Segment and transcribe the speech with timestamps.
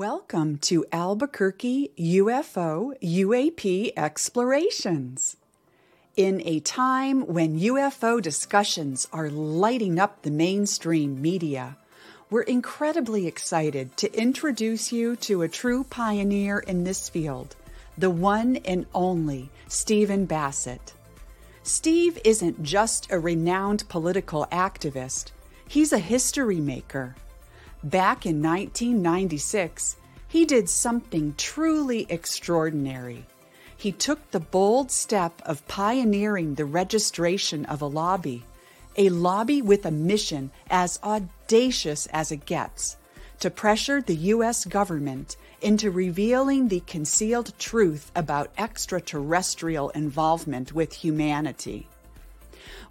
[0.00, 5.36] Welcome to Albuquerque UFO UAP Explorations.
[6.16, 11.76] In a time when UFO discussions are lighting up the mainstream media,
[12.30, 17.54] we're incredibly excited to introduce you to a true pioneer in this field,
[17.98, 20.94] the one and only Stephen Bassett.
[21.62, 25.32] Steve isn't just a renowned political activist,
[25.68, 27.14] he's a history maker.
[27.82, 29.96] Back in 1996,
[30.28, 33.24] he did something truly extraordinary.
[33.74, 38.44] He took the bold step of pioneering the registration of a lobby,
[38.96, 42.98] a lobby with a mission as audacious as it gets
[43.40, 44.66] to pressure the U.S.
[44.66, 51.88] government into revealing the concealed truth about extraterrestrial involvement with humanity.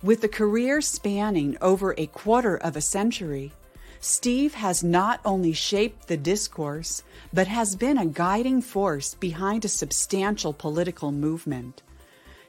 [0.02, 3.54] With a career spanning over a quarter of a century,
[4.02, 7.04] Steve has not only shaped the discourse,
[7.34, 11.82] but has been a guiding force behind a substantial political movement.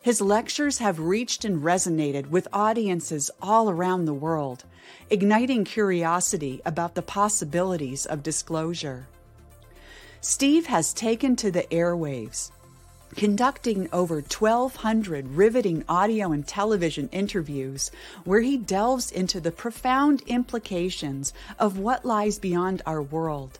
[0.01, 4.65] His lectures have reached and resonated with audiences all around the world,
[5.11, 9.09] igniting curiosity about the possibilities of disclosure.
[10.21, 12.51] Steve has taken to the airwaves,
[13.17, 17.91] conducting over 1,200 riveting audio and television interviews
[18.25, 23.59] where he delves into the profound implications of what lies beyond our world.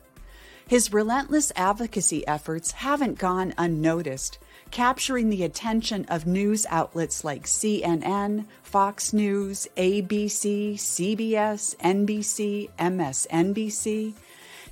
[0.67, 4.39] His relentless advocacy efforts haven't gone unnoticed,
[4.71, 14.13] capturing the attention of news outlets like CNN, Fox News, ABC, CBS, NBC, MSNBC,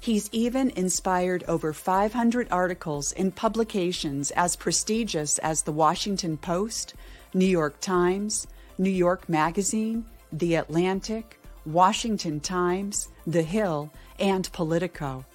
[0.02, 6.94] He's even inspired over 500 articles in publications as prestigious as the Washington Post,
[7.34, 8.48] New York Times,
[8.78, 15.26] New York Magazine, The Atlantic, Washington Times, The Hill, and Politico.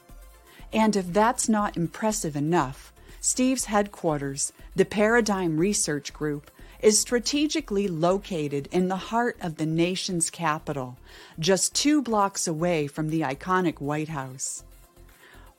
[0.72, 6.50] And if that's not impressive enough, Steve's headquarters, the Paradigm Research Group,
[6.84, 10.98] is strategically located in the heart of the nation's capital,
[11.39, 14.64] just two blocks away from the iconic White House.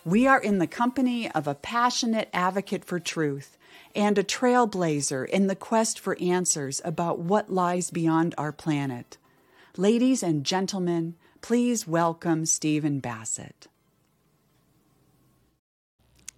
[0.06, 3.58] We are in the company of a passionate advocate for truth
[3.96, 9.18] and a trailblazer in the quest for answers about what lies beyond our planet.
[9.78, 13.66] Ladies and gentlemen, please welcome Stephen Bassett.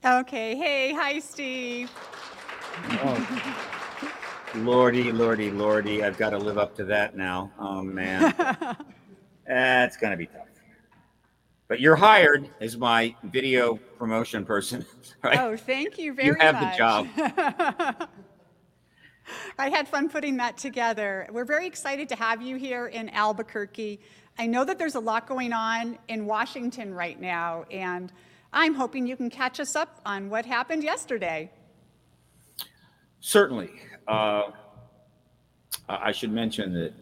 [0.05, 1.91] Okay, hey, hi, Steve.
[2.89, 3.73] Oh.
[4.65, 6.03] Lordy, lordy, lordy.
[6.03, 7.51] I've got to live up to that now.
[7.59, 8.33] Oh, man.
[9.47, 10.47] That's going to be tough.
[11.67, 14.85] But you're hired as my video promotion person.
[15.23, 15.39] Right?
[15.39, 16.37] Oh, thank you very much.
[16.37, 16.73] You have much.
[16.73, 18.09] the job.
[19.57, 21.27] I had fun putting that together.
[21.31, 23.99] We're very excited to have you here in Albuquerque.
[24.37, 28.13] I know that there's a lot going on in Washington right now, and
[28.53, 31.51] I'm hoping you can catch us up on what happened yesterday.
[33.19, 33.71] Certainly.
[34.07, 34.51] Uh,
[35.89, 36.93] I should mention that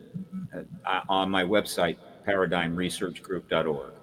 [0.85, 3.93] uh, on my website, paradigmresearchgroup.org,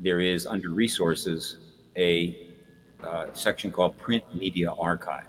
[0.00, 1.58] there is under resources
[1.96, 2.48] a
[3.02, 5.26] uh, section called Print Media Archive.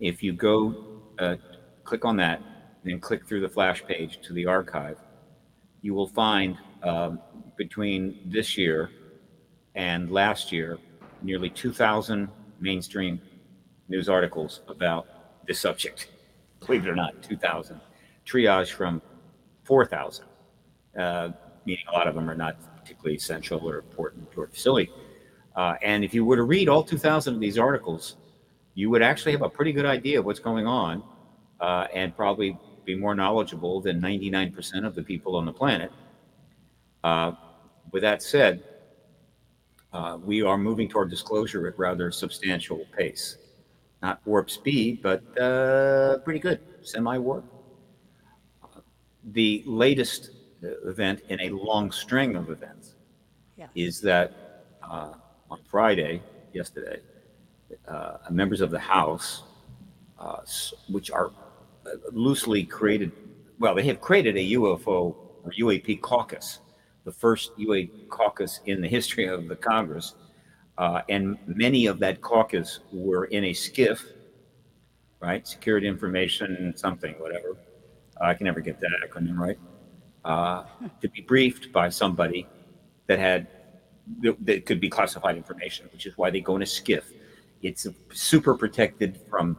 [0.00, 1.36] If you go uh,
[1.84, 2.42] click on that
[2.84, 4.98] and click through the flash page to the archive,
[5.82, 7.20] you will find um,
[7.56, 8.90] between this year
[9.74, 10.78] and last year
[11.22, 12.28] nearly 2,000
[12.60, 13.20] mainstream
[13.88, 15.06] news articles about
[15.50, 16.06] the subject.
[16.64, 17.80] Believe it or not, 2,000.
[18.24, 19.02] Triage from
[19.64, 20.24] 4,000,
[20.96, 21.30] uh,
[21.64, 24.92] meaning a lot of them are not particularly essential or important to our facility.
[25.56, 28.16] Uh, and if you were to read all 2,000 of these articles,
[28.74, 31.02] you would actually have a pretty good idea of what's going on
[31.58, 35.90] uh, and probably be more knowledgeable than 99% of the people on the planet.
[37.02, 37.32] Uh,
[37.90, 38.62] with that said,
[39.92, 43.36] uh, we are moving toward disclosure at rather substantial pace
[44.02, 47.44] not warp speed, but uh, pretty good, semi warp.
[49.32, 50.30] The latest
[50.62, 52.94] event in a long string of events
[53.56, 53.66] yeah.
[53.74, 55.12] is that uh,
[55.50, 56.22] on Friday,
[56.52, 57.00] yesterday,
[57.86, 59.42] uh, members of the House,
[60.18, 60.40] uh,
[60.88, 61.30] which are
[61.86, 63.12] uh, loosely created,
[63.58, 65.14] well, they have created a UFO
[65.44, 66.60] or UAP caucus,
[67.04, 70.14] the first UAP caucus in the history of the Congress
[70.80, 74.00] uh, and many of that caucus were in a SCIF,
[75.20, 75.46] right?
[75.46, 77.58] Security Information something, whatever.
[78.18, 79.58] Uh, I can never get that acronym right.
[80.24, 80.64] Uh,
[81.02, 82.46] to be briefed by somebody
[83.08, 83.46] that had
[84.22, 87.04] that could be classified information, which is why they go in a SCIF.
[87.60, 89.58] It's super protected from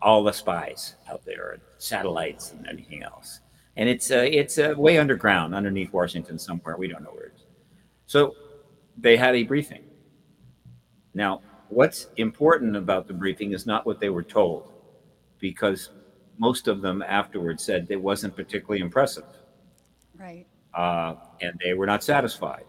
[0.00, 3.40] all the spies out there, satellites and anything else.
[3.76, 6.78] And it's uh, it's uh, way underground, underneath Washington somewhere.
[6.78, 7.44] We don't know where it is.
[8.06, 8.34] So
[8.96, 9.82] they had a briefing
[11.14, 14.70] Now, what's important about the briefing is not what they were told,
[15.38, 15.90] because
[16.38, 19.24] most of them afterwards said it wasn't particularly impressive.
[20.18, 20.46] Right.
[20.74, 22.64] Uh, and they were not satisfied.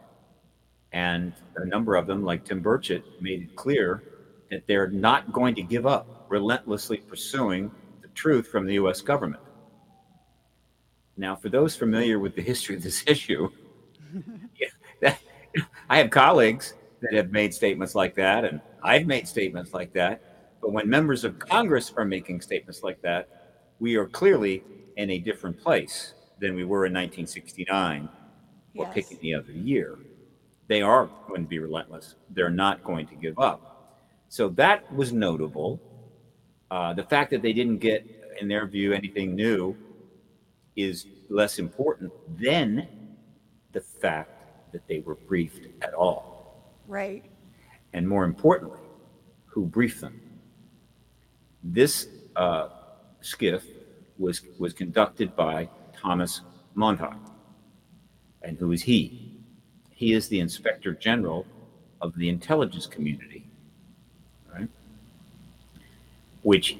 [0.92, 4.04] And a number of them, like Tim Burchett, made it clear
[4.52, 7.72] that they're not going to give up relentlessly pursuing
[8.02, 9.42] the truth from the US government.
[11.18, 13.50] Now, for those familiar with the history of this issue,
[14.60, 14.68] yeah,
[15.02, 15.20] that,
[15.90, 16.74] I have colleagues
[17.06, 20.22] that have made statements like that, and I've made statements like that.
[20.62, 23.30] But when members of Congress are making statements like that,
[23.80, 24.64] we are clearly
[24.98, 28.10] in a different place than we were in 1969
[28.78, 28.94] or Yes.
[28.94, 29.98] pick any other year.
[30.68, 32.16] They are going to be relentless.
[32.32, 33.72] They're not going to give up.
[34.30, 35.80] So that was notable.
[36.72, 38.06] Uh, the fact that they didn't get,
[38.42, 39.76] in their view, anything new
[40.76, 42.88] is less important than
[43.72, 46.35] the fact that they were briefed at all.
[46.88, 47.24] Right.
[47.94, 48.80] And more importantly,
[49.46, 50.20] who briefed them.
[51.64, 52.70] This uh,
[53.22, 53.64] SCIF
[54.18, 56.42] was, was conducted by Thomas
[56.76, 57.18] Monheim.
[58.42, 59.32] And who is he?
[59.92, 61.46] He is the Inspector General
[62.02, 63.48] of the intelligence community,
[64.54, 64.68] right?
[66.44, 66.78] Which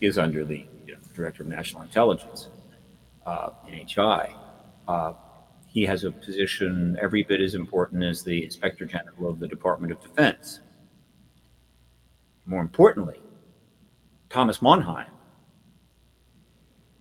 [0.00, 2.48] is under the you know, Director of National Intelligence,
[3.26, 4.34] uh, NHI.
[4.86, 5.14] Uh,
[5.74, 9.92] he has a position every bit as important as the Inspector General of the Department
[9.92, 10.60] of Defense.
[12.46, 13.20] More importantly,
[14.30, 15.10] Thomas Monheim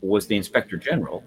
[0.02, 1.24] was the Inspector General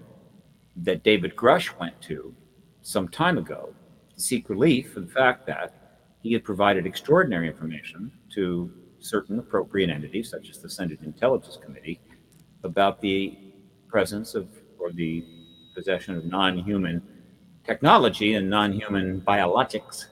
[0.75, 2.35] that David Grusch went to
[2.81, 3.73] some time ago
[4.13, 8.69] to seek relief for the fact that he had provided extraordinary information to
[8.99, 12.01] certain appropriate entities, such as the Senate Intelligence Committee,
[12.65, 13.37] about the
[13.87, 15.23] presence of or the
[15.73, 17.01] possession of non human
[17.67, 20.05] technology and non human biologics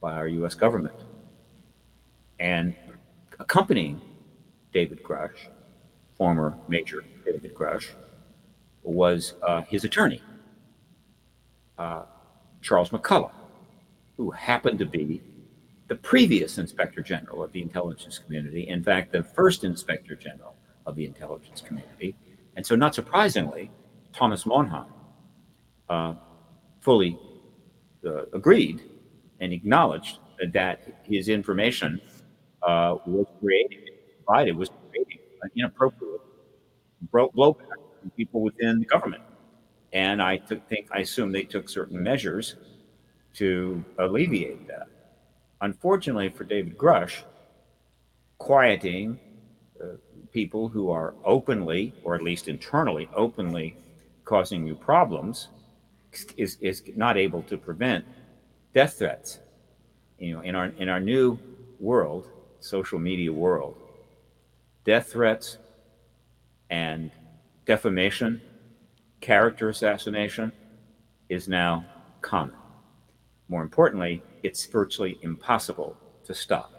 [0.00, 0.98] by our US government.
[2.40, 2.74] And
[3.38, 4.00] accompanying
[4.72, 5.48] David Grusch,
[6.16, 7.90] former Major David Grusch,
[8.82, 10.22] was uh, his attorney,
[11.78, 12.02] uh,
[12.60, 13.32] Charles McCullough,
[14.16, 15.22] who happened to be
[15.88, 20.54] the previous Inspector General of the intelligence community, in fact, the first Inspector General
[20.86, 22.16] of the intelligence community.
[22.56, 23.70] And so, not surprisingly,
[24.12, 24.86] Thomas Monheim
[25.88, 26.14] uh,
[26.84, 27.18] fully
[28.06, 28.82] uh, agreed
[29.40, 30.18] and acknowledged
[30.52, 32.00] that his information
[32.62, 33.80] uh, was creating,
[34.24, 35.18] provided, was creating
[35.56, 36.20] inappropriate
[37.12, 39.22] blowback from people within the government.
[39.92, 42.56] And I think, I assume they took certain measures
[43.34, 44.88] to alleviate that.
[45.60, 47.22] Unfortunately for David Grusch,
[48.38, 49.18] quieting
[49.82, 49.96] uh,
[50.32, 53.76] people who are openly, or at least internally, openly
[54.24, 55.48] causing you problems
[56.36, 58.04] is, is not able to prevent
[58.72, 59.40] death threats.
[60.18, 61.38] You know, in our in our new
[61.80, 62.28] world,
[62.60, 63.76] social media world,
[64.84, 65.58] death threats
[66.70, 67.10] and
[67.66, 68.40] defamation,
[69.20, 70.52] character assassination
[71.28, 71.84] is now
[72.20, 72.56] common.
[73.48, 76.72] More importantly, it's virtually impossible to stop.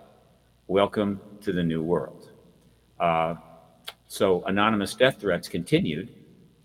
[0.68, 2.30] Welcome to the new world.
[3.00, 3.36] Uh,
[4.08, 6.10] so, anonymous death threats continued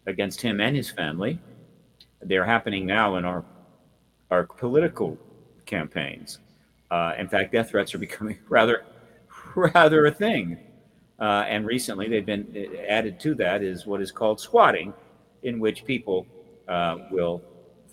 [0.07, 1.39] against him and his family.
[2.23, 3.45] They're happening now in our
[4.31, 5.19] our political
[5.67, 6.39] campaigns.
[6.91, 8.85] Uh, in fact, death threats are becoming rather
[9.55, 10.59] rather a thing.
[11.19, 14.93] Uh, and recently, they've been uh, added to that is what is called swatting,
[15.43, 16.27] in which people
[16.69, 17.43] uh, will,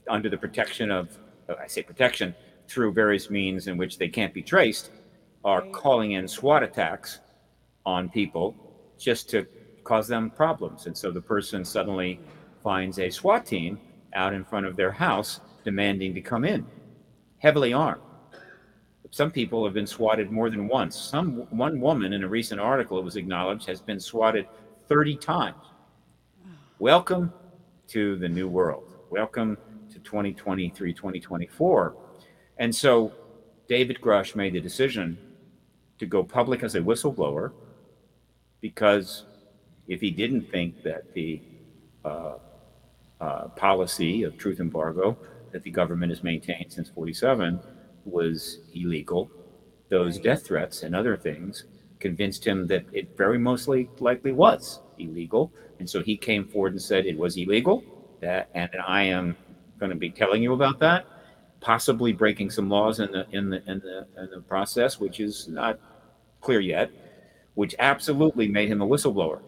[0.10, 1.17] under the protection of,
[1.50, 2.34] uh, I say protection,
[2.69, 4.91] through various means in which they can't be traced,
[5.43, 7.19] are calling in SWAT attacks
[7.86, 8.55] on people
[8.98, 9.46] just to
[9.84, 10.86] cause them problems.
[10.86, 12.19] And so the person suddenly
[12.63, 13.79] finds a SWAT team
[14.14, 16.66] out in front of their house demanding to come in,
[17.40, 18.02] heavily armed.
[19.12, 20.96] Some people have been swatted more than once.
[20.96, 24.48] Some one woman in a recent article it was acknowledged has been swatted
[24.88, 25.56] 30 times.
[26.80, 27.34] Welcome
[27.88, 28.94] to the new world.
[29.10, 29.58] Welcome
[29.92, 31.96] to 2023, 2024.
[32.58, 33.14] And so
[33.68, 35.18] David Grusch made the decision
[36.00, 37.52] to go public as a whistleblower
[38.62, 39.26] because
[39.88, 41.42] if he didn't think that the
[42.04, 42.36] uh,
[43.21, 45.17] uh, policy of truth embargo
[45.51, 47.59] that the government has maintained since 47
[48.05, 49.29] was illegal,
[49.89, 51.65] those death threats and other things
[52.00, 55.51] convinced him that it very mostly likely was illegal.
[55.79, 57.83] And so he came forward and said it was illegal.
[58.21, 59.36] That, and I am
[59.79, 61.05] going to be telling you about that,
[61.59, 65.47] possibly breaking some laws in the in the in the in the process, which is
[65.47, 65.79] not
[66.41, 66.91] clear yet,
[67.53, 69.41] which absolutely made him a whistleblower.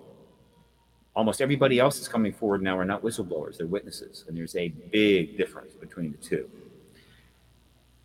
[1.19, 4.69] Almost everybody else that's coming forward now are not whistleblowers; they're witnesses, and there's a
[4.69, 6.49] big difference between the two.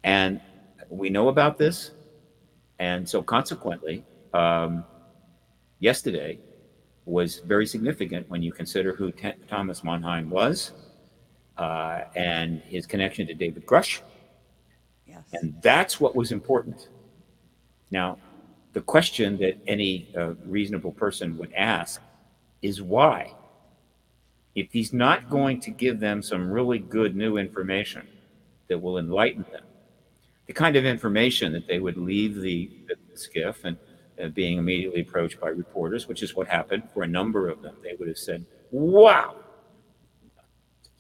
[0.03, 0.41] And
[0.91, 1.93] we know about this
[2.79, 4.85] And so, consequently, um,
[5.79, 6.39] yesterday
[7.05, 10.73] was very significant when you consider who T- Thomas Monheim was
[11.59, 14.01] uh, and his connection to David Grusch.
[15.07, 15.23] Yes.
[15.35, 16.89] And that's what was important.
[17.91, 18.19] Now,
[18.73, 22.03] the question that any uh, reasonable person would ask
[22.65, 23.31] is why?
[24.55, 28.09] If he's not going to give them some really good new information
[28.69, 29.65] that will enlighten them,
[30.47, 33.77] the kind of information that they would leave the, the SCIF and
[34.23, 37.77] uh, being immediately approached by reporters, which is what happened for a number of them.
[37.83, 39.37] They would have said, Wow,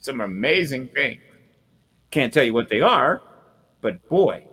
[0.00, 1.22] some amazing things.
[2.10, 3.22] Can't tell you what they are,
[3.80, 4.44] but boy,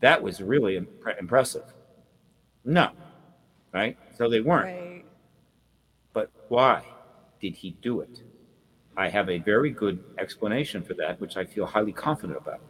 [0.00, 1.64] that was really imp- impressive.
[2.66, 2.90] No,
[3.72, 3.96] right?
[4.18, 4.66] So they weren't.
[4.66, 4.89] Right.
[6.50, 6.82] Why
[7.40, 8.22] did he do it?
[8.96, 12.60] I have a very good explanation for that, which I feel highly confident about.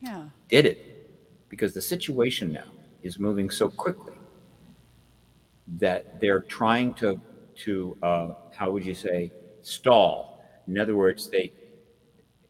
[0.00, 0.24] Yeah.
[0.48, 2.64] Did it because the situation now
[3.04, 4.14] is moving so quickly
[5.78, 7.20] that they're trying to
[7.66, 9.30] to uh, how would you say
[9.62, 10.42] stall.
[10.66, 11.52] In other words, they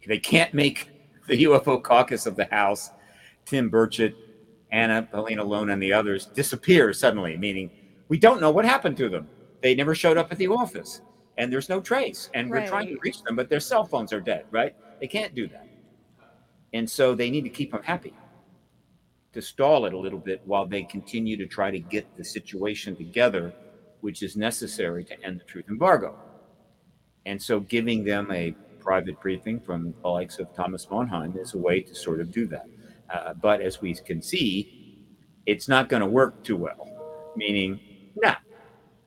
[0.06, 0.88] they can't make
[1.28, 2.88] the UFO caucus of the House,
[3.44, 4.14] Tim Burchett,
[4.72, 7.36] Anna Paulina Luna, and the others disappear suddenly.
[7.36, 7.70] Meaning,
[8.08, 9.28] we don't know what happened to them.
[9.62, 11.02] They never showed up at the office,
[11.38, 12.30] and there's no trace.
[12.34, 14.46] And we're trying to reach them, but their cell phones are dead.
[14.50, 14.74] Right?
[15.00, 15.66] They can't do that,
[16.72, 18.14] and so they need to keep them happy
[19.32, 22.96] to stall it a little bit while they continue to try to get the situation
[22.96, 23.52] together,
[24.00, 26.18] which is necessary to end the truth embargo.
[27.26, 31.58] And so giving them a private briefing from the likes of Thomas Monheim is a
[31.58, 32.66] way to sort of do that.
[33.12, 34.98] Uh, but as we can see,
[35.46, 36.88] it's not going to work too well,
[37.36, 37.78] meaning,
[38.16, 38.34] no,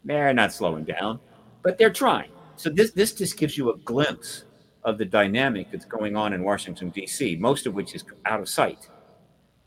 [0.04, 1.20] they're not slowing down,
[1.64, 2.30] but they're trying.
[2.56, 4.44] So this, this just gives you a glimpse
[4.84, 8.50] of the dynamic that's going on in Washington, D.C., most of which is out of
[8.50, 8.90] sight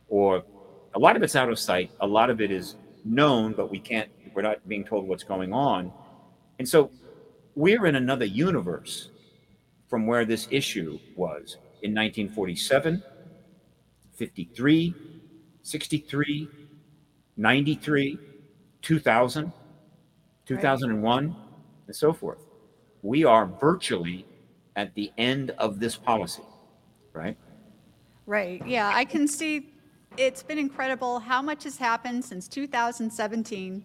[0.09, 0.43] or
[0.95, 3.79] a lot of it's out of sight a lot of it is known but we
[3.79, 5.93] can't we're not being told what's going on
[6.59, 6.91] and so
[7.55, 9.11] we're in another universe
[9.89, 13.03] from where this issue was in 1947
[14.15, 14.95] 53
[15.63, 16.49] 63
[17.37, 18.19] 93
[18.83, 19.53] 2000
[20.47, 21.37] 2001
[21.87, 22.39] and so forth
[23.03, 24.25] we are virtually
[24.77, 26.43] at the end of this policy
[27.13, 27.37] right
[28.27, 28.61] Right.
[28.67, 29.73] Yeah, I can see
[30.17, 33.85] it's been incredible how much has happened since 2017.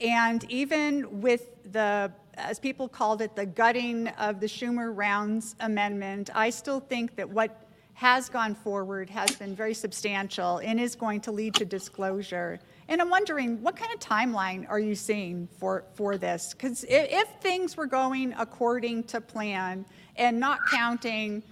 [0.00, 6.30] And even with the, as people called it, the gutting of the Schumer Rounds Amendment,
[6.34, 11.20] I still think that what has gone forward has been very substantial and is going
[11.20, 12.58] to lead to disclosure.
[12.90, 16.52] And I'm wondering, what kind of timeline are you seeing for, for this?
[16.52, 21.42] Because if, if things were going according to plan and not counting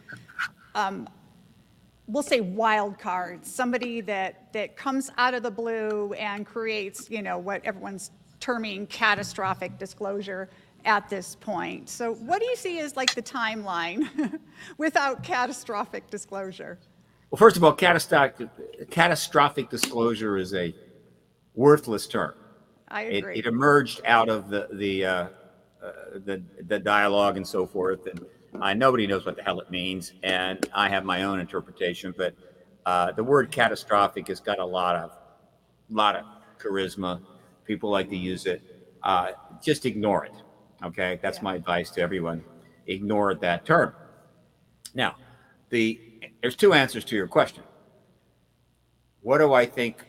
[0.74, 1.08] um,
[2.06, 7.22] we'll say wild cards, somebody that, that comes out of the blue and creates, you
[7.22, 10.48] know, what everyone's terming catastrophic disclosure
[10.84, 11.88] at this point.
[11.88, 14.38] So what do you see as like the timeline
[14.78, 16.78] without catastrophic disclosure?
[17.30, 18.48] Well, first of all, catastrophic,
[18.90, 20.74] catastrophic disclosure is a
[21.58, 22.34] worthless term.
[22.88, 23.38] I It, agree.
[23.40, 25.28] it emerged out of the the, uh,
[25.82, 25.92] uh,
[26.24, 28.20] the the dialogue and so forth, and
[28.62, 30.14] uh, nobody knows what the hell it means.
[30.22, 32.34] And I have my own interpretation, but
[32.86, 35.12] uh, the word catastrophic has got a lot of
[35.90, 36.24] lot of
[36.58, 37.22] charisma.
[37.64, 38.62] People like to use it.
[39.02, 40.42] Uh, just ignore it.
[40.84, 41.42] Okay, that's Yeah.
[41.42, 42.44] my advice to everyone.
[42.86, 43.94] Ignore that term.
[44.94, 45.16] Now,
[45.70, 46.00] the
[46.42, 47.64] there's two answers to your question.
[49.22, 50.07] What do I think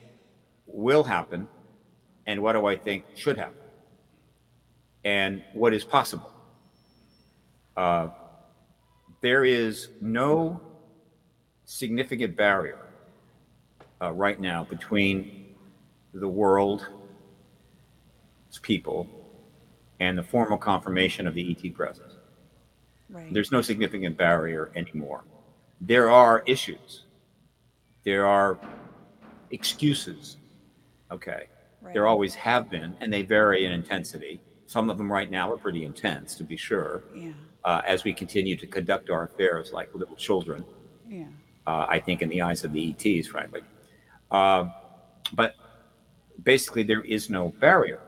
[0.73, 1.47] will happen,
[2.25, 3.61] and what do I think should happen,
[5.03, 6.31] and what is possible?
[7.75, 8.09] Uh,
[9.21, 10.61] there is no
[11.65, 12.79] significant barrier
[14.01, 15.55] uh, right now between
[16.13, 16.85] the world's
[18.61, 19.07] people
[19.99, 22.13] and the formal confirmation of the ET presence.
[23.09, 23.33] Right.
[23.33, 25.23] There's no significant barrier anymore.
[25.81, 27.05] There are issues.
[28.03, 28.57] There are
[29.51, 30.37] excuses.
[31.11, 31.47] Okay.
[31.93, 34.41] There always have been, and they vary in intensity.
[34.67, 37.31] Some of them right now are pretty intense, to be sure, Yeah,
[37.63, 40.63] uh, as we continue to conduct our affairs like little children,
[41.07, 41.25] yeah,
[41.65, 43.61] uh, I think, in the eyes of the ETs, frankly.
[44.29, 44.65] Uh,
[45.33, 45.55] but
[46.43, 48.01] basically, there is no barrier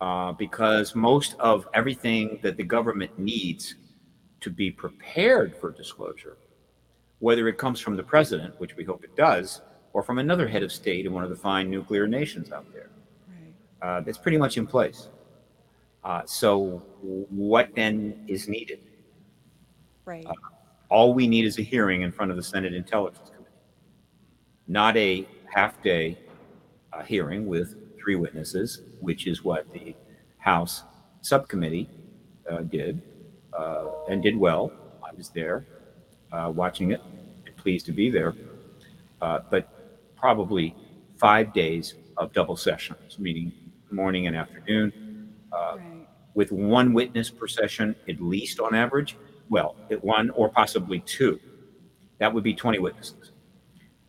[0.00, 3.76] uh, because most of everything that the government needs
[4.40, 6.36] to be prepared for disclosure,
[7.18, 9.60] whether it comes from the president, which we hope it does,
[9.96, 12.90] or from another head of state in one of the fine nuclear nations out there,
[13.30, 13.54] right.
[13.80, 15.08] uh, that's pretty much in place.
[16.04, 18.80] Uh, so, what then is needed?
[20.04, 20.26] Right.
[20.90, 23.54] All we need is a hearing in front of the Senate Intelligence Committee,
[24.68, 26.18] not a half day
[26.92, 29.96] a hearing with three witnesses, which is what the
[30.36, 30.82] House
[31.22, 31.88] subcommittee
[32.50, 33.00] uh, did
[33.58, 34.70] uh, and did well.
[35.02, 35.64] I was there
[36.32, 37.00] uh, watching it,
[37.56, 38.34] pleased to be there.
[39.22, 39.72] Uh, but
[40.16, 40.74] probably
[41.18, 43.52] five days of double sessions, meaning
[43.90, 46.08] morning and afternoon, uh, Right.
[46.34, 49.16] with one witness per session, at least on average.
[49.48, 51.38] Well, one or possibly two.
[52.18, 53.32] That would be 20 witnesses.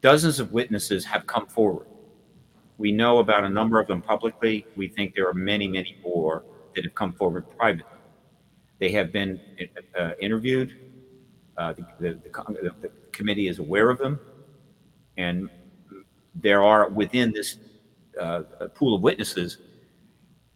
[0.02, 1.88] Dozens of witnesses have come forward.
[2.78, 4.66] We know about a number of them publicly.
[4.76, 6.44] We think there are many, many more
[6.76, 7.92] that have come forward privately.
[8.80, 9.40] They have been
[10.00, 10.78] uh, interviewed.
[11.58, 12.30] Uh, the, the, the,
[12.62, 14.20] the the committee is aware of them.
[15.18, 15.50] And
[16.42, 17.58] there are within this
[18.20, 18.44] uh,
[18.76, 19.58] pool of witnesses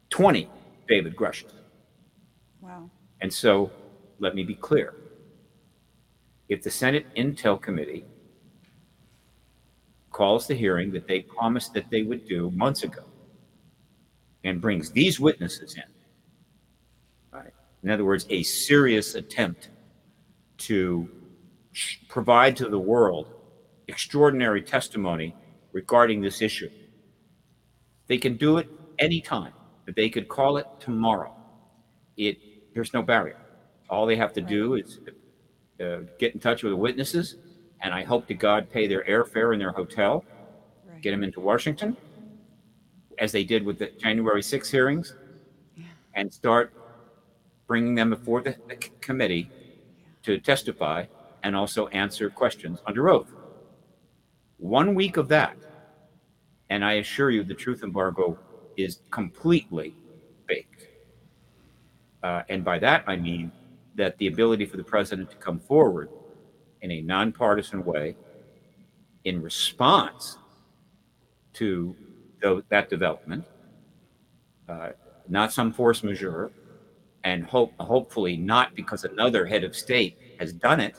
[0.10, 0.50] 20
[0.88, 1.54] David Grusches.
[2.60, 2.90] Wow.
[3.22, 3.72] And so,
[4.20, 4.94] let me be clear.
[6.50, 8.06] If the Senate Intel Committee
[10.12, 13.04] calls the hearing that they promised that they would do months ago
[14.44, 15.84] and brings these witnesses in,
[17.32, 17.54] right?
[17.84, 19.70] In other words, a serious attempt
[20.58, 21.10] to
[22.10, 23.28] provide to the world
[23.88, 25.34] extraordinary testimony
[25.74, 26.70] regarding this issue.
[28.08, 29.54] They can do it anytime,
[29.96, 31.34] they could call it tomorrow.
[32.18, 32.40] It,
[32.74, 33.38] there's no barrier.
[33.90, 35.00] All they have to do is
[35.84, 37.38] uh, get in touch with the witnesses,
[37.82, 40.26] and I hope to God pay their airfare in their hotel,
[40.86, 41.02] Right.
[41.02, 41.98] get them into Washington,
[43.20, 45.16] as they did with the January 6 hearings,
[46.16, 46.74] and start
[47.68, 49.52] bringing them before the, the committee
[50.24, 51.06] to testify
[51.44, 53.34] and also answer questions under oath.
[54.62, 55.58] One week of that,
[56.70, 58.38] and I assure you the truth embargo
[58.78, 59.96] is completely
[60.46, 60.86] baked.
[62.22, 63.52] Uh, and by that, I mean
[63.96, 66.10] that the ability for the president to come forward
[66.82, 68.16] in a nonpartisan way
[69.24, 70.38] in response
[71.54, 71.96] to
[72.70, 73.44] that development,
[74.70, 74.90] uh,
[75.28, 76.52] not some force majeure,
[77.24, 80.96] and hope, hopefully not because another head of state has done it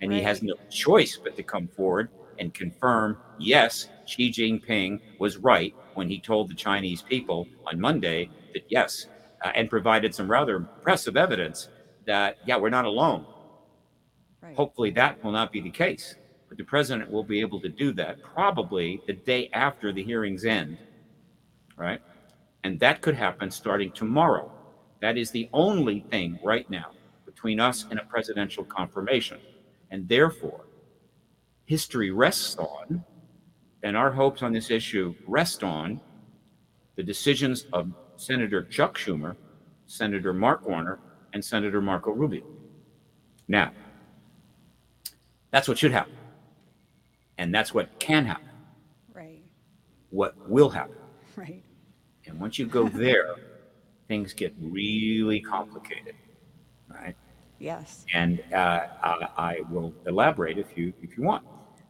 [0.00, 5.36] and he has no choice but to come forward and confirm yes, Xi Jinping was
[5.36, 9.06] right when he told the Chinese people on Monday that yes,
[9.44, 11.68] uh, and provided some rather impressive evidence
[12.06, 13.26] that, yeah, we're not alone.
[14.42, 14.56] Right.
[14.56, 16.16] Hopefully that will not be the case.
[16.48, 20.44] But the president will be able to do that probably the day after the hearings
[20.44, 20.78] end,
[21.76, 22.00] right?
[22.62, 24.50] And that could happen starting tomorrow.
[25.00, 26.92] That is the only thing right now
[27.26, 29.38] between us and a presidential confirmation.
[29.90, 30.63] And therefore,
[31.66, 33.04] history rests on,
[33.82, 36.00] and our hopes on this issue rest on,
[36.96, 39.36] the decisions of Senator Chuck Schumer,
[39.86, 40.98] Senator Mark Warner,
[41.32, 42.44] and Senator Marco Rubio.
[43.48, 43.72] Now,
[45.50, 46.14] that's what should happen.
[47.36, 48.48] And that's what can happen.
[49.12, 49.42] Right.
[50.10, 50.96] What will happen.
[51.36, 51.62] Right.
[52.26, 53.34] And once you go there,
[54.08, 56.14] things get really complicated,
[56.88, 57.16] right?
[57.58, 58.04] Yes.
[58.12, 61.44] And uh, I, I will elaborate if you if you want.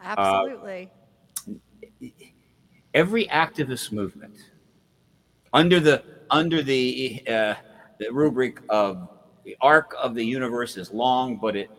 [0.04, 0.90] Absolutely.
[2.92, 4.36] Every activist movement,
[5.52, 7.54] under the under the uh,
[7.98, 9.08] the rubric of
[9.44, 11.70] the arc of the universe is long, but it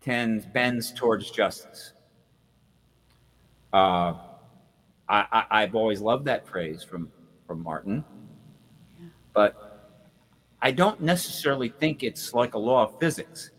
[0.00, 1.92] tends bends towards justice.
[3.72, 4.14] Uh,
[5.08, 7.10] I, I, I've always loved that phrase from
[7.46, 8.04] from Martin,
[9.32, 9.96] but
[10.60, 13.50] I don't necessarily think it's like a law of physics.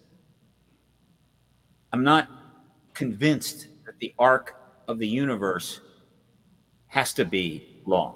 [1.92, 2.28] I'm not
[3.04, 4.56] convinced that the arc
[4.90, 5.80] of the universe
[6.88, 8.16] has to be long.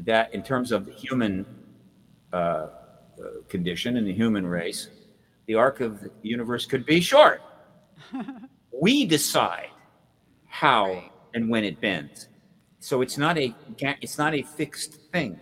[0.00, 1.46] That, in terms of the human
[2.34, 2.68] uh, uh,
[3.48, 4.88] condition and the human race,
[5.46, 7.40] the arc of the universe could be short.
[8.82, 9.70] we decide
[10.46, 11.10] how Right.
[11.32, 12.28] and when it bends.
[12.78, 15.40] So it's not a it's not a fixed thing.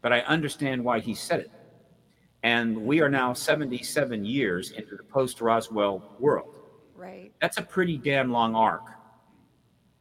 [0.00, 1.50] But I understand why he said it.
[2.42, 6.54] And we are now 77 years into the post Roswell world.
[7.00, 7.32] Right.
[7.40, 8.82] That's a pretty damn long arc.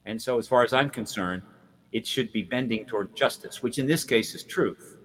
[0.05, 1.43] And so, as far as I'm concerned,
[1.93, 4.97] it should be bending toward justice, which in this case is truth.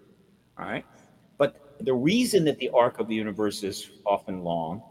[0.58, 0.84] All right.
[1.38, 4.82] But the reason that the arc of the universe is often long,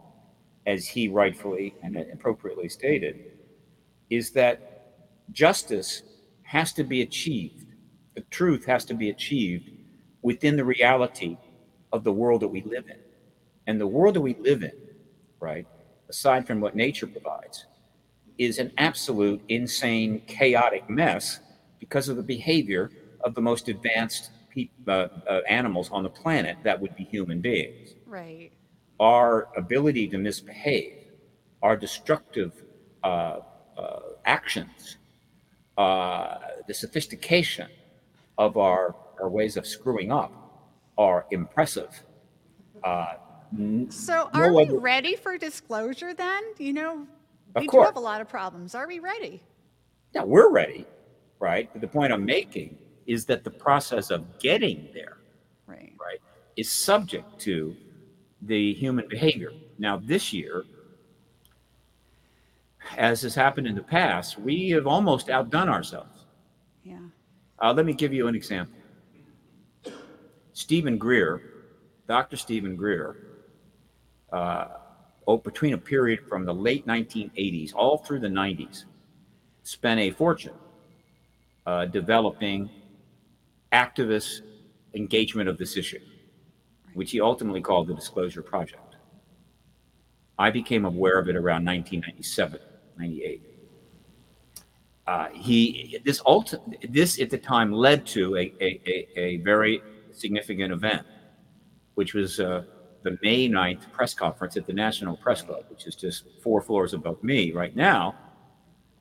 [0.65, 3.33] as he rightfully and appropriately stated,
[4.09, 6.03] is that justice
[6.43, 7.65] has to be achieved.
[8.15, 9.71] The truth has to be achieved
[10.21, 11.37] within the reality
[11.91, 12.99] of the world that we live in.
[13.67, 14.71] And the world that we live in,
[15.41, 15.67] right,
[16.13, 17.65] aside from what nature provides,
[18.37, 21.39] is an absolute insane, chaotic mess
[21.79, 22.91] because of the behavior
[23.25, 27.41] of the most advanced pe- uh, uh, animals on the planet that would be human
[27.41, 27.95] beings.
[28.05, 28.51] Right.
[28.99, 30.99] Our ability to misbehave,
[31.63, 32.51] our destructive
[33.03, 33.39] uh,
[33.77, 34.97] uh, actions
[35.77, 37.67] uh, the sophistication
[38.37, 40.31] of our, our ways of screwing up
[40.97, 42.03] are impressive.
[43.53, 44.79] Uh, so, are no we other...
[44.79, 46.43] ready for disclosure then?
[46.57, 47.07] You know,
[47.55, 48.75] we do have a lot of problems.
[48.75, 49.41] Are we ready?
[50.13, 50.85] Yeah, we're ready,
[51.39, 51.69] right?
[51.71, 55.17] But the point I'm making is that the process of getting there,
[55.67, 56.19] right, right
[56.55, 57.75] is subject to
[58.41, 59.51] the human behavior.
[59.77, 60.63] Now, this year,
[62.97, 66.25] as has happened in the past, we have almost outdone ourselves.
[66.83, 66.99] Yeah.
[67.59, 68.75] Uh, let me give you an example.
[70.53, 71.41] Steven Greer,
[72.07, 72.37] Dr.
[72.37, 73.32] Steven Greer,
[74.33, 74.67] uh,
[75.43, 78.85] between a period from the late 1980s all through the 90s,
[79.61, 80.55] spent a fortune
[81.65, 82.69] uh, developing
[83.71, 84.41] activist
[84.95, 85.99] engagement of this issue,
[86.93, 88.95] which he ultimately called the Disclosure Project.
[90.37, 92.59] I became aware of it around 1997,
[92.97, 93.41] 98.
[95.05, 99.81] Uh, he this ulti- this at the time led to a, a, a, a very
[100.11, 101.05] significant event,
[101.95, 102.63] which was uh,
[103.03, 106.93] the May 9th press conference at the National Press Club, which is just four floors
[106.93, 108.15] above me right now,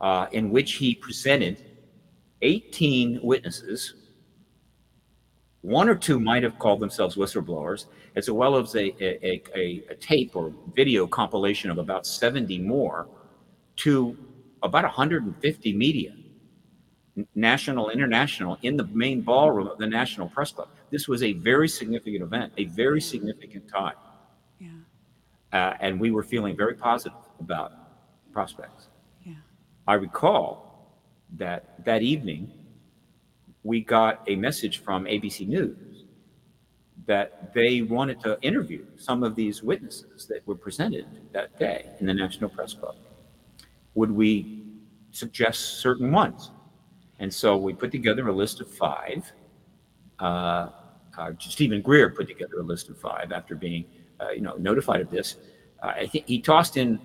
[0.01, 1.65] uh, in which he presented
[2.43, 3.95] 18 witnesses.
[5.62, 7.87] One or two might have called themselves whistleblowers,
[8.17, 13.07] as well as a, a, a, a tape or video compilation of about 70 more
[13.77, 14.17] to
[14.62, 16.15] about 150 media,
[17.35, 20.69] national, international, in the main ballroom of the National Press Club.
[20.92, 23.94] This was a very significant event, a very significant time.
[24.61, 24.68] Yeah.
[25.50, 27.72] Uh, and we were feeling very positive about
[28.31, 28.88] prospects.
[29.24, 29.37] Yeah.
[29.88, 30.92] I recall
[31.38, 32.52] that that evening
[33.62, 36.05] we got a message from ABC News
[37.07, 42.07] that they wanted to interview some of these witnesses that were presented that day in
[42.07, 42.96] the National Press Club.
[43.94, 44.62] Would we
[45.11, 46.50] suggest certain ones?
[47.18, 49.33] And so we put together a list of five.
[50.18, 50.68] Uh,
[51.16, 53.85] uh, Steven Greer put together a list of five after being,
[54.20, 55.37] uh, you know, notified of this.
[55.83, 57.01] Uh, I think he tossed in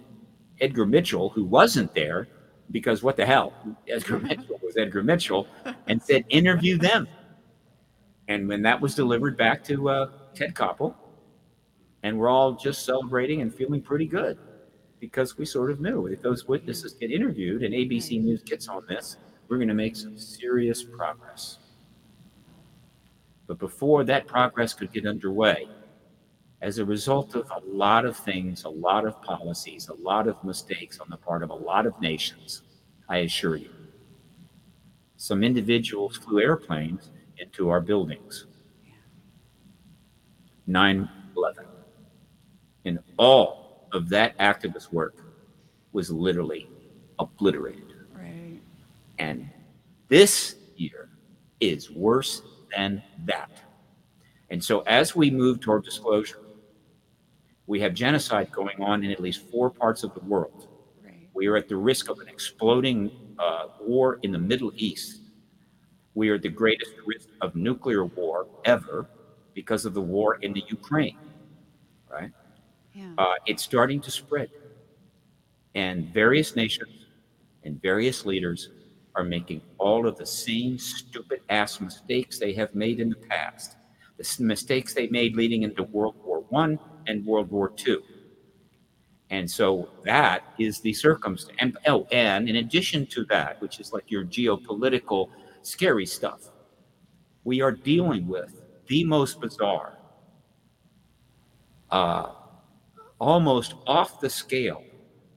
[0.60, 2.28] Edgar Mitchell, who wasn't there,
[2.72, 3.54] because what the hell?
[3.88, 5.48] Edgar Mitchell was Edgar Mitchell,
[5.88, 7.08] and said interview them.
[8.28, 10.96] And when that was delivered back to uh, Ted Koppel,
[12.04, 14.38] and we're all just celebrating and feeling pretty good
[15.00, 18.84] because we sort of knew if those witnesses get interviewed and ABC News gets on
[18.88, 19.18] this,
[19.48, 21.60] we're going to make some serious progress.
[23.48, 25.68] But before that progress could get underway,
[26.62, 30.44] as a result of a lot of things, a lot of policies, a lot of
[30.44, 32.64] mistakes on the part of a lot of nations,
[33.08, 33.70] I assure you,
[35.16, 38.46] some individuals flew airplanes into our buildings.
[40.66, 41.66] 9 11.
[42.86, 45.16] And all of that activist work
[45.94, 46.68] was literally
[47.20, 47.94] obliterated.
[48.14, 48.60] Right.
[49.20, 49.50] And
[50.10, 51.10] this year
[51.60, 52.42] is worse
[52.76, 53.52] than that.
[54.50, 56.40] And so, as we move toward disclosure,
[57.66, 60.68] we have genocide going on in at least four parts of the world.
[61.04, 61.28] Right.
[61.34, 65.20] We are at the risk of an exploding uh, war in the Middle East.
[66.14, 69.06] We are at the greatest risk of nuclear war ever
[69.54, 71.18] because of the war in the Ukraine.
[72.10, 72.32] Right?
[72.94, 73.12] Yeah.
[73.18, 74.50] Uh, it's starting to spread.
[75.76, 77.06] And various nations
[77.64, 78.70] and various leaders
[79.18, 83.76] are making all of the same stupid ass mistakes they have made in the past.
[84.18, 87.98] The mistakes they made leading into World War One and World War II.
[89.30, 91.58] And so that is the circumstance.
[91.60, 95.30] And, oh, and in addition to that, which is like your geopolitical
[95.64, 96.52] scary stuff,
[97.44, 99.98] we are dealing with the most bizarre,
[101.92, 102.30] uh,
[103.20, 104.84] almost off the scale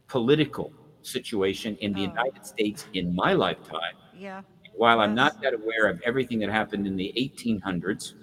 [0.06, 2.10] political situation in the oh.
[2.10, 3.94] United States in my lifetime.
[4.16, 4.42] Yeah.
[4.74, 8.14] While I'm not that aware of everything that happened in the 1800s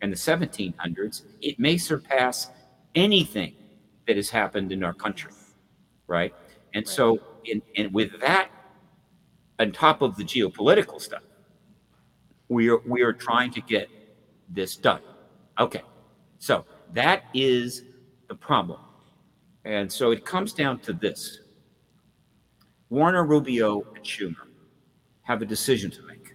[0.00, 2.50] and the 1700s, it may surpass
[2.94, 3.54] anything
[4.06, 5.32] that has happened in our country,
[6.06, 6.34] right?
[6.74, 6.88] And right.
[6.88, 8.50] so, in, and with that,
[9.58, 11.22] on top of the geopolitical stuff,
[12.48, 13.88] we are we are trying to get
[14.48, 15.00] this done.
[15.58, 15.82] Okay,
[16.38, 17.84] so that is
[18.28, 18.80] the problem,
[19.64, 21.40] and so it comes down to this:
[22.92, 24.48] Warner, Rubio, and Schumer
[25.22, 26.34] have a decision to make.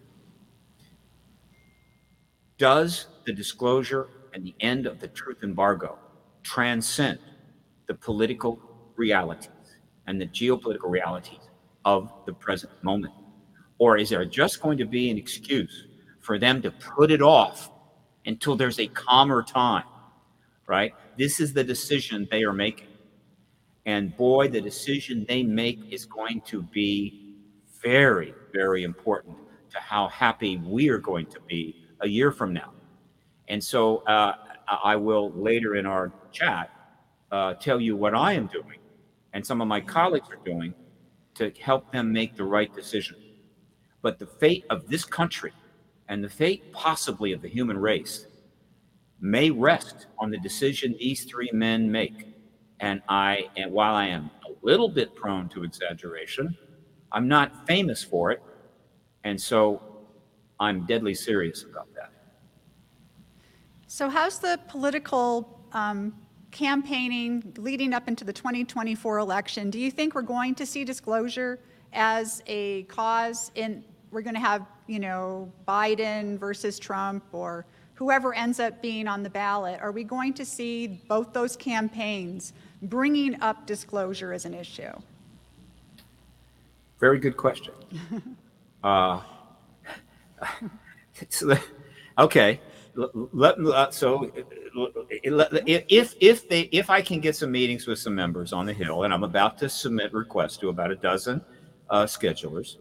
[2.57, 5.99] Does the disclosure and the end of the truth embargo
[6.41, 7.19] transcend
[7.85, 8.59] the political
[8.95, 9.51] realities
[10.07, 11.47] and the geopolitical realities
[11.85, 13.13] of the present moment?
[13.77, 15.85] Or is there just going to be an excuse
[16.21, 17.69] for them to put it off
[18.25, 19.85] until there's a calmer time?
[20.65, 20.95] Right?
[21.19, 22.86] This is the decision they are making.
[23.87, 27.35] And boy, the decision they make is going to be
[27.81, 29.37] very, very important
[29.71, 32.73] to how happy we are going to be a year from now.
[33.47, 34.35] And so uh,
[34.83, 36.69] I will later in our chat
[37.31, 38.77] uh, tell you what I am doing
[39.33, 40.73] and some of my colleagues are doing
[41.35, 43.17] to help them make the right decision.
[44.01, 45.53] But the fate of this country
[46.09, 48.25] and the fate possibly of the human race
[49.19, 52.36] may rest on the decision these three men make.
[52.79, 56.55] And I, and while I am a little bit prone to exaggeration,
[57.11, 58.41] I'm not famous for it.
[59.23, 59.81] And so
[60.59, 62.11] I'm deadly serious about that.
[63.87, 66.13] So, how's the political um,
[66.51, 69.69] campaigning leading up into the 2024 election?
[69.69, 71.59] Do you think we're going to see disclosure
[71.93, 78.33] as a cause in we're going to have, you know, Biden versus Trump or whoever
[78.33, 79.79] ends up being on the ballot?
[79.81, 84.91] Are we going to see both those campaigns bringing up disclosure as an issue?
[86.99, 87.73] Very good question.
[88.83, 89.21] uh,
[92.17, 92.59] okay.
[92.95, 94.31] Let, let, so
[94.75, 99.03] if if they if I can get some meetings with some members on the Hill,
[99.03, 101.41] and I'm about to submit requests to about a dozen
[101.91, 102.77] uh, schedulers,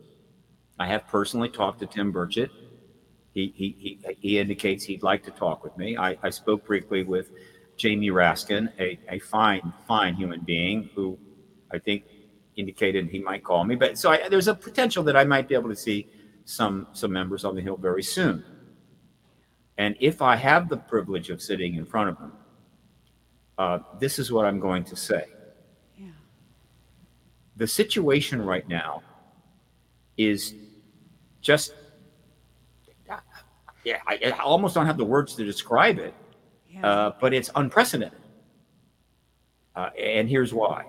[0.78, 2.48] I have personally talked to Tim Burchett.
[3.34, 5.98] He, he, he, he indicates he'd like to talk with me.
[5.98, 7.30] I, I spoke briefly with
[7.76, 11.18] Jamie Raskin, a, a fine, fine human being who
[11.70, 12.04] I think
[12.56, 13.74] indicated he might call me.
[13.74, 16.08] But so I, there's a potential that I might be able to see
[16.44, 18.44] some some members on the Hill very soon.
[19.78, 22.32] And if I have the privilege of sitting in front of them,
[23.58, 25.26] uh, this is what I'm going to say.
[25.98, 26.08] Yeah.
[27.56, 29.02] The situation right now
[30.16, 30.54] is
[31.42, 31.74] just,
[33.84, 36.14] yeah, I, I, almost don't have the words to describe it,
[36.76, 36.86] yeah.
[36.86, 38.18] uh, but it's unprecedented.
[39.74, 40.84] Uh, and here's why.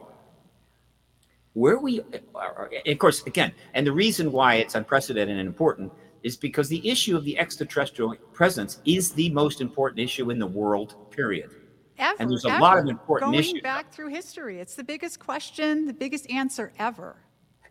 [1.54, 5.92] Where we, uh, of course, again, and the reason why it's unprecedented and important
[6.24, 10.48] is because the issue of the extraterrestrial presence is the most important issue in the
[10.48, 11.52] world, period.
[12.00, 12.62] Ever, and there's a ever.
[12.62, 13.54] lot of important Going issues.
[13.54, 17.16] Going back through history, it's the biggest question, the biggest answer ever.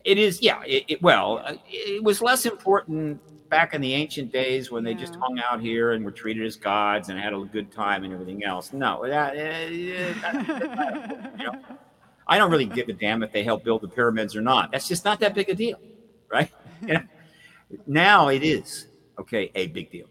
[0.07, 0.62] It is, yeah.
[0.64, 4.92] It, it, well, uh, it was less important back in the ancient days when they
[4.92, 4.99] yeah.
[4.99, 8.12] just hung out here and were treated as gods and had a good time and
[8.12, 8.73] everything else.
[8.73, 10.14] No, that, uh, you
[11.45, 11.59] know,
[12.29, 14.71] I don't really give a damn if they help build the pyramids or not.
[14.71, 15.79] That's just not that big a deal,
[16.33, 16.51] right?
[16.83, 17.03] You know?
[17.87, 18.87] Now it is,
[19.19, 20.07] okay, a big deal.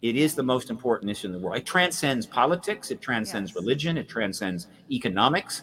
[0.00, 1.58] It is the most important issue in the world.
[1.58, 3.56] It transcends politics, it transcends yes.
[3.56, 5.62] religion, it transcends economics,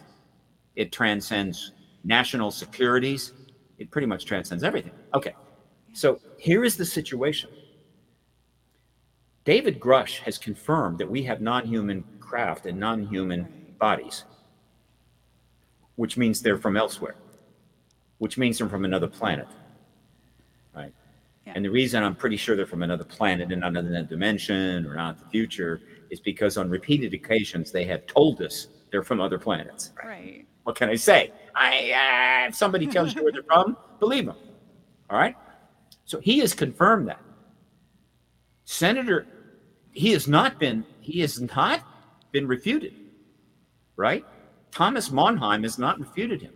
[0.76, 1.72] it transcends
[2.04, 3.32] national securities,
[3.78, 4.92] it pretty much transcends everything.
[5.14, 5.34] Okay,
[5.92, 7.50] so here is the situation.
[9.44, 14.24] David Grusch has confirmed that we have non human craft and non human bodies,
[15.96, 17.16] which means they're from elsewhere,
[18.18, 19.48] which means they're from another planet.
[21.48, 21.54] Yeah.
[21.56, 24.94] And the reason I'm pretty sure they're from another planet and not another dimension or
[24.94, 29.38] not the future is because on repeated occasions they have told us they're from other
[29.38, 29.92] planets.
[30.04, 30.46] Right.
[30.64, 31.32] What can I say?
[31.54, 34.36] I uh, if somebody tells you where they're from, believe them.
[35.10, 35.36] All right.
[36.04, 37.20] So he has confirmed that.
[38.64, 39.26] Senator,
[39.92, 41.82] he has not been he has not
[42.32, 42.94] been refuted.
[43.96, 44.24] Right.
[44.70, 46.52] Thomas Monheim has not refuted him.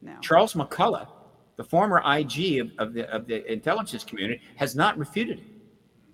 [0.00, 0.16] No.
[0.20, 1.08] Charles McCullough
[1.56, 5.50] the former IG of, of, the, of the intelligence community has not refuted him.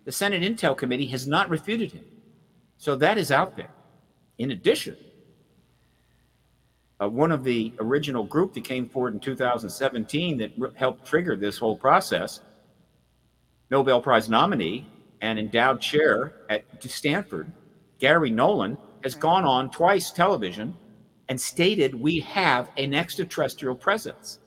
[0.04, 2.04] The Senate Intel Committee has not refuted him.
[2.78, 3.70] So that is out there.
[4.38, 4.96] In addition,
[7.02, 11.34] uh, one of the original group that came forward in 2017 that re- helped trigger
[11.36, 12.40] this whole process,
[13.70, 14.86] Nobel Prize nominee
[15.20, 17.50] and endowed chair at Stanford,
[17.98, 20.76] Garry Nolan, has gone on twice television
[21.28, 24.38] and stated we have an extraterrestrial presence.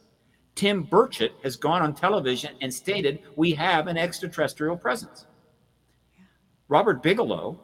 [0.54, 5.26] Tim Burchett has gone on television and stated we have an extraterrestrial presence.
[6.70, 7.60] Robert Bigelow,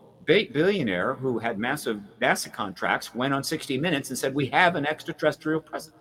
[0.54, 4.86] billionaire who had massive NASA contracts, went on 60 Minutes and said we have an
[4.86, 5.96] extraterrestrial presence.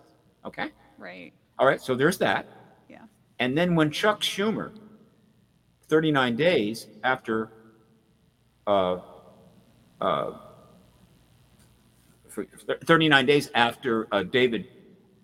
[0.45, 0.69] Okay?
[0.97, 1.33] Right.
[1.59, 2.47] All right, so there's that.
[2.89, 3.03] Yeah.
[3.39, 4.71] And then when Chuck Schumer,
[5.87, 7.51] 39 days after
[8.67, 8.99] uh,
[9.99, 10.31] uh,
[12.85, 14.67] 39 days after uh, David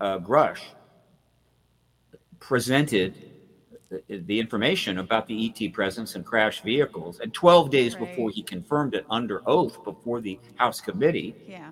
[0.01, 0.61] uh, Grusch
[2.39, 3.26] presented
[4.09, 8.07] the information about the ET presence and crash vehicles, and 12 days right.
[8.07, 11.71] before he confirmed it under oath before the House committee, yeah.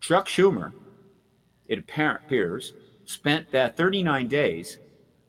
[0.00, 0.72] Chuck Schumer,
[1.66, 4.78] it appears, spent that 39 days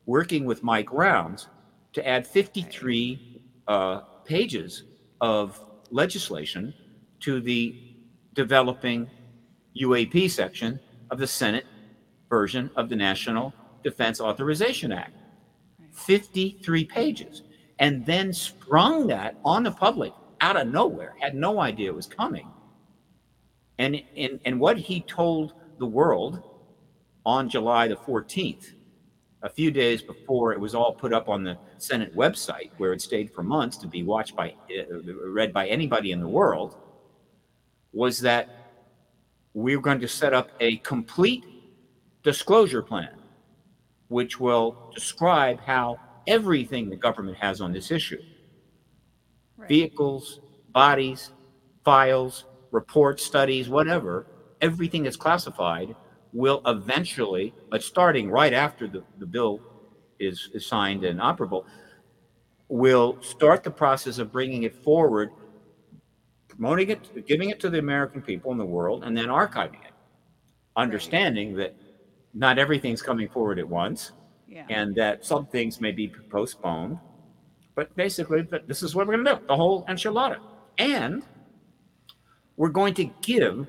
[0.06, 1.48] working with Mike Rounds
[1.94, 4.84] to add 53 uh, pages
[5.22, 6.74] of legislation
[7.22, 7.96] to the
[8.34, 9.10] developing
[9.80, 10.80] UAP section
[11.12, 11.66] of the Senate
[12.30, 15.23] version of the National Defense Authorization Act.
[15.94, 17.44] 53 pages,
[17.80, 22.08] and then sprung that on the public out of nowhere, had no idea it was
[22.08, 22.48] coming.
[23.78, 26.42] And, and, and what he told the world
[27.26, 28.74] on July the 14th,
[29.42, 33.02] a few days before it was all put up on the Senate website, where it
[33.02, 34.84] stayed for months to be watched by, uh,
[35.28, 36.78] read by anybody in the world,
[37.92, 38.64] was that
[39.54, 41.46] we're going to set up a complete
[42.24, 43.16] disclosure plan,
[44.14, 48.22] which will describe how everything the government has on this issue
[49.58, 49.68] right.
[49.68, 50.40] vehicles,
[50.72, 51.32] bodies,
[51.84, 54.28] files, reports, studies, whatever,
[54.62, 55.96] everything that's classified
[56.32, 59.60] will eventually, but starting right after the, the bill
[60.20, 61.66] is, is signed and operable,
[62.70, 65.32] will start the process of bringing it forward,
[66.48, 69.94] promoting it, giving it to the American people in the world, and then archiving it.
[70.76, 71.76] Understanding that
[72.34, 74.12] not everything's coming forward at once,
[74.48, 74.66] yeah.
[74.70, 76.98] and that some things may be postponed.
[77.76, 80.38] But basically, this is what we're going to do the whole enchilada.
[80.78, 81.24] And
[82.56, 83.68] we're going to give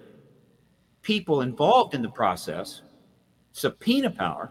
[1.02, 2.82] people involved in the process
[3.52, 4.50] subpoena power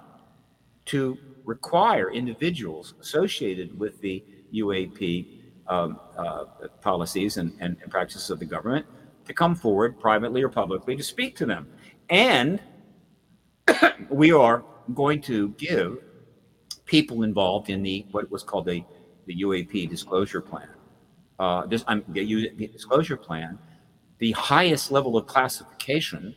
[0.86, 4.24] to require individuals associated with the
[4.54, 6.46] UAP um, uh,
[6.82, 8.86] policies and, and, and, practices of the government
[9.26, 11.68] to come forward privately or publicly to speak to them.
[12.10, 12.62] And
[14.10, 15.98] we are going to give
[16.86, 18.84] people involved in the what was called the,
[19.26, 20.68] the UAP disclosure plan.
[21.40, 23.58] Uh, this, I'm the disclosure plan
[24.24, 26.34] the highest level of classification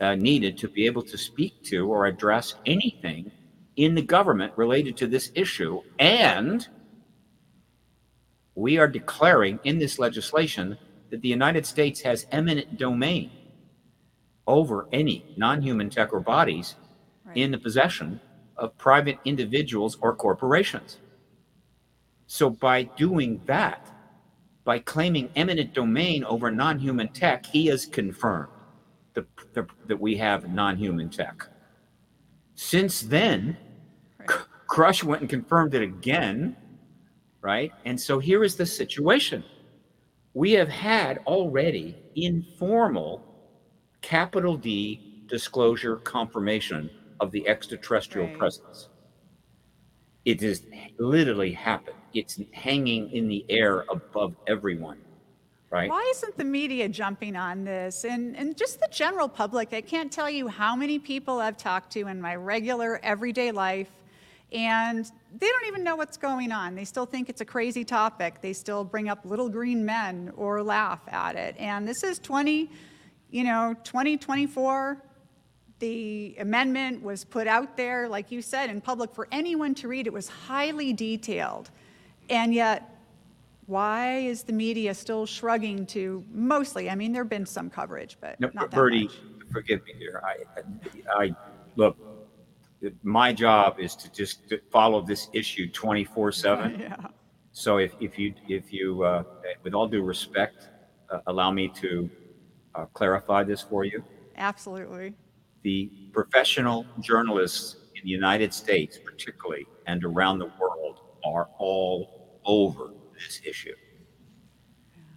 [0.00, 3.28] uh, needed to be able to speak to or address anything
[3.74, 5.82] in the government related to this issue.
[5.98, 6.68] And
[8.54, 10.78] we are declaring in this legislation
[11.10, 13.32] that the United States has eminent domain
[14.46, 16.76] over any non human tech or bodies
[17.24, 17.36] right.
[17.36, 18.20] in the possession
[18.56, 20.98] of private individuals or corporations.
[22.26, 23.90] So, by doing that,
[24.64, 28.52] by claiming eminent domain over non human tech, he has confirmed
[29.14, 31.46] the, the, that we have non human tech.
[32.54, 33.56] Since then,
[34.18, 34.28] right.
[34.68, 36.56] Grusch went and confirmed it again,
[37.40, 37.72] right?
[37.84, 39.44] And so here is the situation.
[40.34, 43.31] We have had already informal
[44.02, 48.38] capital D disclosure confirmation of the extraterrestrial right.
[48.38, 48.88] presence.
[50.24, 50.62] It has
[50.98, 51.96] literally happened.
[52.12, 54.98] It's hanging in the air above everyone
[55.70, 55.88] right?
[55.88, 58.04] Why isn't the media jumping on this?
[58.04, 61.90] And and just the general public i can't tell you how many people i've talked
[61.92, 63.88] to in my regular everyday life
[64.52, 66.74] and they don't even know what's going on.
[66.74, 68.42] They still think it's a crazy topic.
[68.42, 71.56] They still bring up little green men or laugh at it.
[71.58, 72.70] And this is 20
[73.32, 75.02] you know 2024
[75.82, 80.06] the amendment was put out there, like you said, in public for anyone to read.
[80.06, 81.72] It was highly detailed.
[82.30, 82.88] And yet,
[83.66, 86.88] why is the media still shrugging to mostly?
[86.88, 89.16] I mean, there have been some coverage, but no, not that Bertie, much.
[89.50, 90.22] forgive me here.
[90.24, 90.36] I,
[91.16, 91.34] I
[91.74, 91.96] look.
[93.02, 96.80] My job is to just follow this issue twenty four seven.
[96.80, 96.96] Yeah.
[97.50, 99.24] So if, if you if you uh,
[99.64, 100.68] with all due respect,
[101.10, 102.08] uh, allow me to
[102.74, 104.02] uh, clarify this for you.
[104.36, 105.14] Absolutely.
[105.62, 112.92] The professional journalists in the United States, particularly, and around the world, are all over
[113.14, 113.74] this issue.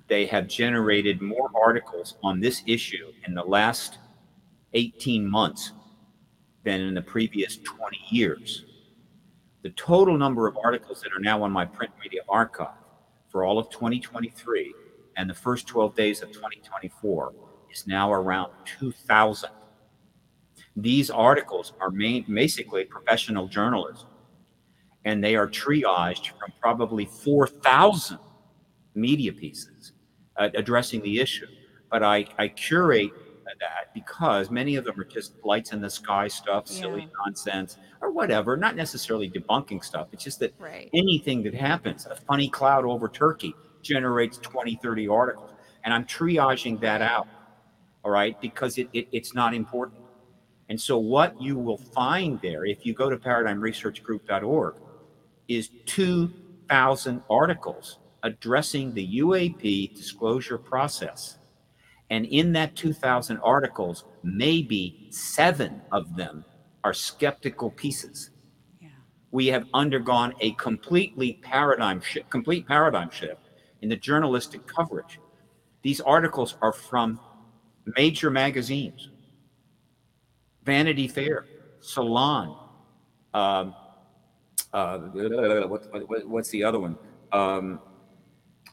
[0.08, 3.98] They have generated more articles on this issue in the last
[4.74, 5.72] 18 months
[6.64, 8.66] than in the previous 20 years.
[9.64, 12.76] The total number of articles that are now on my print media archive
[13.30, 14.74] for all of 2023
[15.18, 17.34] and the first 12 days of 2024
[17.72, 19.50] is now around 2,000.
[20.76, 24.10] These articles are main, basically professional journalism
[25.06, 28.18] and they are triaged from probably 4,000
[28.96, 29.94] media pieces
[30.38, 31.46] uh, addressing the issue.
[31.90, 33.12] But I, I curate
[33.60, 37.08] that because many of them are just lights in the sky stuff, silly yeah.
[37.26, 40.08] nonsense, or whatever, not necessarily debunking stuff.
[40.12, 40.90] It's just that right.
[40.94, 43.54] anything that happens, a funny cloud over Turkey
[43.86, 45.52] generates 20, 30 articles.
[45.86, 47.28] And I'm triaging that out,
[48.04, 50.02] all right, because it, it, it's not important.
[50.68, 54.76] And so, what you will find there, if you go to paradigmresearchgroup.org,
[55.48, 61.38] is 2,000 articles addressing the UAP disclosure process.
[62.10, 66.44] And in that 2,000 articles, maybe seven of them
[66.84, 68.32] are skeptical pieces.
[68.82, 68.90] Yeah.
[69.32, 73.45] We have undergone a completely paradigm shift, complete paradigm shift
[73.86, 75.20] in the journalistic coverage.
[75.84, 77.20] These articles are from
[77.96, 79.10] major magazines,
[80.64, 81.46] Vanity Fair,
[81.82, 82.58] Salon,
[83.36, 83.76] um,
[84.74, 84.98] uh,
[85.68, 86.98] what, what, what's the other one?
[87.32, 87.80] Um,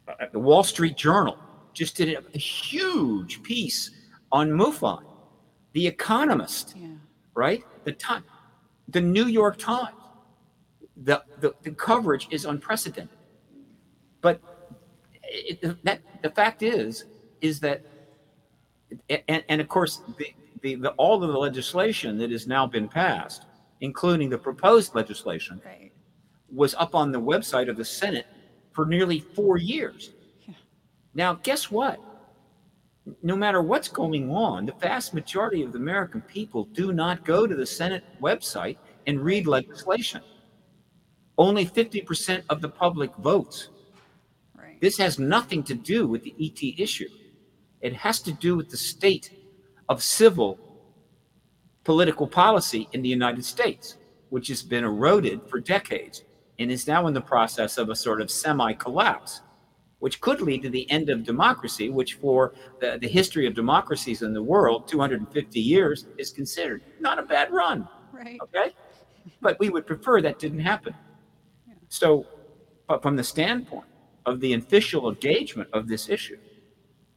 [0.09, 1.37] uh, the Wall Street Journal
[1.75, 3.91] just did a, a huge piece
[4.33, 5.03] on MUFON.
[5.75, 6.89] The Economist, Yeah.
[7.35, 7.63] right?
[7.85, 8.25] The time,
[8.89, 9.91] the New York Times.
[11.05, 13.19] The, the, the coverage is unprecedented.
[14.23, 14.41] But
[15.33, 17.05] it, that the fact is
[17.41, 17.83] is that
[19.29, 20.27] and, and of course the,
[20.61, 23.47] the, the all of the legislation that has now been passed
[23.81, 25.93] including the proposed legislation Right.
[26.51, 28.27] was up on the website of the senate
[28.73, 30.11] for nearly four years
[30.47, 30.55] Yeah.
[31.15, 31.99] now guess what
[33.23, 37.47] no matter what's going on the vast majority of the american people do not go
[37.47, 38.77] to the senate website
[39.07, 40.21] and read legislation
[41.39, 43.69] only 50% of the public votes.
[44.83, 47.09] This has nothing to do with the ET issue.
[47.81, 49.31] It has to do with the state
[49.89, 50.59] of civil
[51.85, 53.97] political policy in the United States,
[54.31, 56.25] which has been eroded for decades
[56.59, 59.43] and is now in the process of a sort of semi collapse,
[60.01, 64.23] which could lead to the end of democracy, which for the, the history of democracies
[64.23, 67.89] in the world, 250 years, is considered not a bad run.
[68.13, 68.37] Right.
[68.43, 68.75] Okay?
[69.41, 70.93] But we would prefer that didn't happen.
[71.89, 72.27] So,
[72.89, 73.87] but from the standpoint
[74.27, 76.39] of the official engagement of this issue,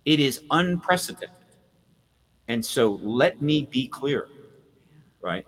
[0.06, 1.30] it is unprecedented.
[2.48, 4.28] And so let me be clear,
[5.22, 5.46] right?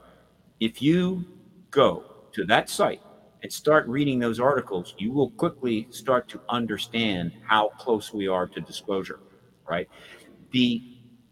[0.59, 1.25] If you
[1.69, 3.01] go to that site
[3.43, 8.47] and start reading those articles, you will quickly start to understand how close we are
[8.47, 9.19] to disclosure,
[9.69, 9.87] right?
[10.51, 10.81] The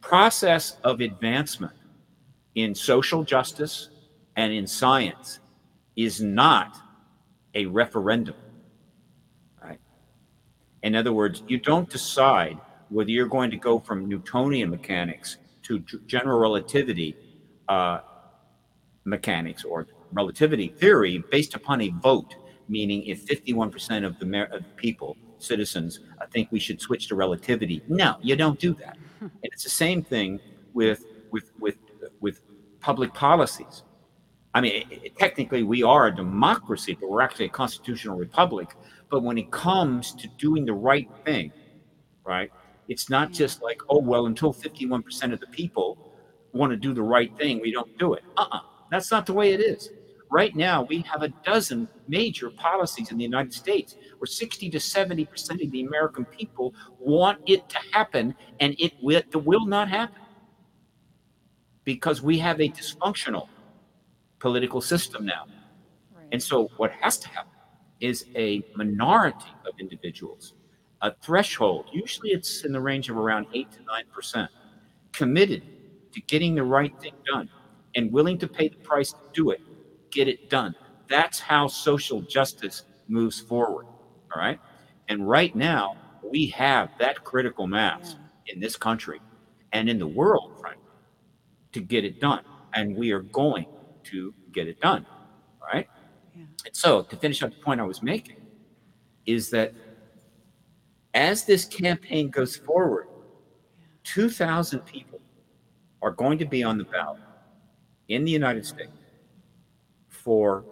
[0.02, 1.74] process of advancement
[2.54, 3.90] in social justice
[4.36, 5.40] and in science
[5.96, 6.78] is not
[7.56, 8.36] a referendum.
[10.86, 12.58] In other words, you don't decide
[12.90, 17.16] whether you're going to go from Newtonian mechanics to general relativity
[17.68, 18.02] uh,
[19.04, 22.36] mechanics or relativity theory based upon a vote,
[22.70, 27.16] meaning if 51% of the mer- of people, citizens, uh, think we should switch to
[27.16, 27.82] relativity.
[27.88, 28.96] No, you don't do that.
[29.22, 30.40] and it's the same thing
[30.74, 31.78] with with with
[32.22, 32.42] with
[32.80, 33.82] public policies.
[34.54, 38.70] I mean, it- it- technically, we are a democracy, but we're actually a constitutional republic.
[39.16, 41.54] But when it comes to doing the right thing,
[42.26, 42.52] right,
[42.90, 45.98] it's not just like, oh, well, until 51% of the people
[46.52, 48.24] want to do the right thing, we don't do it.
[48.36, 48.60] Uh uh
[48.92, 49.90] That's not the way it is.
[50.30, 54.80] Right now, we have a dozen major policies in the United States where 60 to
[54.80, 59.88] 70% of the American people want it to happen, and it will, it will not
[59.88, 60.24] happen
[61.86, 63.48] because we have a dysfunctional
[64.40, 65.46] political system now.
[66.14, 66.28] Right.
[66.34, 67.55] And so, what has to happen
[68.00, 70.54] is a minority of individuals,
[71.02, 74.48] a threshold, usually it's in the range of around 8 to 9%,
[75.12, 75.64] committed
[76.12, 77.50] to getting the right thing done
[77.96, 79.62] and willing to pay the price to do it,
[80.12, 80.76] get it done.
[81.08, 83.86] That's how social justice moves forward.
[84.34, 84.60] All right.
[85.08, 88.16] And right now, we have that critical mass
[88.48, 89.22] in this country
[89.72, 90.82] and in the world, frankly,
[91.74, 92.44] to get it done.
[92.74, 93.68] And we are going
[94.06, 95.06] to get it done.
[96.66, 96.72] All right.
[96.72, 96.72] Yeah.
[96.72, 98.38] And so, to finish up the point I was making,
[99.26, 99.74] is that
[101.14, 103.08] as this campaign goes forward,
[104.04, 105.22] 2,000 people
[106.02, 107.22] are going to be on the ballot
[108.10, 108.92] in the United States
[110.10, 110.66] for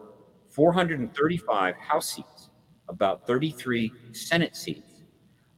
[0.50, 2.50] 435 House seats,
[2.90, 5.04] about 33 Senate seats,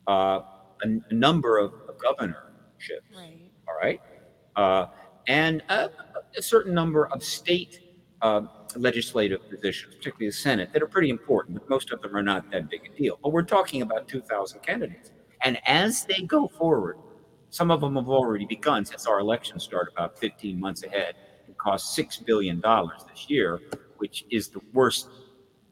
[0.07, 0.41] uh,
[0.83, 2.37] a, a number of, of governorships
[3.15, 3.51] Right.
[3.67, 4.01] all right,
[4.55, 4.87] uh,
[5.27, 5.89] and a,
[6.37, 7.81] a certain number of state
[8.21, 8.41] uh,
[8.75, 12.49] legislative positions, particularly the Senate, that are pretty important, but most of them are not
[12.51, 13.19] that big a deal.
[13.21, 15.11] But we're talking about 2,000 candidates.
[15.41, 16.97] And as they go forward,
[17.49, 21.15] some of them have already begun since our elections start about 15 months ahead.
[21.47, 23.61] It costs $6 billion this year,
[23.97, 25.09] which is the worst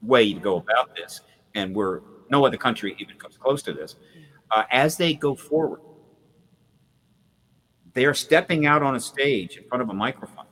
[0.02, 1.22] way to go about this.
[1.56, 3.96] And we're, no other country even comes close to this.
[4.52, 5.82] Uh, as they go forward,
[7.94, 10.46] they are stepping out on a stage in front of a microphone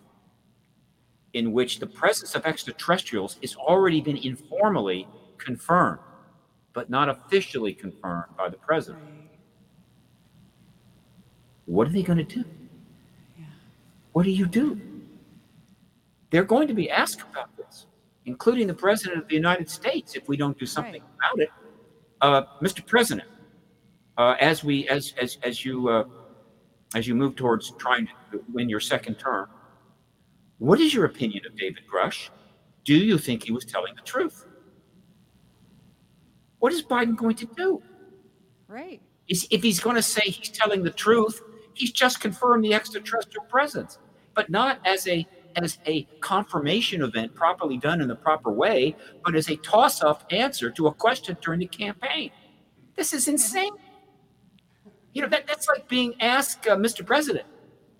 [1.34, 5.08] in which the presence of extraterrestrials has already been informally
[5.38, 6.00] confirmed,
[6.74, 9.04] but not officially confirmed by the president.
[11.66, 12.44] What are they going to do?
[14.14, 14.80] What do you do?
[16.32, 17.86] They're going to be asked about this,
[18.26, 21.32] including the president of the United States, if we don't do something Right.
[21.34, 21.50] about it.
[22.22, 22.86] Uh, Mr.
[22.86, 23.28] President,
[24.18, 26.04] uh, as we as as as you uh,
[26.94, 29.50] as you move towards trying to win your second term,
[30.62, 32.30] what is your opinion of David Grusch?
[32.86, 34.46] Do you think he was telling the truth?
[36.60, 37.82] What is Biden going to do?
[38.68, 39.02] Right.
[39.28, 41.42] is if he's going to say he's telling the truth,
[41.74, 43.98] he's just confirmed the extraterrestrial presence,
[44.36, 48.96] but not as a as a confirmation event properly done in the proper way,
[49.26, 52.30] but as a toss up answer to a question during the campaign.
[52.96, 53.72] This is insane.
[55.14, 57.04] You know, that, that's like being asked, uh, Mr.
[57.04, 57.48] President,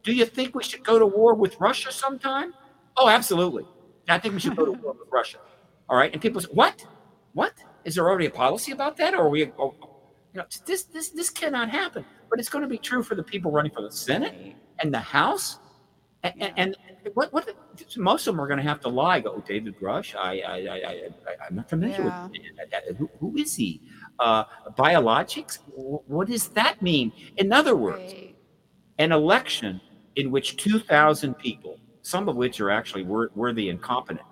[0.04, 2.54] do you think we should go to war with Russia sometime?
[2.98, 3.66] Oh, absolutely.
[4.10, 5.38] I think we should go to war with Russia.
[5.90, 6.12] All right.
[6.12, 6.86] And people say, what?
[7.34, 7.54] What?
[7.86, 9.14] Is there already a policy about that?
[9.14, 9.76] Or are we, oh,
[10.34, 12.06] you know, this, this, this cannot happen.
[12.30, 15.00] But it's going to be true for the people running for the Senate and the
[15.00, 15.60] House.
[16.24, 16.78] And, and,
[17.16, 17.50] what, what,
[17.98, 19.20] most of them are going to have to lie.
[19.20, 20.16] Go, David Grusch.
[20.16, 21.10] I, I, I,
[21.44, 22.28] I, am not familiar yeah.
[22.28, 22.98] with.
[22.98, 23.82] Who, who is he?
[24.20, 24.44] Uh,
[24.78, 25.60] biologics.
[25.66, 27.12] What does that mean?
[27.38, 28.36] In other words, right.
[29.00, 29.82] an election
[30.16, 34.26] in which 2,000 people, some of which are actually worthy and competent,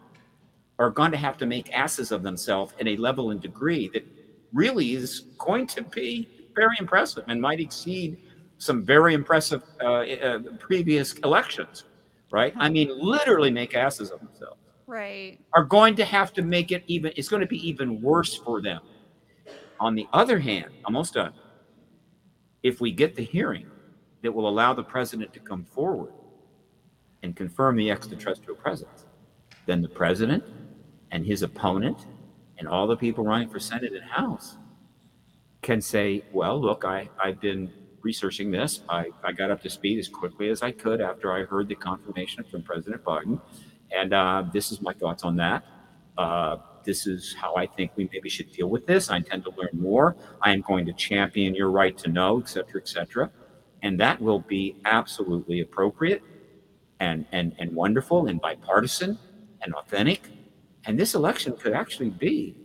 [0.78, 4.06] are going to have to make asses of themselves in a level and degree that
[4.54, 8.18] really is going to be very impressive and might exceed
[8.58, 11.86] some very impressive uh, uh, previous elections,
[12.32, 12.54] right?
[12.58, 14.58] I mean, literally make asses of themselves.
[14.88, 15.38] Right.
[15.54, 18.62] Are going to have to make it even, it's going to be even worse for
[18.62, 18.82] them.
[19.80, 21.34] On the other hand, almost done.
[22.64, 23.68] If we get the hearing
[24.22, 26.14] that will allow the president to come forward
[27.24, 29.06] and confirm the extraterrestrial presence,
[29.66, 30.44] then the president
[31.12, 32.06] and his opponent
[32.58, 34.58] and all the people running for Senate and House
[35.62, 38.82] can say, well, look, I, I've been researching this.
[38.88, 41.76] I, I got up to speed as quickly as I could after I heard the
[41.76, 43.42] confirmation from President Biden.
[43.92, 45.66] And uh, this is my thoughts on that.
[46.18, 49.10] Uh, this is how I think we maybe should deal with this.
[49.10, 50.16] I intend to learn more.
[50.42, 53.30] I am going to champion your right to know, et cetera, et cetera.
[53.82, 56.22] And that will be absolutely appropriate
[57.00, 59.18] and, and, and wonderful and bipartisan
[59.62, 60.22] and authentic
[60.86, 62.56] and this election could actually be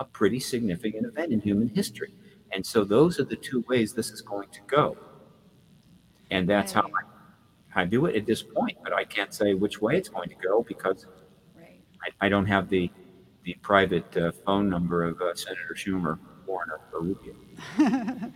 [0.00, 2.14] a pretty significant event in human history.
[2.52, 4.96] And so those are the two ways this is going to go.
[6.30, 6.84] And that's right.
[6.84, 6.90] how
[7.74, 8.78] I, I, do it at this point.
[8.82, 11.06] But I can't say which way it's going to go because
[11.56, 11.80] right.
[12.20, 12.90] I, I, don't have the,
[13.44, 17.34] the private uh, phone number of uh, Senator Schumer, Warner, or Rubio.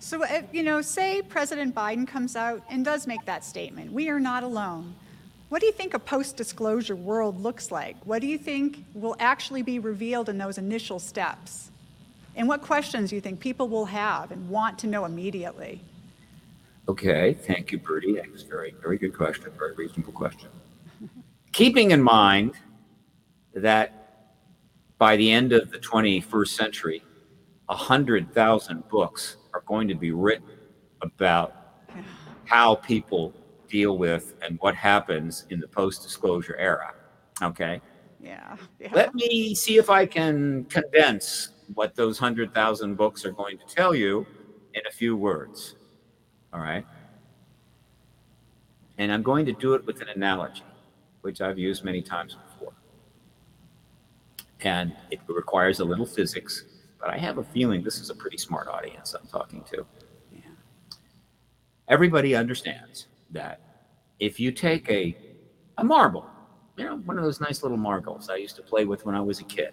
[0.00, 4.08] so, if, you know, say President Biden comes out and does make that statement we
[4.08, 4.94] are not alone.
[5.50, 7.96] What do you think a post disclosure world looks like?
[8.06, 11.70] What do you think will actually be revealed in those initial steps?
[12.34, 15.82] And what questions do you think people will have and want to know immediately?
[16.88, 18.14] Okay, thank you, Bertie.
[18.14, 20.48] That's a very, very good question, very reasonable question.
[21.52, 22.54] Keeping in mind
[23.52, 24.00] that
[24.98, 27.02] by the end of the 21st century,
[27.66, 30.48] 100,000 books are going to be written
[31.02, 31.54] about
[32.44, 33.32] how people
[33.68, 36.92] deal with and what happens in the post disclosure era.
[37.42, 37.80] Okay.
[38.22, 38.56] Yeah.
[38.78, 38.88] yeah.
[38.92, 43.94] Let me see if I can condense what those 100,000 books are going to tell
[43.94, 44.26] you
[44.74, 45.76] in a few words.
[46.52, 46.84] All right.
[48.98, 50.62] And I'm going to do it with an analogy,
[51.22, 52.72] which I've used many times before.
[54.62, 56.64] And it requires a little physics,
[57.00, 59.86] but I have a feeling this is a pretty smart audience I'm talking to.
[60.32, 60.40] Yeah.
[61.88, 63.60] Everybody understands that
[64.18, 65.16] if you take a
[65.78, 66.26] a marble,
[66.76, 69.20] you know, one of those nice little marbles I used to play with when I
[69.20, 69.72] was a kid.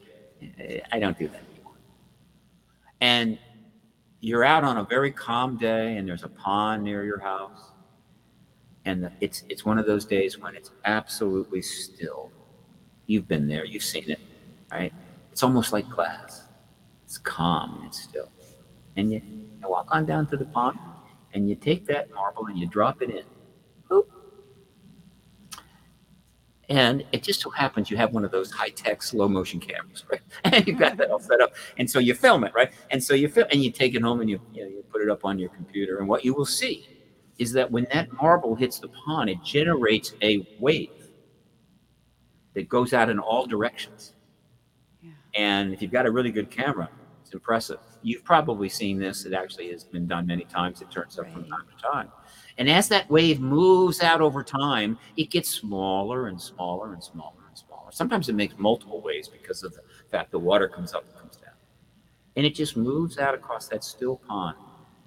[0.59, 1.73] Eh, I don't do that anymore.
[3.01, 3.38] And
[4.21, 7.71] you're out on a very calm day and there's a pond near your house.
[8.86, 12.32] And it's it's one of those days when it's absolutely still.
[13.05, 14.19] You've been there, you've seen it,
[14.71, 14.93] right?
[15.32, 16.47] It's almost like glass.
[17.08, 18.30] It's calm and still.
[18.97, 20.78] And you, you walk on down to the pond
[21.34, 23.24] and you take that marble and you drop it in
[23.89, 24.08] Boop.
[26.68, 30.03] And it just so happens you have one of those high tech slow motion cameras,
[30.12, 30.20] right?
[30.43, 31.53] And you've got that all set up.
[31.78, 32.74] And so you film it, right?
[32.91, 35.01] And so you film and you take it home and you, you, know, you put
[35.01, 35.99] it up on your computer.
[35.99, 36.89] And what you will see
[37.38, 40.89] is that when that marble hits the pond, it generates a wave
[42.53, 44.12] that goes out in all directions.
[45.38, 46.89] And if you've got a really good camera,
[47.21, 47.79] it's impressive.
[48.01, 49.25] You've probably seen this.
[49.25, 50.81] It actually has been done many times.
[50.81, 51.33] It turns up right.
[51.33, 52.11] from time to time.
[52.57, 57.43] And as that wave moves out over time, it gets smaller and smaller and smaller
[57.47, 57.91] and smaller.
[57.91, 61.35] Sometimes it makes multiple waves because of the fact the water comes up and comes
[61.35, 61.53] down.
[62.35, 64.57] And it just moves out across that still pond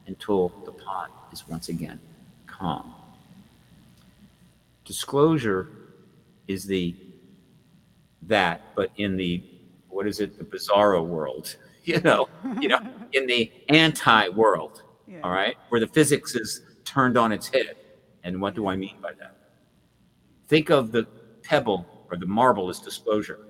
[0.06, 1.98] until the pond is once again
[2.46, 2.94] calm.
[4.84, 5.68] Disclosure
[6.46, 6.94] is the
[8.22, 9.42] that, but in the
[10.00, 12.26] what is it, the bizarro world, you know,
[12.58, 12.80] you know,
[13.12, 15.20] in the anti-world, yeah.
[15.22, 17.76] all right, where the physics is turned on its head.
[18.24, 19.36] And what do I mean by that?
[20.48, 21.06] Think of the
[21.42, 23.40] pebble or the marble as disclosure.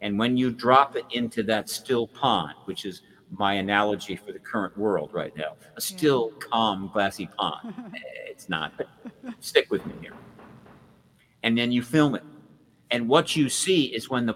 [0.00, 4.40] And when you drop it into that still pond, which is my analogy for the
[4.40, 7.74] current world right now, a still, calm, glassy pond.
[7.94, 8.88] Eh, it's not, but
[9.38, 10.14] stick with me here.
[11.44, 12.24] and then you film it.
[12.90, 14.34] And what you see is when the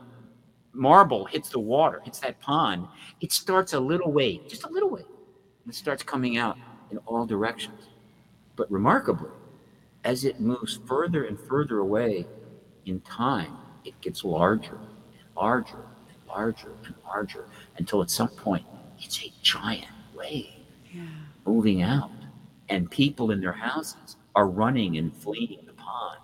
[0.74, 2.88] marble hits the water, hits that pond,
[3.20, 5.04] it starts a little wave, just a little wave.
[5.64, 6.58] And it starts coming out
[6.90, 7.88] in all directions.
[8.56, 9.30] But remarkably,
[10.04, 12.26] as it moves further and further away
[12.86, 17.48] in time, it gets larger and larger and larger and larger
[17.78, 18.64] until at some point
[18.98, 20.50] it's a giant wave
[20.92, 21.02] yeah.
[21.46, 22.10] moving out.
[22.68, 26.20] And people in their houses are running and fleeing the pond.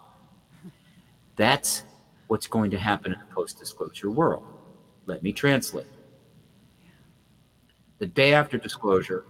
[1.37, 1.85] That's
[2.31, 4.45] what's going to happen in the post disclosure world.
[5.07, 5.89] Let me translate.
[7.99, 9.25] The day after disclosure,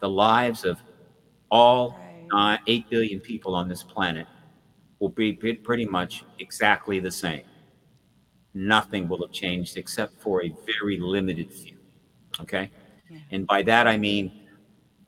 [0.00, 0.82] the lives of
[1.52, 1.96] all
[2.32, 2.58] right.
[2.66, 4.26] 8 billion people on this planet
[4.98, 7.44] will be pretty much exactly the same.
[8.54, 11.76] Nothing will have changed except for a very limited few.
[12.40, 12.72] Okay?
[13.08, 13.18] Yeah.
[13.30, 14.32] And by that I mean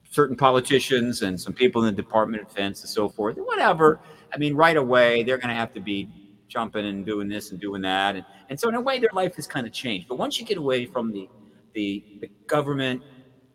[0.09, 3.99] certain politicians and some people in the Department of Defense and so forth, whatever.
[4.32, 6.09] I mean, right away, they're going to have to be
[6.55, 8.15] jumping and doing this and doing that.
[8.17, 10.09] And, and so, in a way, their life has kind of changed.
[10.09, 11.29] But once you get away from the,
[11.75, 13.03] the, the government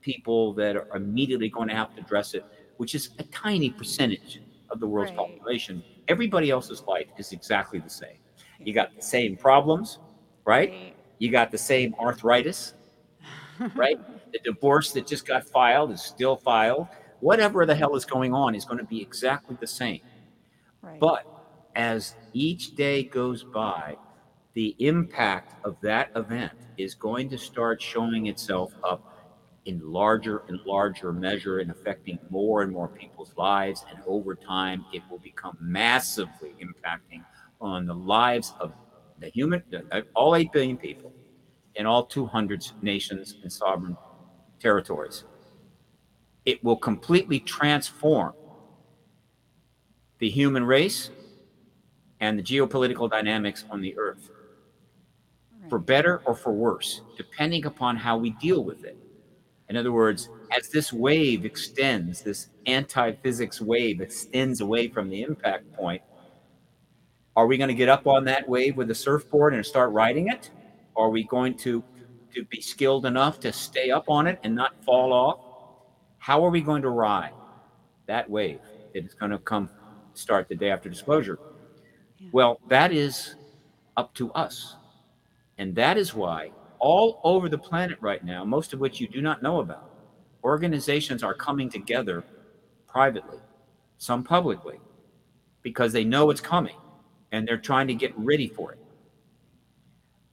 [0.01, 2.45] people that are immediately going to have to address it,
[2.77, 5.17] which is a tiny percentage of the world's right.
[5.17, 8.17] population, everybody else's life is exactly the same.
[8.59, 9.99] You got the same problems,
[10.45, 10.69] right?
[10.69, 10.95] right.
[11.19, 12.73] You got the same arthritis,
[13.75, 13.97] right?
[14.33, 16.87] the divorce that just got filed is still filed.
[17.21, 20.01] Whatever the hell is going on is going to be exactly the same.
[20.81, 20.99] Right.
[20.99, 21.25] But
[21.75, 23.97] as each day goes by,
[24.53, 29.01] the impact of that event is going to start showing itself up
[29.65, 33.85] in larger and larger measure and affecting more and more people's lives.
[33.89, 37.23] And over time, it will become massively impacting
[37.61, 38.73] on the lives of
[39.19, 41.13] the human, uh, all 8 billion people
[41.75, 43.95] in all 200 nations and sovereign
[44.59, 45.23] territories.
[46.45, 48.33] It will completely transform
[50.19, 51.11] the human race
[52.19, 54.29] and the geopolitical dynamics on the earth
[55.69, 58.97] for better or for worse, depending upon how we deal with it.
[59.69, 65.21] In other words, as this wave extends, this anti physics wave extends away from the
[65.21, 66.01] impact point,
[67.35, 70.27] are we going to get up on that wave with a surfboard and start riding
[70.27, 70.49] it?
[70.95, 71.83] Are we going to,
[72.33, 75.39] to be skilled enough to stay up on it and not fall off?
[76.17, 77.31] How are we going to ride
[78.07, 78.59] that wave
[78.93, 79.69] that is going to come
[80.15, 81.39] start the day after disclosure?
[82.31, 83.35] Well, that is
[83.97, 84.75] up to us.
[85.57, 89.21] And that is why all over the planet right now, most of which you do
[89.21, 89.91] not know about,
[90.43, 92.23] organizations are coming together
[92.87, 93.39] privately,
[93.97, 94.79] some publicly,
[95.61, 96.77] because they know it's coming
[97.31, 98.79] and they're trying to get ready for it.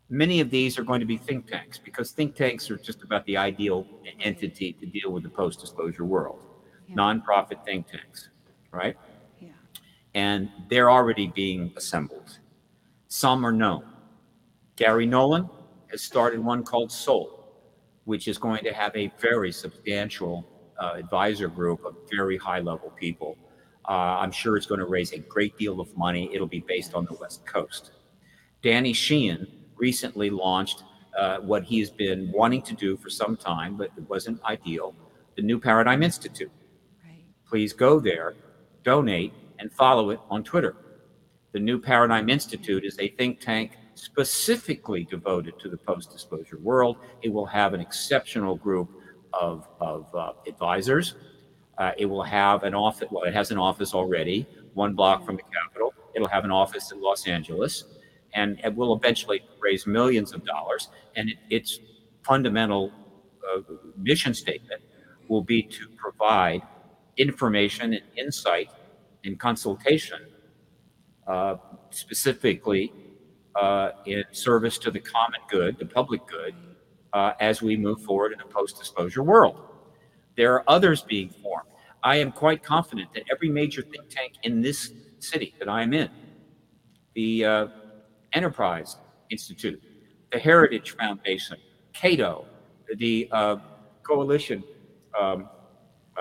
[0.08, 3.26] Many of these are going to be think tanks because think tanks are just about
[3.26, 3.84] the ideal
[4.20, 6.38] entity to deal with the post disclosure world.
[6.88, 6.94] Yeah.
[6.94, 8.30] Nonprofit think tanks,
[8.70, 8.96] right?
[10.16, 12.38] And they're already being assembled.
[13.08, 13.84] Some are known.
[14.76, 15.48] Garry Nolan
[15.90, 17.52] has started one called Sol,
[18.04, 20.46] which is going to have a very substantial
[20.80, 23.36] uh, advisor group of very high level people.
[23.88, 26.30] Uh, I'm sure it's going to raise a great deal of money.
[26.32, 27.92] It'll be based on the West Coast.
[28.62, 29.46] Danny Sheehan
[29.76, 30.82] recently launched
[31.16, 34.94] uh, what he's been wanting to do for some time, but it wasn't ideal
[35.36, 36.50] the New Paradigm Institute.
[37.04, 37.22] Right.
[37.46, 38.34] Please go there,
[38.82, 40.76] donate, and follow it on Twitter.
[41.52, 46.96] The New Paradigm Institute is a think tank specifically devoted to the post disclosure world.
[47.22, 48.90] It will have an exceptional group
[49.32, 51.14] of, of uh, advisors.
[51.78, 55.36] Uh, it will have an office, well, it has an office already, one block from
[55.36, 55.94] the Capitol.
[56.14, 57.84] It'll have an office in Los Angeles,
[58.34, 60.88] and it will eventually raise millions of dollars.
[61.16, 61.80] And it, its
[62.22, 62.92] fundamental
[63.54, 63.60] uh,
[63.96, 64.82] mission statement
[65.28, 66.62] will be to provide
[67.16, 68.70] information and insight
[69.26, 70.20] in consultation,
[71.26, 71.56] uh,
[71.90, 72.92] specifically
[73.60, 76.54] uh, in service to the common good, the public good,
[77.12, 79.60] uh, as we move forward in a post disclosure world.
[80.36, 81.68] There are others being formed.
[82.02, 85.92] I am quite confident that every major think tank in this city that I am
[85.92, 86.10] in,
[87.14, 87.66] the uh,
[88.32, 88.96] Enterprise
[89.30, 89.82] Institute,
[90.30, 91.56] the Heritage Foundation,
[91.94, 92.46] Cato,
[92.96, 93.56] the uh,
[94.02, 94.62] Coalition,
[95.18, 95.48] um,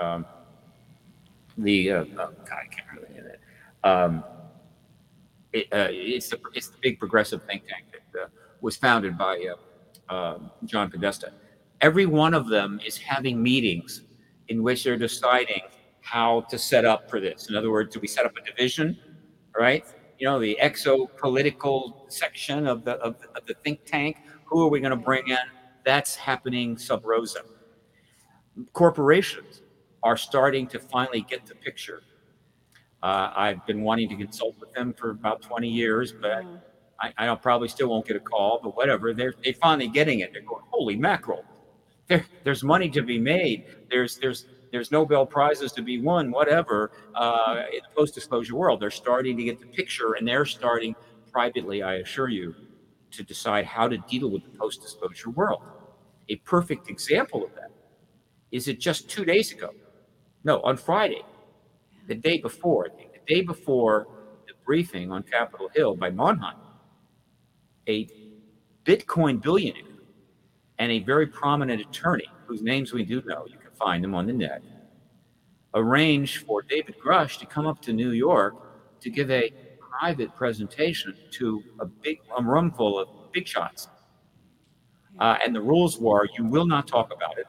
[0.00, 0.24] um,
[1.58, 2.32] the uh, oh
[3.86, 4.24] um,
[5.52, 8.26] it, uh, it's, the, it's the big progressive think tank that uh,
[8.60, 9.46] was founded by
[10.08, 11.32] uh, um, John Podesta.
[11.80, 14.02] Every one of them is having meetings
[14.48, 15.62] in which they're deciding
[16.00, 17.48] how to set up for this.
[17.48, 18.98] In other words, do we set up a division,
[19.56, 19.84] right?
[20.18, 24.18] You know, the exopolitical section of the, of, of the think tank.
[24.46, 25.36] Who are we going to bring in?
[25.84, 27.40] That's happening sub rosa.
[28.72, 29.62] Corporations
[30.02, 32.02] are starting to finally get the picture
[33.02, 36.44] Uh, I've been wanting to consult with them for about 20 years, but
[37.00, 39.12] I, I probably still won't get a call, but whatever.
[39.12, 40.32] They're they finally getting it.
[40.32, 41.44] They're going, holy mackerel.
[42.08, 43.64] There, there's money to be made.
[43.90, 46.30] There's there's there's Nobel prizes to be won.
[46.30, 46.92] Whatever.
[47.14, 50.94] Uh, in the post-disclosure world, they're starting to get the picture, and they're starting
[51.32, 52.54] privately, I assure you,
[53.10, 55.62] to decide how to deal with the post-disclosure world.
[56.28, 57.70] A perfect example of that
[58.52, 59.70] is it just two days ago?
[60.44, 61.22] No, on Friday,
[62.06, 64.06] the day before, the day before
[64.46, 66.56] the briefing on Capitol Hill by Monheim,
[67.88, 68.08] a
[68.84, 69.82] Bitcoin billionaire
[70.78, 74.26] and a very prominent attorney whose names we do know, you can find them on
[74.26, 74.62] the net,
[75.74, 78.54] arranged for David Grusch to come up to New York
[79.00, 79.52] to give a
[79.98, 83.88] private presentation to a big a room full of big shots.
[85.18, 87.46] Uh, and the rules were you will not talk about it.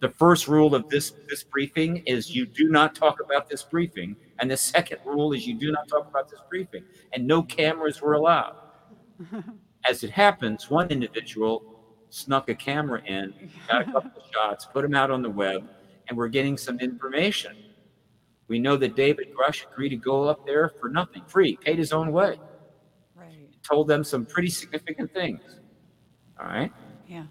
[0.00, 1.20] The first rule of this, oh.
[1.28, 4.16] this briefing is you do not talk about this briefing.
[4.38, 6.84] And the second rule is you do not talk about this briefing.
[7.12, 8.56] And no cameras were allowed.
[9.88, 11.76] As it happens, one individual
[12.10, 13.32] snuck a camera in,
[13.68, 15.68] got a couple of shots, put them out on the web,
[16.08, 17.56] and we're getting some information.
[18.48, 21.92] We know that David Grusch agreed to go up there for nothing, free, paid his
[21.92, 22.38] own way.
[23.14, 23.48] Right.
[23.62, 25.40] Told them some pretty significant things.
[26.40, 26.72] All right.
[27.08, 27.24] Yeah.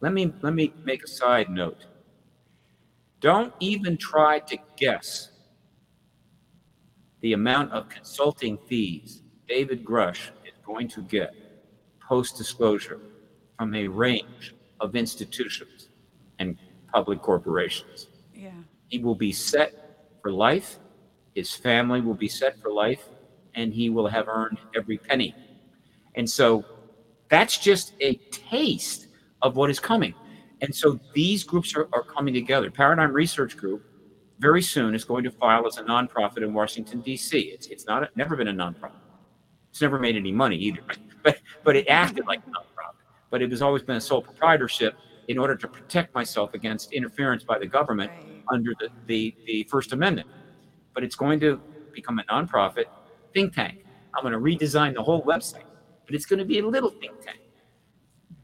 [0.00, 1.86] Let me let me make a side note.
[3.20, 5.30] Don't even try to guess
[7.20, 11.34] the amount of consulting fees David Grusch is going to get
[12.00, 13.00] post disclosure
[13.58, 15.88] from a range of institutions
[16.38, 16.56] and
[16.92, 18.06] public corporations.
[18.32, 18.52] Yeah.
[18.88, 20.78] He will be set for life,
[21.34, 23.04] his family will be set for life,
[23.54, 25.34] and he will have earned every penny.
[26.14, 26.64] And so
[27.28, 29.07] that's just a taste
[29.42, 30.14] of what is coming.
[30.60, 32.70] And so these groups are, are coming together.
[32.70, 33.84] Paradigm Research Group
[34.40, 37.38] very soon is going to file as a nonprofit in Washington, D.C.
[37.38, 38.92] It's, it's not never been a nonprofit.
[39.70, 40.80] It's never made any money either,
[41.22, 42.94] but, but it acted like a nonprofit.
[43.30, 44.94] But it has always been a sole proprietorship
[45.28, 48.42] in order to protect myself against interference by the government Right.
[48.52, 50.26] under the, the, the First Amendment.
[50.94, 51.60] But it's going to
[51.92, 52.84] become a nonprofit
[53.34, 53.84] think tank.
[54.14, 55.64] I'm going to redesign the whole website,
[56.06, 57.40] but it's going to be a little think tank.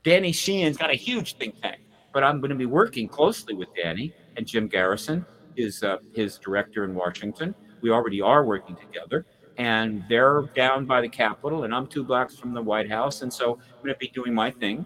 [0.05, 1.81] Danny Sheehan's got a huge think tank,
[2.13, 5.25] but I'm going to be working closely with Danny and Jim Garrison,
[5.57, 7.55] his uh, his director in Washington.
[7.81, 9.25] We already are working together,
[9.57, 13.33] and they're down by the Capitol, and I'm two blocks from the White House, and
[13.33, 14.85] so I'm going to be doing my thing.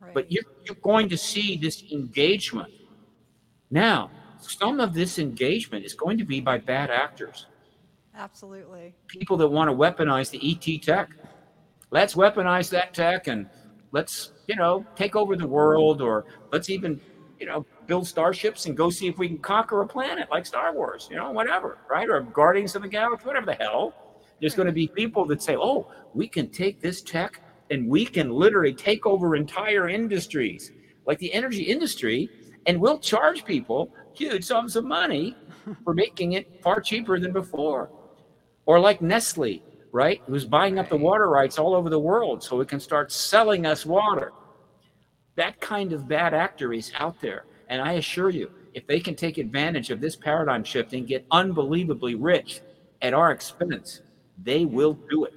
[0.00, 0.14] Right.
[0.14, 2.72] But you're, you're going to see this engagement.
[3.70, 4.10] Now,
[4.40, 7.46] some of this engagement is going to be by bad actors,
[8.16, 8.94] Absolutely.
[9.06, 11.10] people that want to weaponize the ET tech.
[11.90, 13.48] Let's weaponize that tech and
[13.92, 17.00] let's, you know, take over the world or let's even,
[17.38, 20.72] you know, build starships and go see if we can conquer a planet like Star
[20.72, 22.08] Wars, you know, whatever, right?
[22.08, 23.94] Or Guardians of the Galaxy, whatever the hell.
[24.40, 28.04] There's going to be people that say, oh, we can take this tech and we
[28.04, 30.72] can literally take over entire industries,
[31.06, 32.30] like the energy industry,
[32.66, 35.36] and we'll charge people huge sums of money
[35.84, 37.90] for making it far cheaper than before.
[38.66, 39.62] Or like Nestle,
[39.92, 40.22] right?
[40.26, 43.66] Who's buying up the water rights all over the world so it can start selling
[43.66, 44.32] us water.
[45.36, 47.44] That kind of bad actor is out there.
[47.68, 51.26] And I assure you, if they can take advantage of this paradigm shift and get
[51.30, 52.60] unbelievably rich
[53.02, 54.00] at our expense,
[54.42, 55.34] they will do it.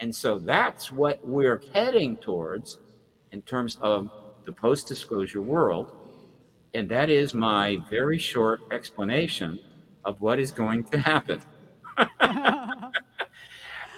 [0.00, 2.78] And so that's what we're heading towards
[3.30, 4.10] in terms of
[4.44, 5.92] the post disclosure world.
[6.74, 9.58] And that is my very short explanation
[10.04, 11.40] of what is going to happen.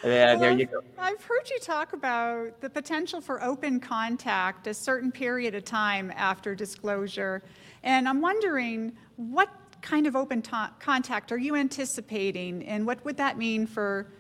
[0.04, 0.80] Yeah, there you go.
[0.98, 6.12] I've heard you talk about the potential for open contact a certain period of time
[6.14, 7.42] after disclosure.
[7.82, 9.48] And I'm wondering what
[9.80, 12.64] kind of open to- contact are you anticipating?
[12.66, 14.12] And what would that mean for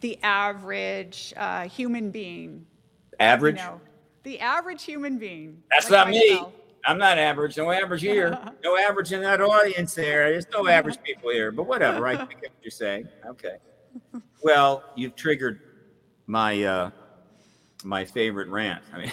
[0.00, 2.66] the average uh, human being?
[3.12, 3.56] You Average?
[3.56, 3.80] know,
[4.22, 5.62] the average human being.
[5.70, 6.42] That's like not me.
[6.86, 7.56] I'm not average.
[7.58, 8.38] No average here.
[8.64, 10.30] No average in that audience there.
[10.30, 11.50] There's no average people here.
[11.50, 12.06] But whatever.
[12.06, 13.08] I get what you're saying.
[13.26, 13.56] Okay.
[14.42, 15.60] Well, you've triggered
[16.26, 16.90] my uh,
[17.84, 18.82] my favorite rant.
[18.92, 19.12] I mean,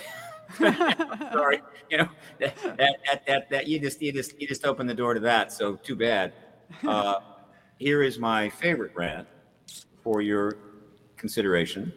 [1.34, 1.62] sorry.
[1.90, 2.10] You know
[2.40, 5.52] that, that that that you just you just you just opened the door to that.
[5.52, 6.34] So too bad.
[6.86, 7.20] Uh,
[7.78, 9.28] here is my favorite rant
[10.04, 10.58] for your
[11.16, 11.94] consideration.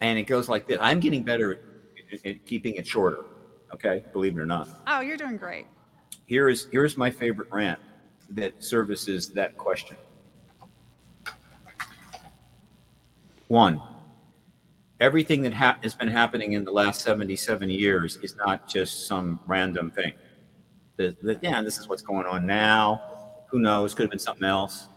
[0.00, 0.78] And it goes like this.
[0.80, 1.60] I'm getting better
[2.12, 3.24] at, at keeping it shorter.
[3.74, 4.68] Okay, believe it or not.
[4.86, 5.66] Oh, you're doing great.
[6.26, 7.80] Here is here's my favorite rant
[8.30, 9.96] that services that question.
[13.48, 13.80] One,
[15.00, 19.40] everything that ha- has been happening in the last 77 years is not just some
[19.46, 20.12] random thing.
[20.96, 23.02] The, the, yeah, this is what's going on now.
[23.50, 23.94] Who knows?
[23.94, 24.88] Could have been something else.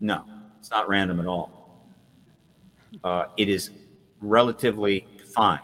[0.00, 0.24] No,
[0.58, 1.84] it's not random at all.
[3.04, 3.70] Uh, it is
[4.20, 5.60] relatively defined.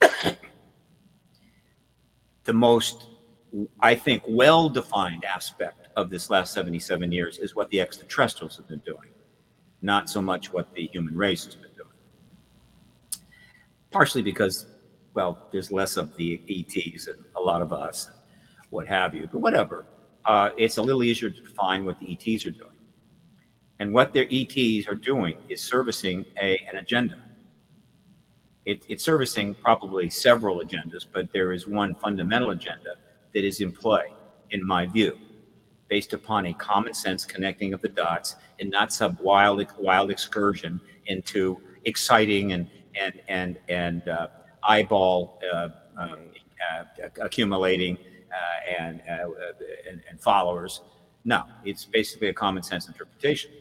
[2.44, 3.06] the most,
[3.80, 8.68] I think, well defined aspect of this last 77 years is what the extraterrestrials have
[8.68, 9.08] been doing,
[9.82, 11.88] not so much what the human race has been doing.
[13.90, 14.66] Partially because,
[15.14, 18.10] well, there's less of the ETs and a lot of us,
[18.70, 19.84] what have you, but whatever.
[20.24, 22.70] Uh, it's a little easier to define what the ETs are doing.
[23.80, 27.16] And what their ETs are doing is servicing a, an agenda.
[28.66, 32.96] It, it's servicing probably several agendas, but there is one fundamental agenda
[33.34, 34.12] that is in play,
[34.50, 35.18] in my view,
[35.88, 40.80] based upon a common sense connecting of the dots and not some wild, wild excursion
[41.06, 42.68] into exciting and
[43.00, 44.26] and and and uh,
[44.64, 46.18] eyeball uh, um,
[46.72, 46.84] uh,
[47.20, 49.28] accumulating uh, and, uh,
[49.88, 50.82] and and followers.
[51.24, 53.52] No, it's basically a common sense interpretation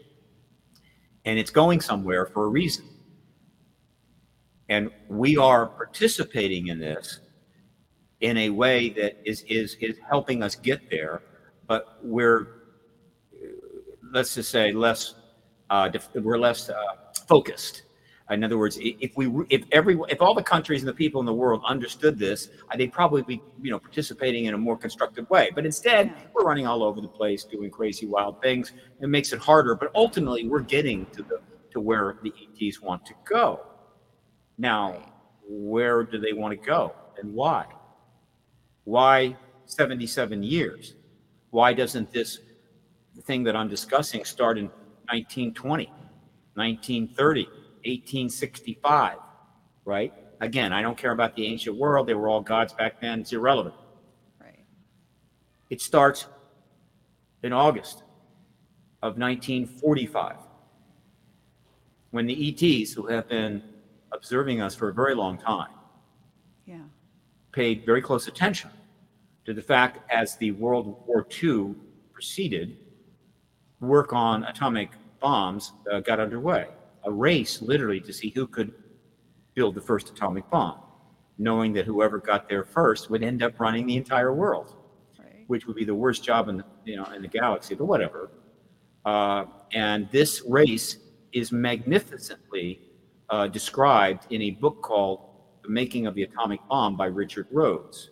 [1.25, 2.85] and it's going somewhere for a reason.
[4.69, 7.19] And we are participating in this
[8.21, 11.21] in a way that is, is, is helping us get there,
[11.67, 12.47] but we're,
[14.11, 15.15] let's just say, less,
[15.69, 16.75] uh, we're less uh,
[17.27, 17.83] focused
[18.31, 21.25] in other words, if we, if every, if all the countries and the people in
[21.25, 25.27] the world understood this, uh, they'd probably be, you know, participating in a more constructive
[25.31, 25.49] way.
[25.53, 28.73] But instead, we're running all over the place, doing crazy, wild things.
[29.01, 29.73] It makes it harder.
[29.73, 31.41] But ultimately, we're getting to the
[31.71, 33.61] to where the ETs want to go.
[34.57, 35.11] Now,
[35.47, 37.65] where do they want to go, and why?
[38.89, 39.37] Why
[39.67, 40.95] 77 years?
[41.51, 42.39] Why doesn't this
[43.21, 44.65] thing that I'm discussing start in
[45.11, 45.85] 1920,
[46.55, 47.43] 1930?
[47.45, 49.17] 1865,
[49.85, 50.11] right?
[50.41, 52.07] Again, I don't care about the ancient world.
[52.07, 53.19] They were all gods back then.
[53.19, 53.75] It's irrelevant.
[54.41, 54.65] Right.
[55.69, 56.25] It starts
[57.43, 58.01] in August
[59.03, 60.35] of 1945
[62.09, 63.61] when the ETs, who have been
[64.11, 65.69] observing us for a very long time,
[66.65, 66.79] yeah.
[67.51, 68.71] paid very close attention
[69.49, 71.73] to the fact as the World War II
[72.13, 72.77] proceeded,
[73.79, 76.67] work on atomic bombs uh, got underway
[77.05, 78.71] a race literally to see who could
[79.55, 80.77] build the first atomic bomb,
[81.39, 84.75] knowing that whoever got there first would end up running the entire world,
[85.17, 85.45] right.
[85.47, 88.29] which would be the worst job in the, you know, in the galaxy, but whatever.
[89.03, 90.97] Uh, and this race
[91.31, 92.81] is magnificently
[93.31, 95.21] uh, described in a book called
[95.63, 98.11] The Making of the Atomic Bomb by Richard Rhodes,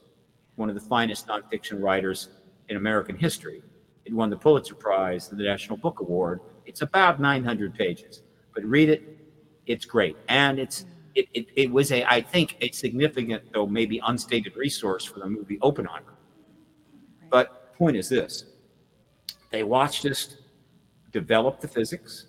[0.58, 2.30] one of the finest nonfiction writers
[2.68, 3.64] in American history.
[4.05, 6.41] It won the Pulitzer Prize the National Book Award.
[6.66, 8.22] It's about 900 pages
[8.58, 9.03] but read it.
[9.68, 14.01] It's great, and it's it, it, it was a I think a significant though maybe
[14.03, 16.16] unstated resource for the movie Oppenheimer.
[17.30, 18.45] But point is this:
[19.51, 20.38] they watched us
[21.12, 22.26] develop the physics.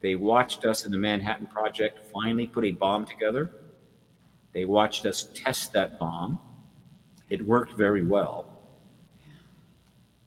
[0.00, 3.50] They watched us in the Manhattan Project finally put a bomb together.
[4.54, 6.38] They watched us test that bomb.
[7.30, 8.46] It worked very well.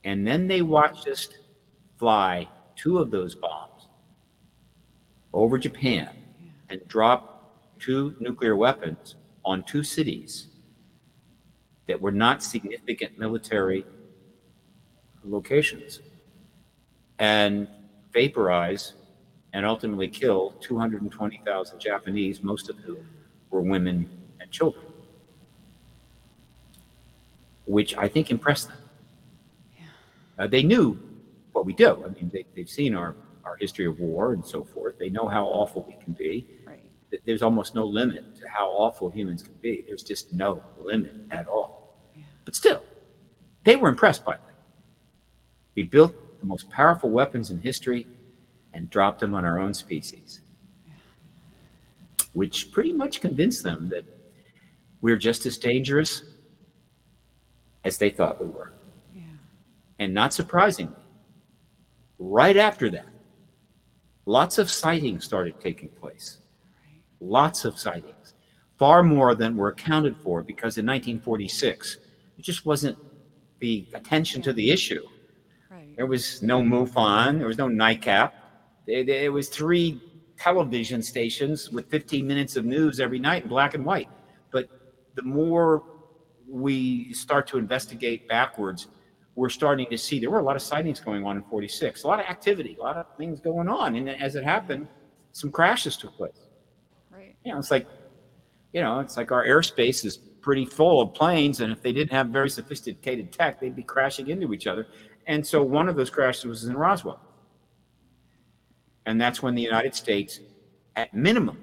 [0.04, 1.28] And then they watched us
[1.98, 3.88] fly two of those bombs
[5.32, 6.08] over Japan
[6.70, 10.48] and drop two nuclear weapons on two cities
[11.86, 13.84] that were not significant military
[15.24, 16.00] locations
[17.18, 17.68] and
[18.12, 18.94] vaporize
[19.52, 22.98] and ultimately kill 220,000 Japanese, most of whom
[23.50, 24.08] were women
[24.40, 24.87] and children,
[27.68, 28.78] which I think impressed them.
[29.76, 29.84] Yeah.
[30.38, 30.98] Uh, they knew
[31.52, 32.02] what we do.
[32.04, 33.14] I mean, they, they've seen our
[33.44, 34.98] our history of war and so forth.
[34.98, 36.46] They know how awful we can be.
[36.66, 36.82] Right.
[37.24, 39.84] There's almost no limit to how awful humans can be.
[39.86, 41.96] There's just no limit at all.
[42.14, 42.24] Yeah.
[42.44, 42.82] But still,
[43.64, 44.54] they were impressed by that.
[45.74, 48.06] We built the most powerful weapons in history
[48.74, 50.42] and dropped them on our own species,
[50.86, 50.92] yeah.
[52.34, 54.04] which pretty much convinced them that
[55.00, 56.22] we're just as dangerous
[57.84, 58.72] as they thought we were.
[59.14, 59.22] Yeah.
[59.98, 60.94] And not surprisingly,
[62.18, 63.08] right after that,
[64.26, 66.38] lots of sightings started taking place.
[67.20, 68.34] Lots of sightings,
[68.78, 71.98] far more than were accounted for because in 1946,
[72.38, 72.96] it just wasn't
[73.58, 75.02] the attention to the issue.
[75.96, 78.30] There was no MUFON, there was no NICAP.
[78.86, 80.00] There was three
[80.38, 84.08] television stations with 15 minutes of news every night in black and white.
[84.52, 84.68] But
[85.16, 85.82] the more
[86.48, 88.88] we start to investigate backwards,
[89.34, 92.06] we're starting to see there were a lot of sightings going on in 46, a
[92.06, 93.94] lot of activity, a lot of things going on.
[93.94, 94.88] And as it happened,
[95.32, 96.48] some crashes took place.
[97.10, 97.36] Right.
[97.44, 97.86] You know, it's like,
[98.72, 102.12] you know, it's like our airspace is pretty full of planes, and if they didn't
[102.12, 104.86] have very sophisticated tech, they'd be crashing into each other.
[105.26, 107.20] And so one of those crashes was in Roswell.
[109.06, 110.40] And that's when the United States,
[110.96, 111.58] at minimum,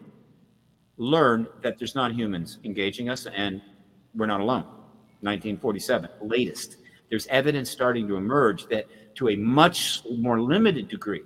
[0.97, 3.61] learned that there's non humans engaging us and
[4.15, 4.63] we're not alone.
[5.21, 6.77] 1947, latest.
[7.09, 11.23] There's evidence starting to emerge that to a much more limited degree,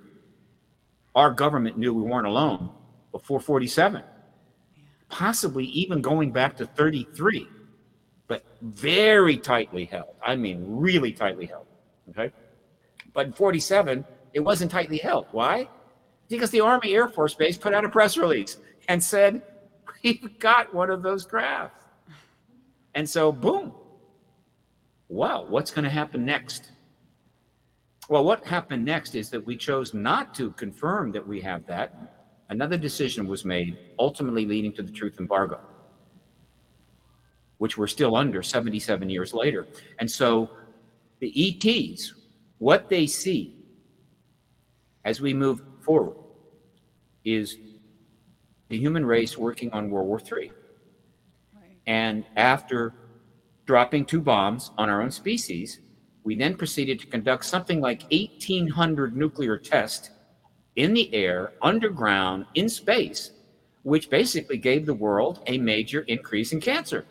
[1.14, 2.70] our government knew we weren't alone
[3.12, 4.02] before 47,
[5.08, 7.48] possibly even going back to 33,
[8.28, 10.14] but very tightly held.
[10.24, 11.66] I mean, really tightly held.
[12.10, 12.32] Okay.
[13.12, 15.26] But in 47, it wasn't tightly held.
[15.32, 15.68] Why?
[16.28, 19.42] Because the Army Air Force Base put out a press release and said,
[20.04, 21.79] We've got one of those crafts.
[22.94, 23.72] And so, boom.
[25.08, 26.70] Wow, what's going to happen next?
[28.08, 31.94] Well, what happened next is that we chose not to confirm that we have that.
[32.48, 35.60] Another decision was made, ultimately leading to the truth embargo,
[37.58, 39.68] which we're still under 77 years later.
[40.00, 40.50] And so
[41.20, 42.14] the ETs,
[42.58, 43.56] what they see
[45.04, 46.16] as we move forward
[47.24, 47.56] is
[48.68, 50.52] the human race working on World War III.
[51.90, 52.94] And after
[53.66, 55.80] dropping two bombs on our own species,
[56.22, 60.10] we then proceeded to conduct something like 1,800 nuclear tests
[60.76, 63.32] in the air, underground, in space,
[63.82, 67.06] which basically gave the world a major increase in cancer.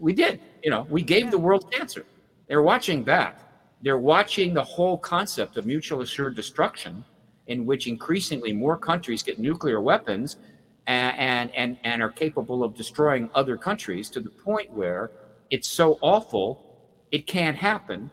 [0.00, 2.04] We did, you know, we gave the world cancer.
[2.48, 3.40] They're watching that.
[3.82, 7.04] They're watching the whole concept of mutual assured destruction,
[7.46, 10.38] in which increasingly more countries get nuclear weapons
[10.86, 15.10] and, and, and, are capable of destroying other countries to the point where
[15.50, 16.78] it's so awful
[17.10, 18.10] it can't happen.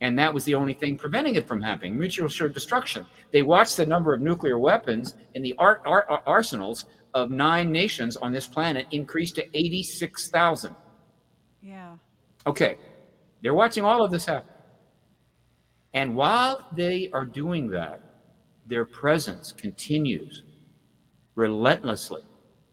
[0.00, 3.04] And that was the only thing preventing it from happening mutual assured destruction.
[3.32, 8.16] They watched the number of nuclear weapons in the ar- ar- arsenals of nine nations
[8.16, 10.74] on this planet increase to 86,000.
[11.60, 11.96] Yeah.
[12.46, 12.78] Okay.
[13.42, 14.54] They're watching all of this happen.
[15.92, 18.00] And while they are doing that,
[18.66, 20.44] their presence continues
[21.40, 22.22] relentlessly.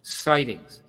[0.04, 0.82] Sightings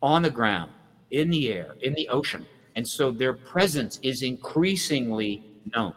[0.00, 0.70] on the ground,
[1.10, 2.46] in the air, in the ocean.
[2.76, 5.44] And so their presence is increasingly
[5.74, 5.94] known.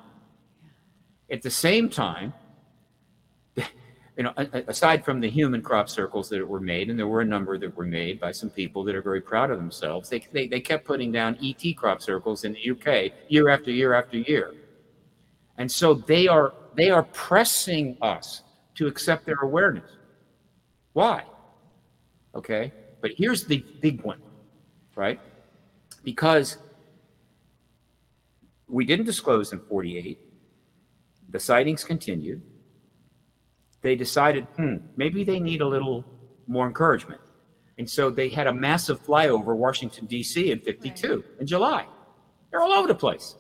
[1.32, 2.34] At the same time,
[3.56, 4.34] you know,
[4.68, 7.76] aside from the human crop circles that were made, and there were a number that
[7.78, 10.84] were made by some people that are very proud of themselves, they, they, they kept
[10.86, 14.54] putting down ET crop circles in the UK year after year after year.
[15.58, 18.42] And so they are they are pressing us
[18.76, 19.92] to accept their awareness.
[20.94, 21.24] Why?
[22.36, 22.72] Okay,
[23.02, 24.22] but here's the big one,
[24.96, 25.20] right?
[26.04, 26.58] Because
[28.68, 30.20] we didn't disclose in 48.
[31.30, 32.42] The sightings continued.
[33.82, 36.06] They decided, hmm, maybe they need a little
[36.48, 37.22] more encouragement.
[37.78, 40.52] And so they had a massive flyover Washington, D.C.
[40.52, 41.26] in 52 right.
[41.40, 41.86] in July.
[42.50, 43.36] They're all over the place,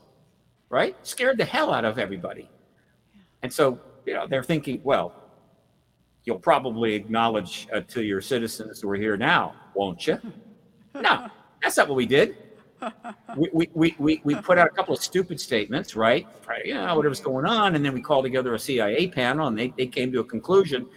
[0.70, 0.96] right?
[1.06, 2.50] Scared the hell out of everybody.
[3.44, 5.23] And so, you know, they're thinking, well,
[6.24, 10.20] you'll probably acknowledge uh, to your citizens who are here now, won't you?
[10.96, 11.28] no,
[11.62, 12.38] that's not what we did
[13.36, 16.28] we, we, we, we put out a couple of stupid statements, right?
[16.48, 16.66] right?
[16.66, 17.76] You know, whatever's going on.
[17.76, 20.88] And then we called together a CIA panel and they, they came to a conclusion.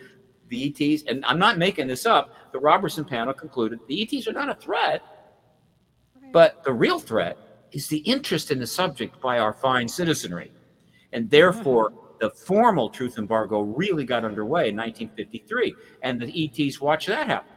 [0.49, 4.33] The ETs, and I'm not making this up, the Robertson panel concluded the ETs are
[4.33, 5.03] not a threat,
[6.33, 7.37] but the real threat
[7.73, 10.53] is the interest in the subject by our fine citizenry.
[11.13, 15.75] And therefore, the formal truth embargo really got underway in 1953.
[16.03, 17.53] And the ETs watched that happen.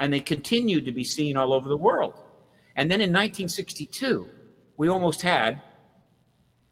[0.00, 2.14] And they continued to be seen all over the world.
[2.76, 4.28] And then in 1962,
[4.76, 5.62] we almost had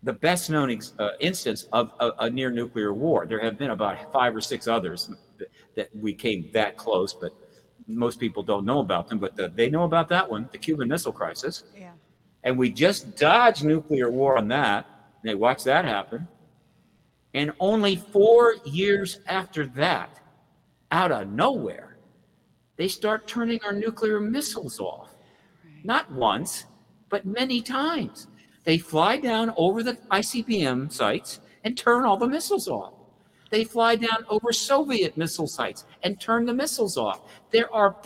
[0.03, 3.25] the best known ex- uh, instance of a, a, near nuclear war.
[3.27, 7.33] There have been about five or six others that, that we came that close, but
[7.87, 9.19] most people don't know about them.
[9.21, 11.65] But the, they know about that one, the Cuban Missile Crisis.
[11.77, 11.93] Yeah.
[12.43, 14.87] And we just dodged nuclear war on that.
[15.23, 16.27] They watched that happen.
[17.35, 20.21] And only four years after that,
[20.91, 21.97] out of nowhere,
[22.77, 25.13] they start turning our nuclear missiles off
[25.85, 26.67] not once,
[27.09, 28.29] but many times.
[28.65, 32.95] They fly down over the ICBM sites and turn all the missiles off.
[33.51, 37.21] They fly down over Soviet missile sites and turn the missiles off.
[37.51, 37.97] There are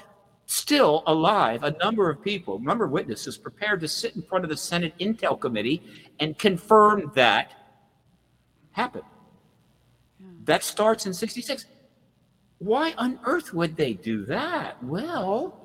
[0.46, 4.44] still alive a number of people, a number of witnesses prepared to sit in front
[4.44, 5.82] of the Senate Intel Committee
[6.18, 7.52] and confirm that
[8.72, 9.04] happened.
[10.46, 11.66] That starts in 66.
[12.58, 14.82] Why on earth would they do that?
[14.82, 15.60] Well,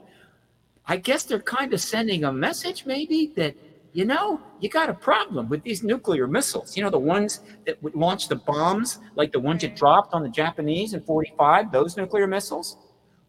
[0.86, 3.56] I guess they're kind of sending a message, maybe, that,
[3.94, 6.76] you know, you got a problem with these nuclear missiles.
[6.76, 10.24] You know, the ones that would launch the bombs, like the ones that dropped on
[10.24, 12.78] the Japanese in 45, those nuclear missiles?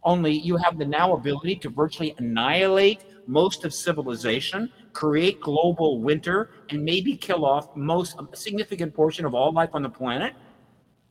[0.04, 6.50] only you have the now ability to virtually annihilate most of civilization, create global winter,
[6.70, 10.34] and maybe kill off most a significant portion of all life on the planet.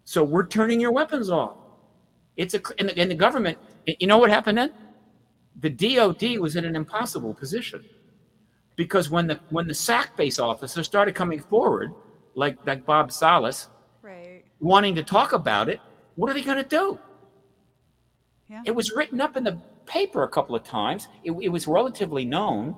[0.05, 1.57] So we're turning your weapons off.
[2.37, 3.57] It's a and the, and the government.
[3.85, 4.71] You know what happened then?
[5.59, 7.83] The DoD was in an impossible position
[8.75, 11.93] because when the when the SAC base officers started coming forward,
[12.35, 13.67] like like Bob Salas,
[14.01, 14.43] Right.
[14.59, 15.79] wanting to talk about it,
[16.15, 16.97] what are they going to do?
[18.49, 18.63] Yeah.
[18.65, 21.07] It was written up in the paper a couple of times.
[21.23, 22.75] It, it was relatively known.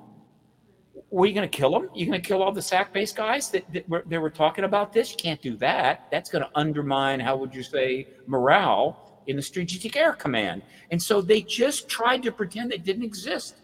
[1.09, 1.89] Were you going to kill them?
[1.93, 4.93] You're going to kill all the SAC-based guys that, that were, they were talking about
[4.93, 5.11] this?
[5.11, 6.07] You can't do that.
[6.11, 10.61] That's going to undermine, how would you say, morale in the Strategic Air Command.
[10.91, 13.55] And so they just tried to pretend it didn't exist.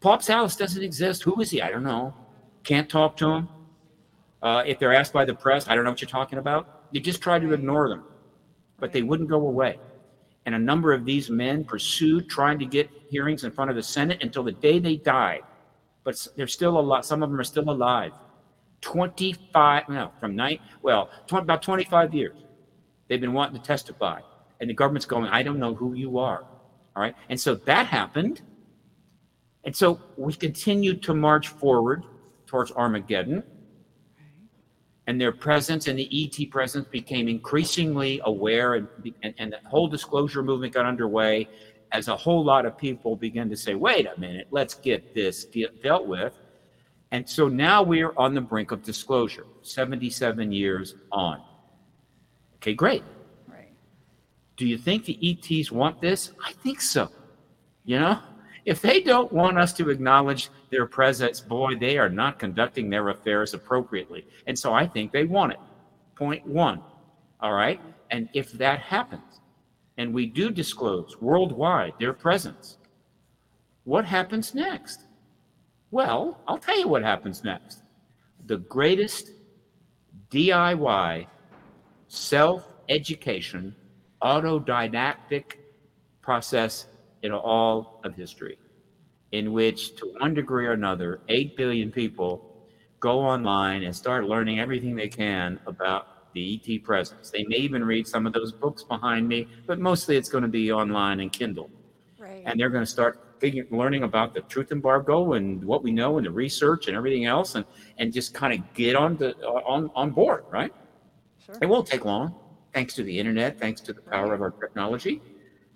[0.00, 1.22] Bob Salas doesn't exist.
[1.22, 1.62] Who is he?
[1.62, 2.14] I don't know.
[2.64, 3.48] Can't talk to him.
[4.42, 6.92] Uh, if they're asked by the press, I don't know what you're talking about.
[6.92, 8.04] They just try to ignore them,
[8.80, 9.78] but they wouldn't go away.
[10.44, 13.82] And a number of these men pursued trying to get hearings in front of the
[13.82, 15.42] Senate until the day they died.
[16.04, 17.04] But s- they're still alive.
[17.04, 18.12] Some of them are still alive.
[18.80, 22.36] 25, no, from night, well, tw- about 25 years.
[23.08, 24.20] They've been wanting to testify.
[24.60, 26.44] And the government's going, I don't know who you are.
[26.96, 27.14] All right.
[27.28, 28.42] And so that happened.
[29.64, 32.04] And so we continued to march forward
[32.46, 33.42] towards Armageddon.
[35.06, 38.86] And their presence and the ET presence became increasingly aware, and,
[39.24, 41.48] and, and the whole disclosure movement got underway
[41.92, 45.44] as a whole lot of people begin to say, wait a minute, let's get this
[45.44, 46.34] de- dealt with.
[47.10, 51.42] And so now we're on the brink of disclosure, 77 years on.
[52.56, 53.04] Okay, great.
[53.46, 53.72] Right.
[54.56, 56.32] Do you think the ETs want this?
[56.44, 57.10] I think so.
[57.84, 58.18] You know,
[58.64, 63.10] if they don't want us to acknowledge their presence, boy, they are not conducting their
[63.10, 64.26] affairs appropriately.
[64.46, 65.58] And so I think they want it.
[66.14, 66.80] Point one.
[67.40, 67.80] All right.
[68.10, 69.31] And if that happens,
[70.02, 72.76] and we do disclose worldwide their presence,
[73.84, 75.04] what happens next?
[75.92, 77.82] Well, I'll tell you what happens next.
[78.46, 79.30] The greatest
[80.30, 81.26] DIY
[82.08, 83.76] self education,
[84.22, 85.44] autodidactic
[86.20, 86.86] process
[87.22, 88.58] in all of history,
[89.30, 92.66] in which, to one degree or another, 8 billion people
[92.98, 97.30] go online and start learning everything they can about the ET presence.
[97.30, 100.48] They may even read some of those books behind me, but mostly it's going to
[100.48, 101.70] be online and Kindle.
[102.18, 102.42] Right.
[102.46, 106.18] And they're going to start figuring, learning about the truth embargo and what we know
[106.18, 107.64] and the research and everything else, and,
[107.98, 110.72] and just kind of get on, to, uh, on, on board, right?
[111.44, 111.58] Sure.
[111.60, 112.34] It won't take long,
[112.72, 115.20] thanks to the internet, thanks to the power of our technology.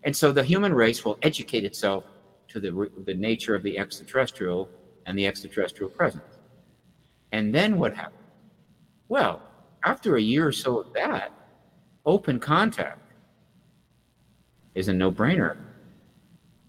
[0.04, 2.04] And so the human race will educate itself
[2.48, 4.68] to the, the nature of the extraterrestrial
[5.06, 6.38] and the extraterrestrial presence.
[7.32, 8.22] And then what happens?
[9.08, 9.42] Well,
[9.86, 11.32] after a year or so of that,
[12.04, 13.12] open contact
[14.74, 15.56] is a no brainer.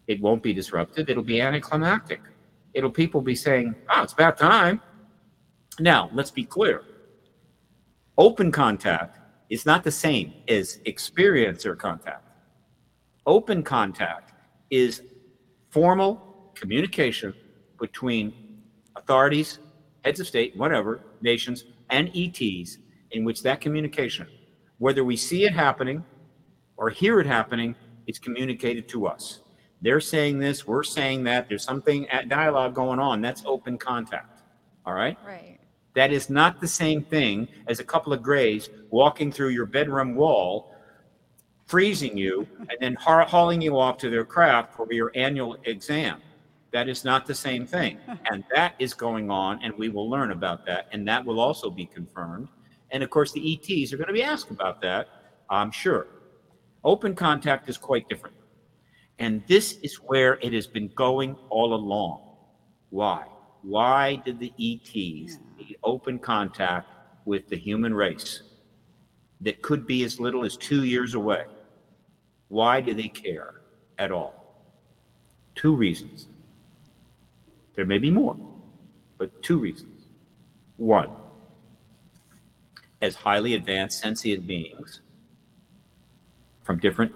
[0.05, 2.22] It won't be disruptive, it'll be anticlimactic.
[2.74, 4.82] It'll people be saying, oh, it's about time.
[5.80, 6.84] Now, let's be clear
[8.20, 12.24] open contact is not the same as experiencer contact.
[13.26, 14.34] Open contact
[14.70, 15.01] is
[15.70, 17.34] formal communication
[17.80, 18.34] between
[18.95, 19.59] authorities,
[20.03, 22.80] heads of state, whatever, nations, and ETs,
[23.18, 24.28] in which that communication,
[24.78, 26.05] whether we see it happening
[26.78, 29.41] or hear it happening, it's communicated to us.
[29.82, 33.21] They're saying this, we're saying that, there's something at dialogue going on.
[33.21, 34.42] That's open contact.
[34.86, 35.17] All right?
[35.25, 35.59] Right.
[35.96, 40.16] That is not the same thing as a couple of grays walking through your bedroom
[40.16, 40.71] wall,
[41.66, 46.21] freezing you, and then ha- hauling you off to their craft for your annual exam.
[46.71, 47.97] That is not the same thing.
[48.32, 50.87] And that is going on, and we will learn about that.
[50.92, 52.50] And that will also be confirmed.
[52.92, 55.08] And of course, the ETs are going to be asked about that,
[55.50, 56.08] I'm sure.
[56.84, 58.36] Open contact is quite different.
[59.20, 62.22] And this is where it has been going all along.
[62.89, 63.26] Why?
[63.62, 66.88] Why did the ETs need open contact
[67.26, 68.43] with the human race
[69.42, 71.46] that could be as little as two years away?
[72.47, 73.62] Why do they care
[73.97, 74.64] at all?
[75.55, 76.28] Two reasons.
[77.76, 78.38] There may be more,
[79.18, 80.05] but two reasons.
[80.78, 81.09] One,
[83.01, 85.01] as highly advanced sentient beings
[86.63, 87.13] from different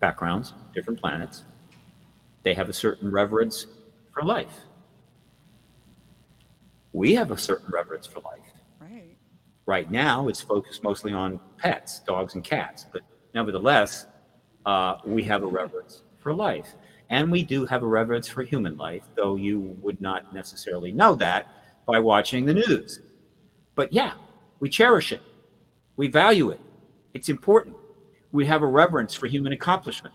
[0.00, 1.44] backgrounds, different planets,
[2.42, 3.66] they have a certain reverence
[4.12, 4.60] for life.
[6.92, 8.52] We have a certain reverence for life.
[8.80, 9.16] Right.
[9.66, 13.02] Right now, it's focused mostly on pets, dogs and cats, but
[13.34, 14.06] nevertheless,
[14.64, 16.74] uh, we have a reverence for life.
[17.10, 21.14] And we do have a reverence for human life, though you would not necessarily know
[21.16, 21.48] that
[21.86, 23.00] by watching the news.
[23.74, 24.14] But yeah,
[24.60, 25.22] we cherish it.
[25.96, 26.60] We value it.
[27.14, 27.76] It's important.
[28.32, 30.14] We have a reverence for human accomplishment.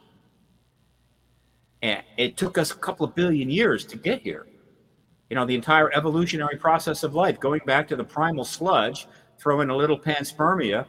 [1.81, 4.45] And it took us a couple of billion years to get here.
[5.29, 9.07] You know, the entire evolutionary process of life, going back to the primal sludge,
[9.39, 10.85] throw in a little panspermia,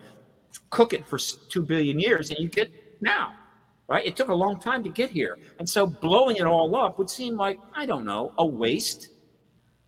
[0.71, 2.71] cook it for two billion years, and you get
[3.01, 3.33] now,
[3.89, 4.05] right?
[4.05, 5.39] It took a long time to get here.
[5.59, 9.09] And so blowing it all up would seem like, I don't know, a waste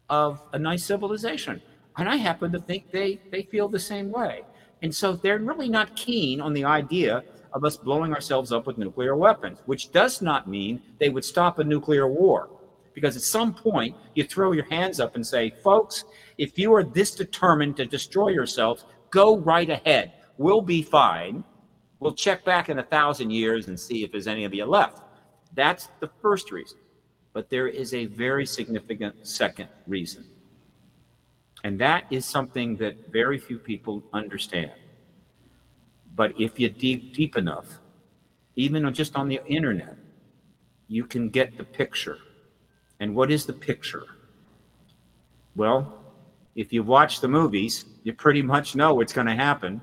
[0.08, 1.60] of a nice civilization.
[1.96, 4.42] And I happen to think they, they feel the same way.
[4.82, 8.78] And so they're really not keen on the idea of us blowing ourselves up with
[8.78, 12.50] nuclear weapons, which does not mean they would stop a nuclear war.
[12.94, 16.04] Because at some point, you throw your hands up and say, folks,
[16.36, 20.12] if you are this determined to destroy yourselves, go right ahead.
[20.36, 21.44] We'll be fine.
[22.00, 25.00] We'll check back in a thousand years and see if there's any of you left.
[25.54, 26.78] That's the first reason.
[27.32, 30.24] But there is a very significant second reason.
[31.64, 34.70] And that is something that very few people understand.
[36.14, 37.66] But if you dig deep enough,
[38.54, 39.96] even just on the internet,
[40.86, 42.18] you can get the picture.
[43.00, 44.04] And what is the picture?
[45.56, 45.98] Well,
[46.54, 49.80] if you watch the movies, you pretty much know what's going to happen.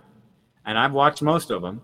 [0.65, 1.81] And I've watched most of them.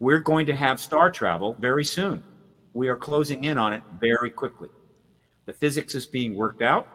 [0.00, 2.22] We're going to have star travel very soon.
[2.74, 4.68] We are closing in on it very quickly.
[5.46, 6.86] The physics is being worked out.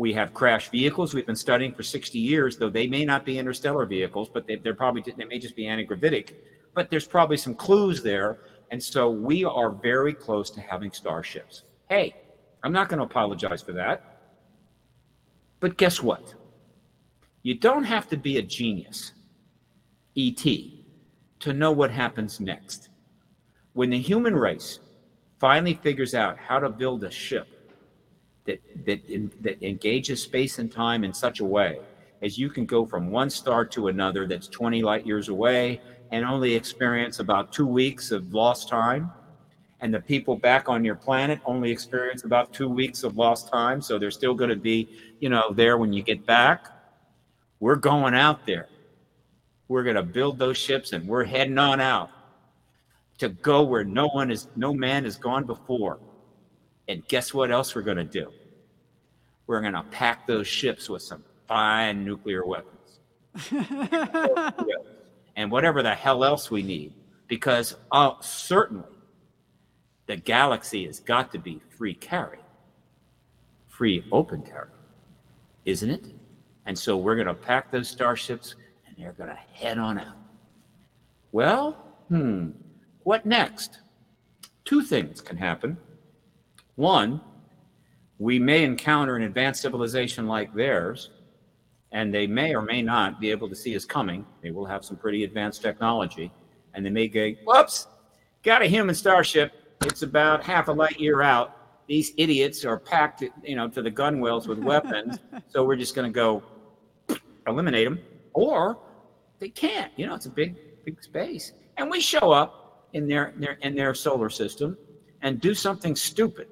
[0.00, 3.38] We have crash vehicles we've been studying for 60 years, though they may not be
[3.38, 6.36] interstellar vehicles, but they, are probably they may just be antigravitic.
[6.72, 8.38] But there's probably some clues there,
[8.70, 11.64] and so we are very close to having starships.
[11.90, 12.14] Hey,
[12.62, 14.22] I'm not going to apologize for that.
[15.60, 16.32] But guess what?
[17.42, 19.12] You don't have to be a genius,
[20.16, 20.46] ET,
[21.40, 22.88] to know what happens next.
[23.74, 24.78] When the human race
[25.38, 27.59] finally figures out how to build a ship
[28.50, 31.80] that that in, that engages space and time in such a way
[32.22, 35.80] as you can go from one star to another that's 20 light years away
[36.12, 39.10] and only experience about two weeks of lost time.
[39.80, 43.80] And the people back on your planet only experience about two weeks of lost time
[43.80, 44.90] so they're still going to be
[45.20, 46.66] you know there when you get back.
[47.60, 48.68] We're going out there.
[49.68, 52.10] We're going to build those ships and we're heading on out
[53.18, 55.98] to go where no one is no man has gone before.
[56.88, 58.32] And guess what else we're going to do?
[59.50, 63.00] We're going to pack those ships with some fine nuclear weapons.
[65.34, 66.92] and whatever the hell else we need.
[67.26, 68.86] Because uh, certainly
[70.06, 72.38] the galaxy has got to be free carry,
[73.66, 74.70] free open carry,
[75.64, 76.06] isn't it?
[76.66, 78.54] And so we're going to pack those starships
[78.86, 80.16] and they're going to head on out.
[81.32, 81.72] Well,
[82.06, 82.50] hmm,
[83.02, 83.80] what next?
[84.64, 85.76] Two things can happen.
[86.76, 87.20] One,
[88.20, 91.08] we may encounter an advanced civilization like theirs,
[91.90, 94.26] and they may or may not be able to see us coming.
[94.42, 96.30] They will have some pretty advanced technology,
[96.74, 97.86] and they may go, whoops,
[98.42, 99.52] got a human starship.
[99.86, 101.86] It's about half a light year out.
[101.88, 105.18] These idiots are packed, you know, to the gunwales with weapons.
[105.48, 106.42] so we're just going to go
[107.46, 108.00] eliminate them.
[108.34, 108.78] Or
[109.38, 109.92] they can't.
[109.96, 113.74] You know, it's a big, big space, and we show up in their, their in
[113.74, 114.76] their solar system
[115.22, 116.48] and do something stupid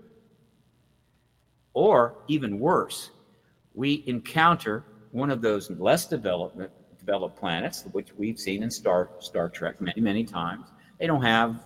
[1.74, 3.10] or even worse,
[3.74, 6.58] we encounter one of those less developed,
[6.98, 10.66] developed planets, which we've seen in Star, Star Trek many, many times.
[10.98, 11.64] They don't have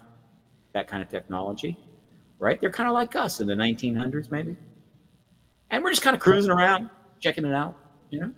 [0.72, 1.76] that kind of technology,
[2.38, 2.60] right?
[2.60, 4.56] They're kind of like us in the 1900s, maybe.
[5.70, 7.76] And we're just kind of cruising around, checking it out,
[8.10, 8.32] you know?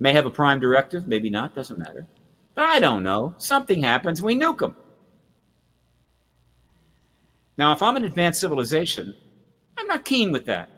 [0.00, 2.06] May have a prime directive, maybe not, doesn't matter.
[2.54, 3.34] But I don't know.
[3.38, 4.76] Something happens, we nuke them.
[7.58, 9.14] Now, if I'm an advanced civilization,
[9.78, 10.70] I'm not keen with that.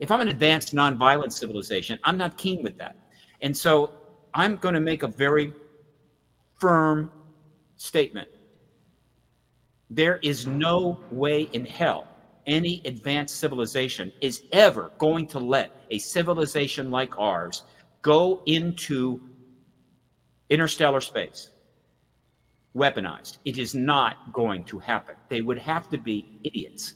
[0.00, 2.96] If I'm an advanced nonviolent civilization, I'm not keen with that.
[3.42, 3.92] And so
[4.34, 5.52] I'm going to make a very
[6.58, 7.10] firm
[7.76, 8.28] statement.
[9.88, 12.06] There is no way in hell
[12.46, 17.62] any advanced civilization is ever going to let a civilization like ours
[18.02, 19.20] go into
[20.48, 21.50] interstellar space
[22.74, 23.38] weaponized.
[23.44, 25.16] It is not going to happen.
[25.28, 26.94] They would have to be idiots.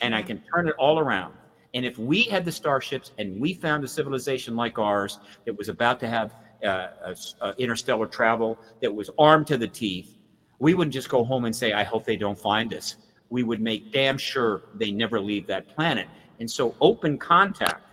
[0.00, 1.34] And I can turn it all around.
[1.78, 5.68] And if we had the starships and we found a civilization like ours that was
[5.68, 6.34] about to have
[6.66, 10.18] uh, a interstellar travel that was armed to the teeth,
[10.58, 12.96] we wouldn't just go home and say, I hope they don't find us.
[13.30, 16.08] We would make damn sure they never leave that planet.
[16.40, 17.86] And so open contact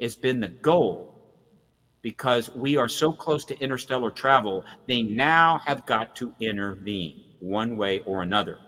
[0.00, 1.12] has been the goal
[2.02, 7.76] because we are so close to interstellar travel, they now have got to intervene one
[7.76, 8.60] way or another.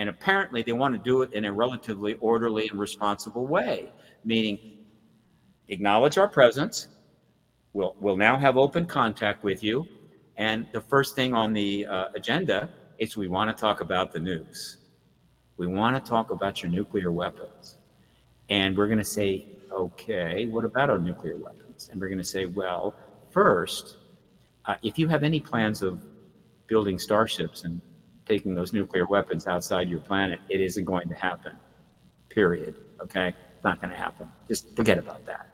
[0.00, 3.92] And apparently, they want to do it in a relatively orderly and responsible way,
[4.24, 4.78] meaning
[5.68, 6.88] acknowledge our presence.
[7.74, 9.86] We'll, we'll now have open contact with you.
[10.38, 14.20] And the first thing on the uh, agenda is we want to talk about the
[14.20, 14.76] nukes.
[15.58, 17.76] We want to talk about your nuclear weapons.
[18.48, 21.90] And we're going to say, okay, what about our nuclear weapons?
[21.92, 22.94] And we're going to say, well,
[23.28, 23.98] first,
[24.64, 26.02] uh, if you have any plans of
[26.68, 27.82] building starships and
[28.30, 31.52] taking those nuclear weapons outside your planet, it isn't going to happen.
[32.28, 32.76] Period.
[33.02, 33.34] Okay?
[33.54, 34.28] It's not going to happen.
[34.46, 35.48] Just forget about that.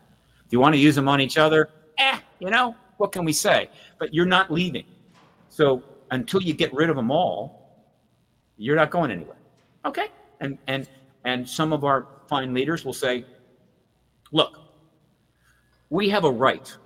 [0.44, 3.32] If you want to use them on each other, eh, you know, what can we
[3.32, 3.70] say?
[3.98, 4.84] But you're not leaving.
[5.48, 7.40] So until you get rid of them all,
[8.58, 9.38] you're not going anywhere.
[9.86, 10.08] Okay?
[10.40, 10.88] And and
[11.24, 13.24] and some of our fine leaders will say,
[14.32, 14.60] look,
[15.88, 16.76] we have a right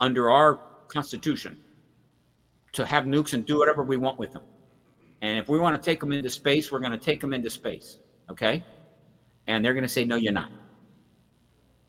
[0.00, 0.58] under our
[0.88, 1.58] constitution
[2.72, 4.42] to have nukes and do whatever we want with them.
[5.22, 7.48] And if we want to take them into space, we're going to take them into
[7.48, 7.98] space.
[8.30, 8.62] Okay?
[9.46, 10.50] And they're going to say, no, you're not.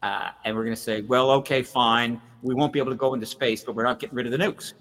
[0.02, 2.22] Uh, and we're going to say, well, okay, fine.
[2.42, 4.38] We won't be able to go into space, but we're not getting rid of the
[4.38, 4.74] nukes.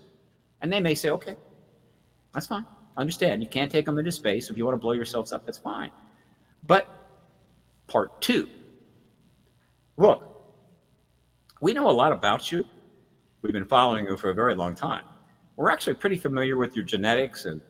[0.60, 1.36] And they may say, okay,
[2.34, 2.66] that's fine.
[2.96, 3.42] Understand.
[3.42, 4.50] You can't take them into space.
[4.50, 5.90] If you want to blow yourselves up, that's fine.
[6.66, 6.88] But
[7.88, 8.48] part two
[9.96, 10.28] look,
[11.60, 12.64] we know a lot about you.
[13.42, 15.04] We've been following you for a very long time.
[15.56, 17.60] We're actually pretty familiar with your genetics and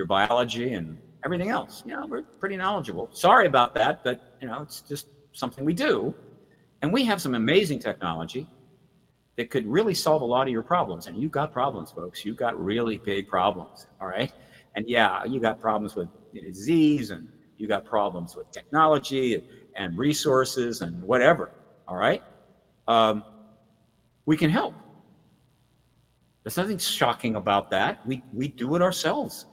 [0.00, 0.96] your biology and
[1.26, 1.82] everything else.
[1.84, 3.10] You know, we're pretty knowledgeable.
[3.12, 6.14] Sorry about that, but you know, it's just something we do.
[6.80, 8.46] And we have some amazing technology
[9.36, 11.06] that could really solve a lot of your problems.
[11.06, 12.24] And you've got problems, folks.
[12.24, 13.86] You've got really big problems.
[14.00, 14.32] All right.
[14.74, 17.28] And yeah, you got problems with disease and
[17.58, 19.42] you got problems with technology
[19.76, 21.52] and, resources and whatever.
[21.86, 22.22] All right.
[22.88, 23.22] Um,
[24.24, 24.74] we can help.
[26.42, 28.06] There's nothing shocking about that.
[28.06, 29.44] We, we do it ourselves.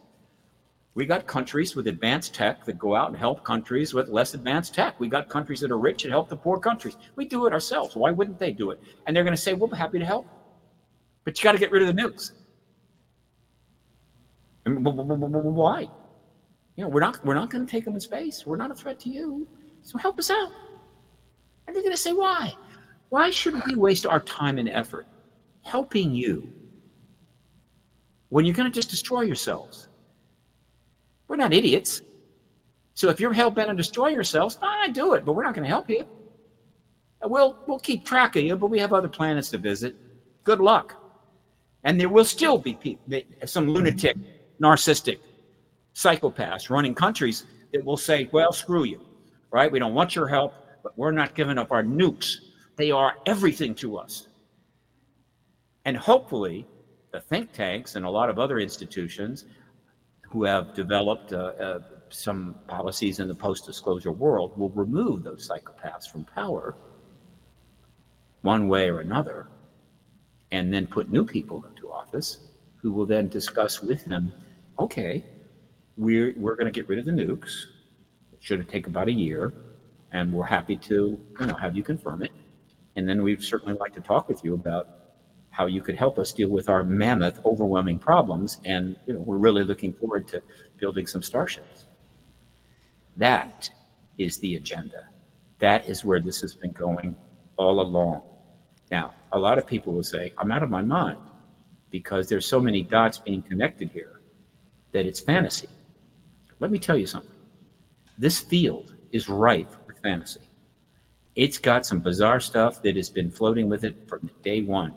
[0.98, 4.74] We got countries with advanced tech that go out and help countries with less advanced
[4.74, 5.00] tech.
[5.00, 6.98] We got countries that are rich and help the poor countries.
[7.16, 7.96] We do it ourselves.
[7.96, 8.82] Why wouldn't they do it?
[9.06, 10.28] And they're going to say, "We'll be happy to help,"
[11.24, 12.32] but you got to get rid of the nukes.
[14.66, 15.82] Why?
[16.78, 18.48] You know, we're not we're not going to take them in space.
[18.48, 19.48] We're not a threat to you.
[19.84, 20.52] So help us out.
[21.68, 22.56] And they're going to say, "Why?
[23.10, 25.06] Why should we waste our time and effort
[25.62, 26.52] helping you
[28.30, 29.87] when you're going to just destroy yourselves?"
[31.28, 32.02] We're not idiots.
[32.94, 35.64] So if you're hell bent on destroying yourselves, fine, do it, but we're not going
[35.64, 36.06] to help you.
[37.24, 39.96] We'll, we'll keep track of you, but we have other planets to visit.
[40.44, 40.96] Good luck.
[41.84, 44.18] And there will still be people, some lunatic,
[44.62, 45.20] narcissistic
[45.94, 49.02] psychopaths running countries that will say, well, screw you,
[49.52, 49.72] right?
[49.72, 52.38] We don't want your help, but we're not giving up our nukes.
[52.78, 54.28] They are everything to us.
[55.86, 56.68] And hopefully,
[57.12, 59.46] the think tanks and a lot of other institutions
[60.30, 61.80] who have developed uh, uh,
[62.10, 66.76] some policies in the post disclosure world will remove those psychopaths from power
[68.42, 69.48] one way or another,
[70.52, 72.38] and then put new people into office
[72.82, 74.32] who will then discuss with them
[74.80, 75.24] okay,
[75.98, 77.66] we're, we're going to get rid of the nukes.
[78.32, 79.54] It should take about a year,
[80.12, 82.32] and we're happy to you know, have you confirm it.
[82.96, 84.97] And then we'd certainly like to talk with you about
[85.58, 88.62] how you could help us deal with our mammoth, overwhelming problems.
[88.64, 90.44] And you know, we're really looking forward to
[90.78, 91.86] building some starships.
[93.18, 93.68] That
[94.20, 95.10] is the agenda.
[95.58, 97.16] That is where this has been going
[97.58, 98.22] all along.
[98.92, 101.18] Now, a lot of people will say, I'm out of my mind
[101.90, 104.22] because there's so many dots being connected here
[104.92, 105.70] that it's fantasy.
[106.60, 107.32] Let me tell you something.
[108.20, 110.52] This field is rife with fantasy.
[111.34, 114.94] It's got some bizarre stuff that has been floating with it from day one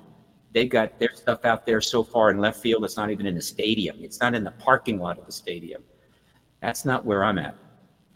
[0.52, 3.34] they've got their stuff out there so far in left field it's not even in
[3.34, 3.96] the stadium.
[4.00, 5.82] It's not in the parking lot of the stadium.
[6.60, 7.54] That's not where i'm at.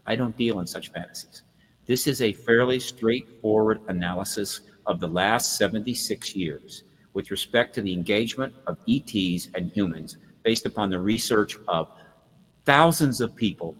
[0.05, 1.43] I don't deal in such fantasies.
[1.85, 6.83] This is a fairly straightforward analysis of the last 76 years
[7.13, 11.89] with respect to the engagement of ets and humans based upon the research of
[12.65, 13.75] thousands of people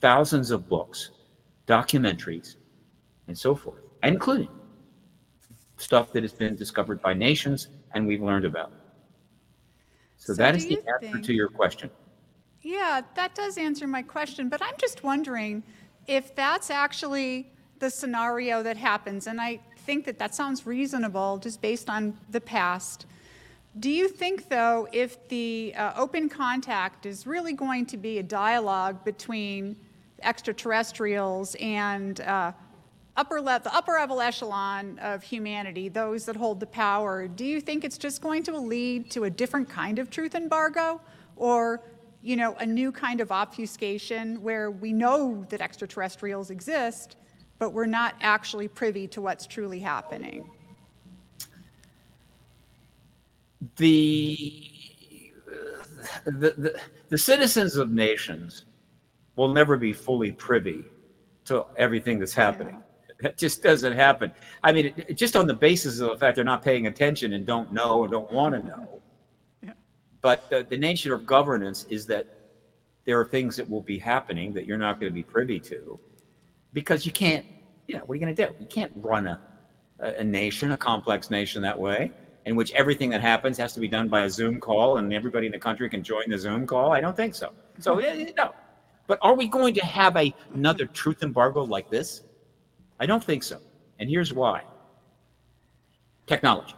[0.00, 1.10] thousands of books
[1.66, 2.56] documentaries
[3.28, 4.48] and so forth including
[5.84, 8.72] stuff that has been discovered by nations and we've learned about.
[10.16, 11.90] So, so that is the answer think, to your question.
[12.62, 14.48] Yeah, that does answer my question.
[14.48, 15.62] But I'm just wondering
[16.06, 19.26] if that's actually the scenario that happens.
[19.26, 23.06] And I think that that sounds reasonable just based on the past.
[23.80, 28.22] Do you think, though, if the uh, open contact is really going to be a
[28.22, 29.76] dialogue between
[30.22, 32.52] extraterrestrials and uh,
[33.16, 37.60] upper le- the upper level echelon of humanity, those that hold the power, do you
[37.60, 41.00] think it's just going to lead to a different kind of truth embargo,
[41.36, 41.82] or
[42.22, 47.16] you know, a new kind of obfuscation where we know that extraterrestrials exist,
[47.58, 50.50] but we're not actually privy to what's truly happening?
[53.76, 54.70] The
[56.24, 58.64] the, the, the citizens of nations
[59.36, 60.84] will never be fully privy
[61.46, 62.83] to everything that's happening.
[63.24, 64.32] It just doesn't happen.
[64.62, 67.32] I mean, it, it, just on the basis of the fact they're not paying attention
[67.32, 69.02] and don't know or don't want to know.
[69.62, 69.72] Yeah.
[70.20, 72.26] But the, the nature of governance is that
[73.04, 75.98] there are things that will be happening that you're not going to be privy to
[76.72, 77.44] because you can't,
[77.86, 78.54] you know, what are you going to do?
[78.58, 79.40] You can't run a,
[80.00, 82.10] a nation, a complex nation that way
[82.46, 85.46] in which everything that happens has to be done by a Zoom call and everybody
[85.46, 86.92] in the country can join the Zoom call?
[86.92, 87.52] I don't think so.
[87.78, 88.20] So, mm-hmm.
[88.20, 88.54] eh, eh, no.
[89.06, 92.22] But are we going to have a, another truth embargo like this?
[93.04, 93.60] I don't think so.
[93.98, 94.62] And here's why
[96.26, 96.74] technology.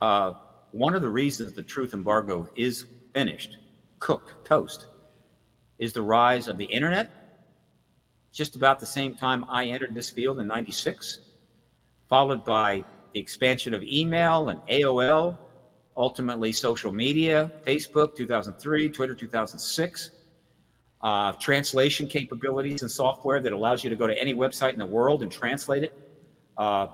[0.00, 0.32] Uh,
[0.70, 3.58] one of the reasons the truth embargo is finished,
[3.98, 4.86] cooked, toast,
[5.78, 7.10] is the rise of the internet.
[8.32, 11.18] Just about the same time I entered this field in 96,
[12.08, 12.82] followed by
[13.12, 15.36] the expansion of email and AOL,
[15.94, 20.10] ultimately social media, Facebook 2003, Twitter 2006,
[21.02, 24.86] uh, translation capabilities and software that allows you to go to any website in the
[24.86, 25.92] world and translate it.
[26.56, 26.86] Uh,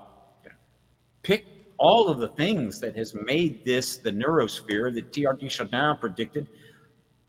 [1.21, 1.45] pick
[1.77, 6.47] all of the things that has made this the neurosphere that de Chardin predicted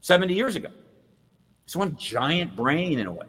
[0.00, 0.68] 70 years ago.
[1.64, 3.26] It's one giant brain in a way.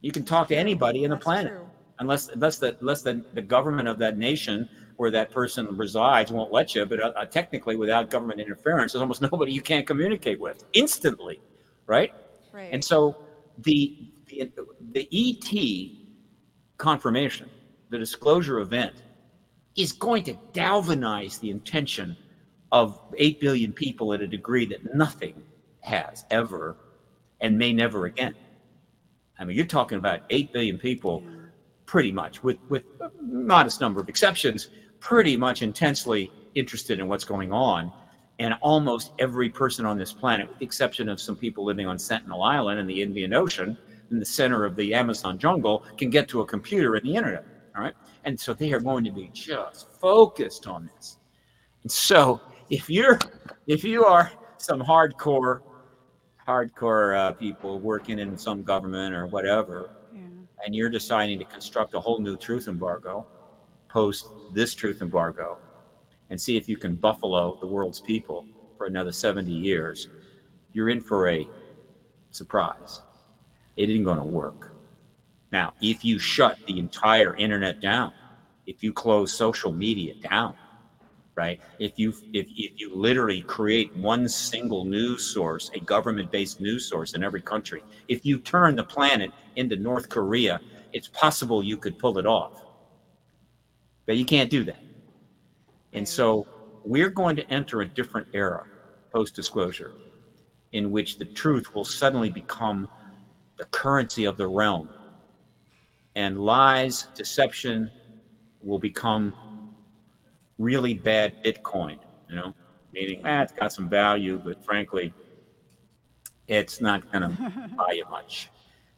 [0.00, 1.66] You can talk to anybody in the That's planet, true.
[1.98, 6.52] unless unless the unless the, the government of that nation where that person resides won't
[6.52, 6.86] let you.
[6.86, 11.40] But uh, uh, technically, without government interference, there's almost nobody you can't communicate with instantly,
[11.86, 12.12] right?
[12.54, 12.70] Right.
[12.72, 13.16] And so
[13.58, 14.50] the the,
[14.92, 15.90] the ET
[16.78, 17.50] confirmation,
[17.90, 19.02] the disclosure event,
[19.76, 22.16] is going to galvanize the intention
[22.72, 25.42] of 8 billion people at a degree that nothing
[25.80, 26.76] has ever
[27.40, 28.34] and may never again.
[29.38, 31.22] I mean, you're talking about 8 billion people
[31.86, 34.68] pretty much, with, with a modest number of exceptions,
[35.00, 37.92] pretty much intensely interested in what's going on.
[38.38, 41.98] And almost every person on this planet, with the exception of some people living on
[41.98, 43.78] Sentinel Island in the Indian Ocean,
[44.10, 47.44] in the center of the Amazon jungle, can get to a computer and the internet.
[47.76, 47.94] All right.
[48.24, 51.18] And so they are going to be just focused on this.
[51.82, 52.40] And so
[52.70, 53.18] if you're
[53.66, 55.60] if you are some hardcore
[56.46, 60.20] hardcore uh, people working in some government or whatever, yeah.
[60.64, 63.26] and you're deciding to construct a whole new truth embargo,
[63.88, 65.58] post this truth embargo
[66.34, 68.44] and see if you can buffalo the world's people
[68.76, 70.08] for another 70 years,
[70.72, 71.48] you're in for a
[72.32, 73.02] surprise.
[73.76, 74.74] It isn't going to work.
[75.52, 78.14] Now, if you shut the entire internet down,
[78.66, 80.56] if you close social media down,
[81.36, 81.60] right?
[81.78, 87.14] If you if, if you literally create one single news source, a government-based news source
[87.14, 90.60] in every country, if you turn the planet into North Korea,
[90.92, 92.64] it's possible you could pull it off.
[94.06, 94.83] But you can't do that.
[95.94, 96.46] And so
[96.84, 98.64] we're going to enter a different era
[99.12, 99.92] post disclosure
[100.72, 102.88] in which the truth will suddenly become
[103.58, 104.88] the currency of the realm.
[106.16, 107.90] And lies, deception
[108.60, 109.34] will become
[110.58, 111.98] really bad Bitcoin,
[112.28, 112.54] you know,
[112.92, 115.12] meaning, ah, it's got some value, but frankly,
[116.48, 118.50] it's not going to buy you much.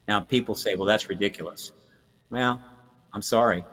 [0.08, 1.72] Now, people say, well, that's ridiculous.
[2.30, 2.60] Well,
[3.12, 3.64] I'm sorry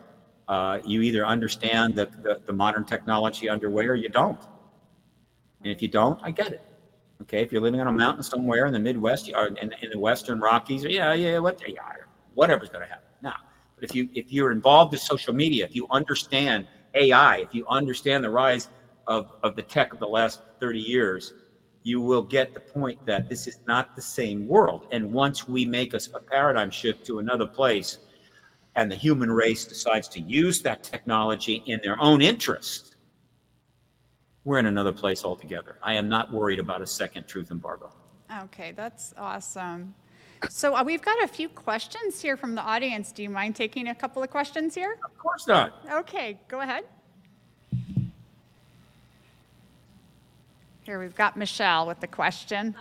[0.48, 4.40] uh, you either understand the, the, the, modern technology underway or you don't.
[5.64, 6.62] And if you don't, I get it.
[7.22, 10.00] Okay, if you're living on a mountain somewhere in the Midwest or in, in the
[10.00, 11.80] Western Rockies, yeah, yeah, what, yeah,
[12.34, 13.08] whatever's going to happen.
[13.22, 13.36] Now,
[13.76, 17.66] but if you if you're involved with social media, if you understand AI, if you
[17.68, 18.68] understand the rise
[19.08, 21.34] of, of the tech of the last 30 years,
[21.84, 24.88] you will get the point that this is not the same world.
[24.92, 28.00] And once we make a, a paradigm shift to another place,
[28.76, 32.96] and the human race decides to use that technology in their own interest,
[34.46, 35.78] we're in another place altogether.
[35.82, 37.92] I am not worried about a second truth embargo.
[38.44, 39.94] Okay, that's awesome.
[40.50, 43.12] So uh, we've got a few questions here from the audience.
[43.12, 44.98] Do you mind taking a couple of questions here?
[45.06, 45.86] Of course not.
[45.90, 46.84] Okay, go ahead.
[50.84, 52.76] Here we've got Michelle with the question.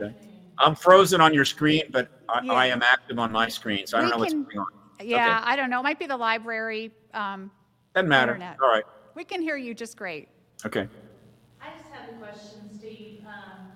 [0.00, 0.12] Okay.
[0.58, 2.52] I'm frozen on your screen, but I, yeah.
[2.52, 4.66] I, am active on my screen, so I don't know can, what's going on.
[5.04, 5.50] Yeah, okay.
[5.50, 5.80] I don't know.
[5.80, 6.90] It might be the library.
[7.12, 7.50] Um,
[7.94, 8.34] Doesn't matter.
[8.34, 8.58] Internet.
[8.62, 8.84] All right.
[9.14, 10.28] We can hear you just great.
[10.64, 10.88] Okay.
[11.60, 13.20] I just have a question, Steve.
[13.26, 13.72] Um,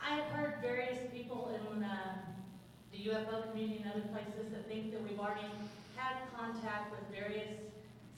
[0.00, 1.88] I have heard various people in uh,
[2.92, 5.48] the UFO community and other places that think that we've already
[5.96, 7.48] had contact with various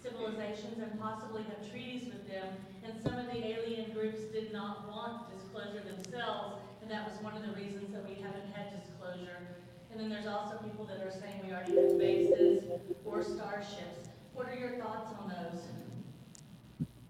[0.03, 2.47] civilizations and possibly have treaties with them.
[2.85, 7.35] And some of the alien groups did not want disclosure themselves, and that was one
[7.37, 9.66] of the reasons that we haven't had disclosure.
[9.97, 12.61] And then there's also people that are saying we already have bases
[13.03, 14.11] or starships.
[14.35, 15.33] What are your thoughts on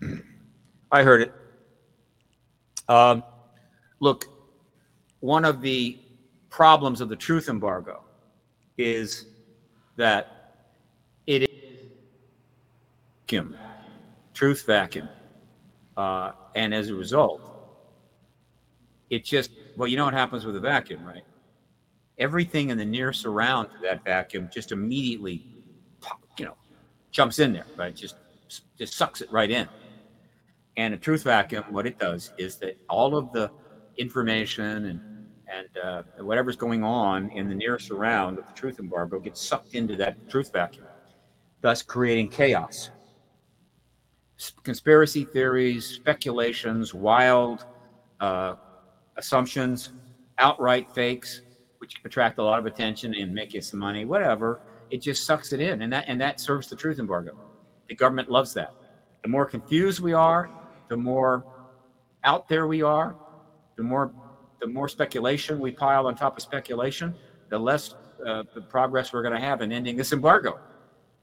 [0.01, 0.21] those?
[0.93, 1.35] I heard it.
[2.89, 3.25] Um,
[4.01, 4.27] Look,
[5.21, 6.01] one of the
[6.51, 8.05] problems of the truth embargo
[8.79, 9.27] is
[9.97, 10.29] that
[11.27, 11.49] it is
[13.27, 13.59] vacuum,
[14.35, 15.11] truth vacuum.
[15.97, 17.43] Uh, and as a result,
[19.11, 21.25] it just, well, you know what happens with a vacuum, right?
[22.19, 25.45] Everything in the near surround to that vacuum just immediately,
[26.39, 26.57] you know,
[27.13, 27.95] jumps in there, right?
[27.95, 28.17] Just,
[28.79, 29.69] just sucks it right in.
[30.77, 33.51] And a truth vacuum, what it does is that all of the
[33.99, 35.01] information and
[35.49, 39.75] and uh, whatever's going on in the near surround of the truth embargo gets sucked
[39.75, 40.89] into that truth vacuum,
[41.63, 42.91] thus creating chaos.
[44.65, 47.65] Conspiracy theories, speculations, wild
[48.21, 48.55] uh,
[49.17, 49.93] assumptions,
[50.39, 51.43] outright fakes,
[51.87, 54.61] which attract a lot of attention and make you some money, whatever.
[54.91, 57.39] It just sucks it in, and that and that serves the truth embargo.
[57.89, 58.75] The government loves that.
[59.23, 60.51] The more confused we are,
[60.89, 61.45] the more
[62.25, 63.15] out there we are,
[63.77, 64.13] the more
[64.61, 67.15] the more speculation we pile on top of speculation,
[67.51, 67.95] the less
[68.27, 70.59] uh, the progress we're going to have in ending this embargo.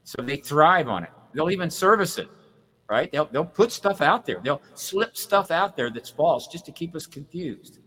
[0.04, 1.10] So they thrive on it.
[1.34, 2.28] They'll even service it,
[2.88, 3.10] right?
[3.12, 4.40] They'll, they'll put stuff out there.
[4.42, 7.80] They'll slip stuff out there that's false just to keep us confused.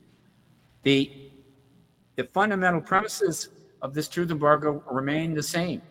[0.84, 1.27] The,
[2.18, 3.50] the fundamental premises
[3.82, 5.82] of this truth embargo remain the same.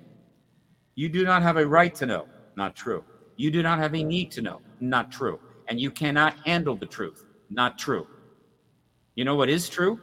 [0.97, 2.27] You do not have a right to know,
[2.57, 3.05] not true.
[3.37, 5.39] You do not have a need to know, not true.
[5.69, 8.07] And you cannot handle the truth, not true.
[9.15, 10.01] You know what is true?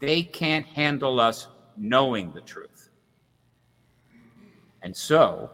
[0.00, 1.46] They can't handle us
[1.76, 2.90] knowing the truth.
[4.82, 5.50] And so,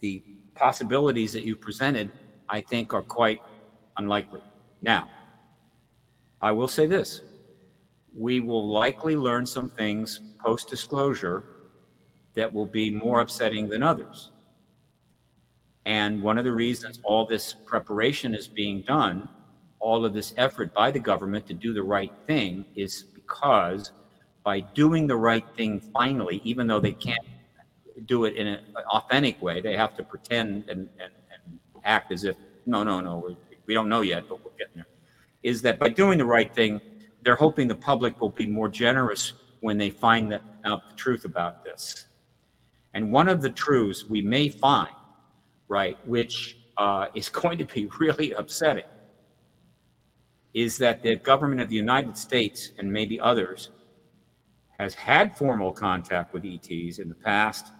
[0.00, 0.22] the
[0.54, 2.10] possibilities that you presented,
[2.48, 3.40] I think, are quite
[3.98, 4.40] unlikely.
[4.80, 5.10] Now,
[6.40, 7.22] I will say this
[8.16, 11.44] we will likely learn some things post disclosure
[12.34, 14.30] that will be more upsetting than others.
[15.84, 19.28] And one of the reasons all this preparation is being done
[19.78, 23.92] all of this effort by the government to do the right thing is because
[24.42, 27.26] by doing the right thing finally, even though they can't
[28.06, 28.60] do it in an
[28.90, 33.22] authentic way, they have to pretend and, and, and act as if, no, no, no,
[33.26, 33.36] we,
[33.66, 34.86] we don't know yet, but we're getting there.
[35.42, 36.80] Is that by doing the right thing,
[37.26, 40.32] they're hoping the public will be more generous when they find
[40.64, 42.06] out the truth about this.
[42.94, 44.94] And one of the truths we may find,
[45.66, 48.84] right, which uh, is going to be really upsetting,
[50.54, 53.70] is that the government of the United States and maybe others
[54.78, 57.72] has had formal contact with ETs in the past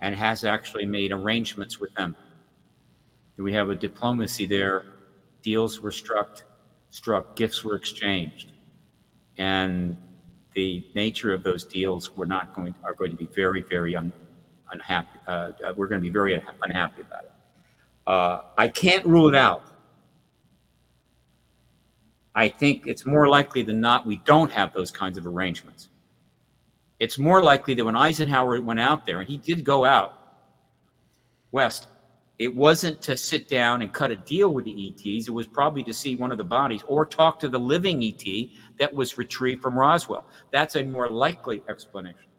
[0.00, 2.16] and has actually made arrangements with them.
[3.36, 4.86] We have a diplomacy there.
[5.42, 6.44] Deals were struck,
[6.88, 8.49] struck, gifts were exchanged,
[9.38, 9.96] and
[10.54, 14.12] the nature of those deals we're not going are going to be very, very un,
[14.72, 15.18] unhappy.
[15.26, 17.32] Uh, we're going to be very unhappy about it.
[18.06, 19.70] Uh, I can't rule it out
[22.34, 25.88] I think it's more likely than not we don't have those kinds of arrangements.
[26.98, 30.16] It's more likely that when Eisenhower went out there, and he did go out
[31.50, 31.88] west,
[32.40, 35.28] it wasn't to sit down and cut a deal with the ETs.
[35.28, 38.24] It was probably to see one of the bodies or talk to the living ET
[38.78, 40.24] that was retrieved from Roswell.
[40.50, 42.30] That's a more likely explanation.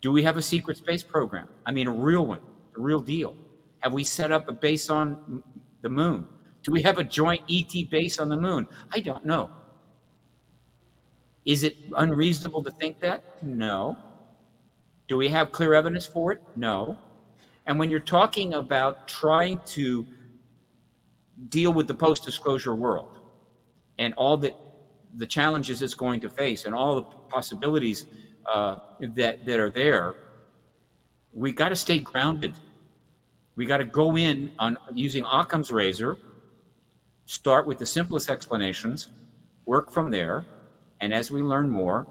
[0.00, 1.48] Do we have a secret space program?
[1.66, 2.40] I mean, a real one,
[2.74, 3.36] a real deal.
[3.80, 5.42] Have we set up a base on
[5.82, 6.26] the moon?
[6.62, 8.66] Do we have a joint ET base on the moon?
[8.90, 9.50] I don't know.
[11.44, 13.42] Is it unreasonable to think that?
[13.42, 13.98] No.
[15.08, 16.42] Do we have clear evidence for it?
[16.56, 16.96] No.
[17.66, 20.06] And when you're talking about trying to
[21.48, 23.18] deal with the post disclosure world
[23.98, 24.54] and all the,
[25.16, 28.06] the challenges it's going to face and all the possibilities
[28.52, 30.14] uh, that, that are there,
[31.32, 32.54] we got to stay grounded.
[33.56, 36.18] We got to go in on using Occam's razor
[37.26, 39.08] start with the simplest explanations,
[39.64, 40.44] work from there,
[41.00, 42.06] and as we learn more,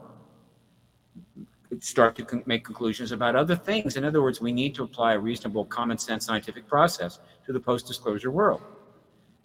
[1.80, 3.96] start to con- make conclusions about other things.
[3.96, 7.60] In other words, we need to apply a reasonable common sense scientific process to the
[7.60, 8.62] post disclosure world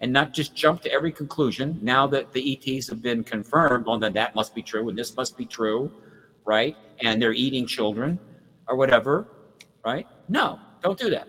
[0.00, 3.98] and not just jump to every conclusion now that the ETs have been confirmed, well,
[3.98, 5.90] then that must be true and this must be true,
[6.44, 6.76] right?
[7.02, 8.18] And they're eating children
[8.68, 9.26] or whatever,
[9.84, 10.06] right?
[10.28, 11.28] No, don't do that.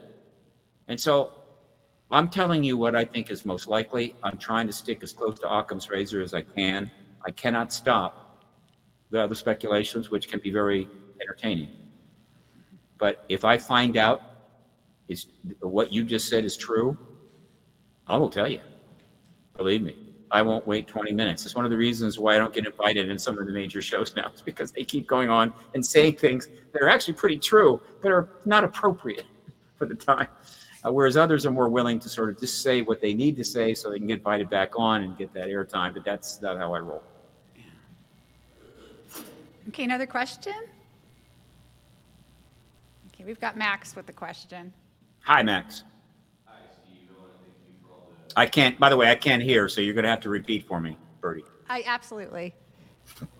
[0.88, 1.34] And so
[2.12, 4.16] I'm telling you what I think is most likely.
[4.24, 6.92] I'm trying to stick as close to Occam's razor as I can.
[7.26, 8.27] I cannot stop
[9.10, 10.88] the other speculations, which can be very
[11.22, 11.70] entertaining.
[12.98, 14.22] But if I find out
[15.08, 15.28] is
[15.62, 16.98] what you just said is true,
[18.08, 18.60] I will tell you.
[19.56, 19.96] Believe me,
[20.32, 21.46] I won't wait 20 minutes.
[21.46, 23.82] It's one of the reasons why I don't get invited in some of the major
[23.82, 27.40] shows now, is because they keep going on and saying things that are actually pretty
[27.40, 29.26] true, but are not appropriate
[29.76, 30.28] for the time.
[30.86, 33.44] Uh, whereas others are more willing to sort of just say what they need to
[33.44, 35.94] say so they can get invited back on and get that airtime.
[35.94, 37.04] But that's not how I roll.
[39.70, 40.54] Okay, another question?
[43.14, 44.72] Okay, we've got Max with the question.
[45.22, 45.84] Hi, Max.
[46.46, 46.54] Hi,
[46.86, 47.10] Steve.
[48.36, 50.66] I can't, by the way, I can't hear, so you're going to have to repeat
[50.66, 51.44] for me, Bertie.
[51.70, 52.56] I absolutely.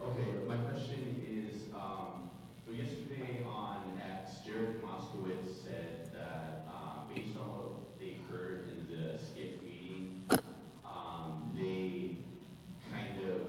[0.02, 1.24] Okay, my question
[1.54, 2.30] is, um,
[2.66, 8.88] so yesterday on X, Jared Moskowitz said that, um, based on what they heard in
[8.90, 10.24] the SCIF meeting,
[10.84, 12.18] um, they
[12.92, 13.48] kind of,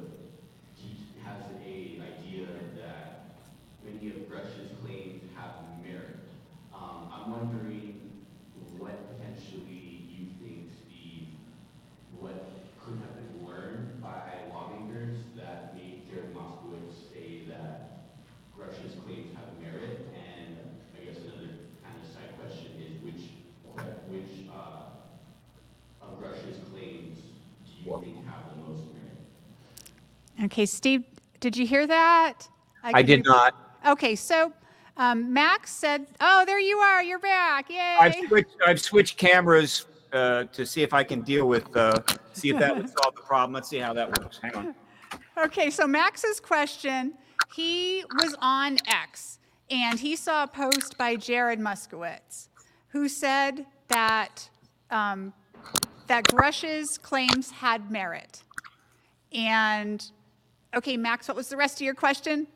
[0.76, 2.46] he has a idea
[2.76, 3.30] that
[3.84, 6.18] many of Grusch's claims have merit.
[6.74, 8.00] Um, I'm wondering
[8.76, 11.28] what potentially you think, Steve,
[12.20, 12.50] what
[12.84, 18.06] could have been learned by lawmakers that made Jared Moskowitz say that
[18.56, 20.06] Grusch's claims have merit?
[20.14, 20.56] And
[20.94, 23.24] I guess another kind of side question is which,
[24.08, 24.94] which, uh,
[26.02, 27.18] of Grusch's claims
[27.66, 29.18] do you think have the most merit?
[30.44, 31.04] Okay, Steve,
[31.40, 32.48] did you hear that?
[32.82, 33.54] I did not.
[33.86, 34.52] Okay, so
[34.96, 37.02] um, Max said, "Oh, there you are.
[37.02, 37.70] You're back.
[37.70, 42.00] Yay!" I've switched, I've switched cameras uh, to see if I can deal with, uh,
[42.32, 43.52] see if that would solve the problem.
[43.52, 44.38] Let's see how that works.
[44.42, 44.74] Hang on.
[45.38, 47.14] Okay, so Max's question,
[47.54, 49.38] he was on X
[49.70, 52.48] and he saw a post by Jared Moskowitz
[52.88, 54.50] who said that
[54.90, 55.32] um,
[56.08, 58.42] that Grusch's claims had merit.
[59.32, 60.10] And
[60.74, 62.46] okay, Max, what was the rest of your question?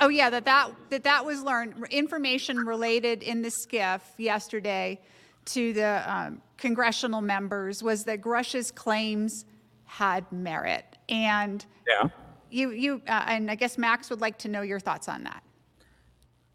[0.00, 5.00] Oh yeah, that that that that was learned information related in the SCIF yesterday
[5.46, 9.44] to the um, congressional members was that Grusch's claims
[9.84, 12.08] had merit, and Yeah.
[12.50, 15.44] you you uh, and I guess Max would like to know your thoughts on that.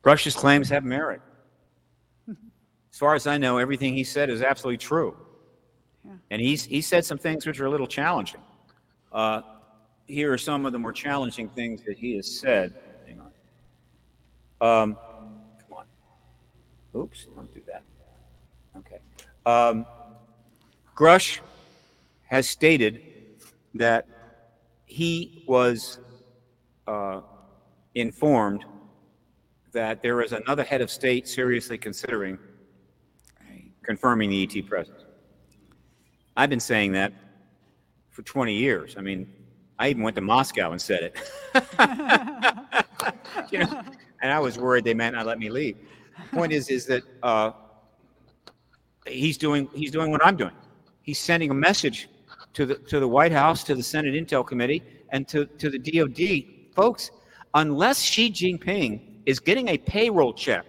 [0.02, 1.22] Grusch's claims have merit.
[2.92, 5.16] As far as I know, everything he said is absolutely true.
[6.32, 8.42] And he's, he said some things which are a little challenging.
[9.12, 9.42] Uh,
[10.08, 12.74] here are some of the more challenging things that he has said.
[13.08, 13.32] Hang on.
[14.82, 14.98] Um,
[15.68, 17.02] come on.
[17.02, 17.84] Oops, don't do that.
[18.78, 19.00] Okay.
[19.46, 19.86] Um,
[20.96, 21.40] Grusch
[22.24, 23.02] has stated
[23.76, 24.08] that
[24.86, 26.00] he was
[26.88, 27.22] uh,
[27.96, 28.66] informed
[29.72, 32.38] that there is another head of state seriously considering
[33.84, 35.04] confirming the ET presence.
[36.40, 37.12] I've been saying that
[38.12, 38.96] for 20 years.
[38.98, 39.30] I mean,
[39.78, 41.18] I even went to Moscow and said it.
[43.52, 43.84] you know,
[44.22, 45.76] and I was worried they might not let me leave.
[46.18, 47.52] The Point is, is that uh,
[49.06, 50.54] he's doing he's doing what I'm doing.
[51.02, 52.08] He's sending a message
[52.54, 55.78] to the to the White House, to the Senate Intel Committee, and to to the
[55.78, 57.12] DoD, folks.
[57.54, 60.68] Unless Xi Jinping is getting a payroll check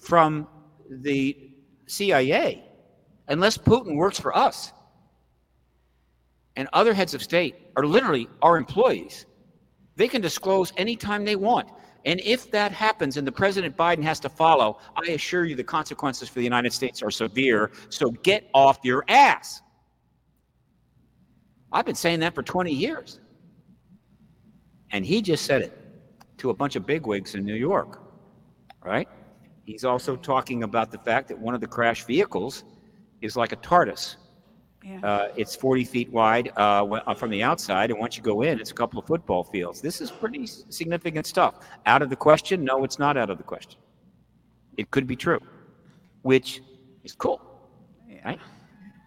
[0.00, 0.46] from
[0.88, 1.50] the
[1.88, 2.62] CIA,
[3.26, 4.72] unless Putin works for us,
[6.58, 9.26] and other heads of state are literally our employees.
[9.94, 11.70] They can disclose anytime they want.
[12.04, 15.62] And if that happens and the President Biden has to follow, I assure you the
[15.62, 17.70] consequences for the United States are severe.
[17.90, 19.62] So get off your ass.
[21.70, 23.20] I've been saying that for 20 years.
[24.90, 25.78] And he just said it
[26.38, 28.00] to a bunch of bigwigs in New York,
[28.84, 29.08] right?
[29.64, 32.64] He's also talking about the fact that one of the crash vehicles
[33.20, 34.16] is like a TARDIS.
[34.88, 35.00] Yeah.
[35.02, 38.58] Uh, it's 40 feet wide uh, uh, from the outside, and once you go in,
[38.58, 39.82] it's a couple of football fields.
[39.82, 41.56] This is pretty significant stuff.
[41.84, 42.64] Out of the question?
[42.64, 43.78] No, it's not out of the question.
[44.78, 45.40] It could be true,
[46.22, 46.62] which
[47.04, 47.42] is cool,
[48.24, 48.40] right?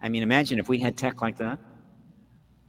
[0.02, 1.58] I mean, imagine if we had tech like that.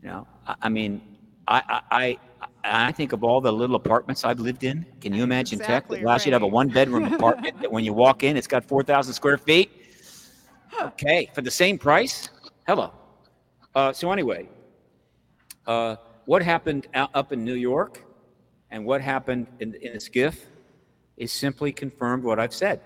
[0.02, 1.02] You know, I, I mean,
[1.48, 2.18] I, I,
[2.64, 4.86] I, think of all the little apartments I've lived in.
[5.02, 7.84] Can you imagine tech Exactly that allows you to have a one-bedroom apartment that when
[7.84, 9.70] you walk in, it's got 4,000 square feet?
[10.82, 12.30] Okay, for the same price?
[12.66, 12.92] Hello.
[13.76, 14.48] Uh, so anyway,
[15.66, 15.96] uh,
[16.26, 18.04] what happened up in New York
[18.72, 20.38] and what happened in, in the SCIF
[21.18, 22.82] is simply confirmed what I've said.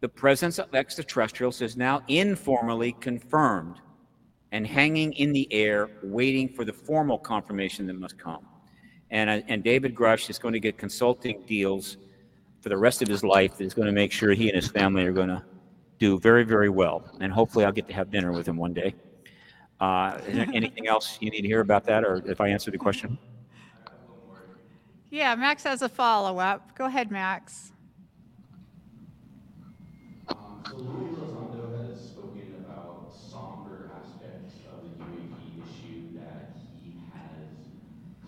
[0.00, 3.76] The presence of extraterrestrials is now informally confirmed
[4.52, 8.46] and hanging in the air, waiting for the formal confirmation that must come.
[9.10, 11.96] And, uh, and David Grusch is going to get consulting deals
[12.60, 14.68] for the rest of his life that is going to make sure he and his
[14.68, 15.42] family are going to
[15.98, 17.04] do very, very well.
[17.20, 18.94] And hopefully I'll get to have dinner with him one day.
[19.80, 22.74] Uh, is there anything else you need to hear about that, or if I answered
[22.74, 23.16] the question?
[25.10, 26.74] Yeah, Max has a follow up.
[26.76, 27.72] Go ahead, Max.
[30.28, 37.00] Um, so Luis Elizondo has spoken about somber aspects of the UAP issue that he
[37.14, 37.48] has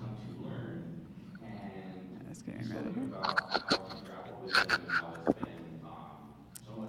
[0.01, 1.07] come to learn,
[1.43, 5.39] and That's getting he's ready spoken about how he grappled with them and how it's
[5.45, 6.83] been um,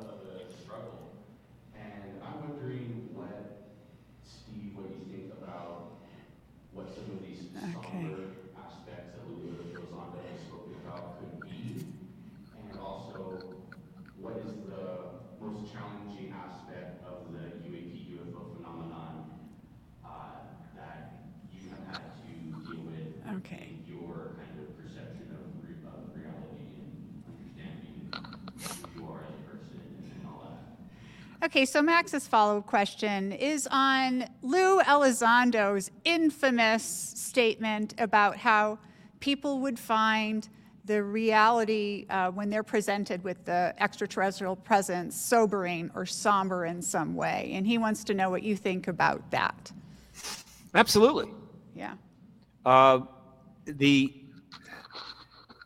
[23.30, 23.68] Okay.
[23.76, 29.34] and your kind of perception of, re- of reality and understanding who you are as
[29.34, 31.33] a person and all that.
[31.44, 38.80] Okay, so Max's follow-up question is on Lou Elizondo's infamous statement about how
[39.20, 40.48] people would find
[40.86, 47.14] the reality uh, when they're presented with the extraterrestrial presence sobering or somber in some
[47.14, 47.52] way.
[47.54, 49.70] And he wants to know what you think about that.
[50.74, 51.30] Absolutely.
[51.76, 51.96] Yeah.
[52.66, 53.02] Uh,
[53.66, 54.14] the,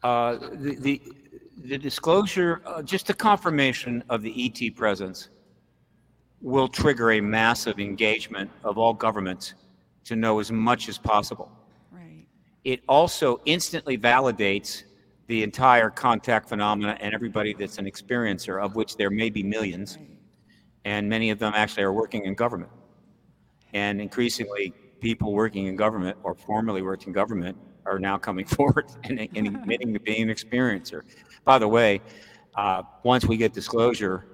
[0.02, 1.02] uh, the, the,
[1.66, 5.30] the disclosure, uh, just the confirmation of the ET presence
[6.42, 9.54] will trigger a massive engagement of all governments
[10.06, 11.52] to know as much as possible.
[11.92, 12.26] Right.
[12.64, 14.84] It also instantly validates
[15.28, 19.98] the entire contact phenomena and everybody that's an experiencer, of which there may be millions,
[19.98, 20.08] Right.
[20.86, 22.72] and many of them actually are working in government.
[23.74, 28.86] And increasingly, people working in government or formerly worked in government are now coming forward
[29.04, 31.02] and, and admitting to being an experiencer.
[31.44, 32.02] By the way,
[32.56, 34.26] uh, once we get disclosure,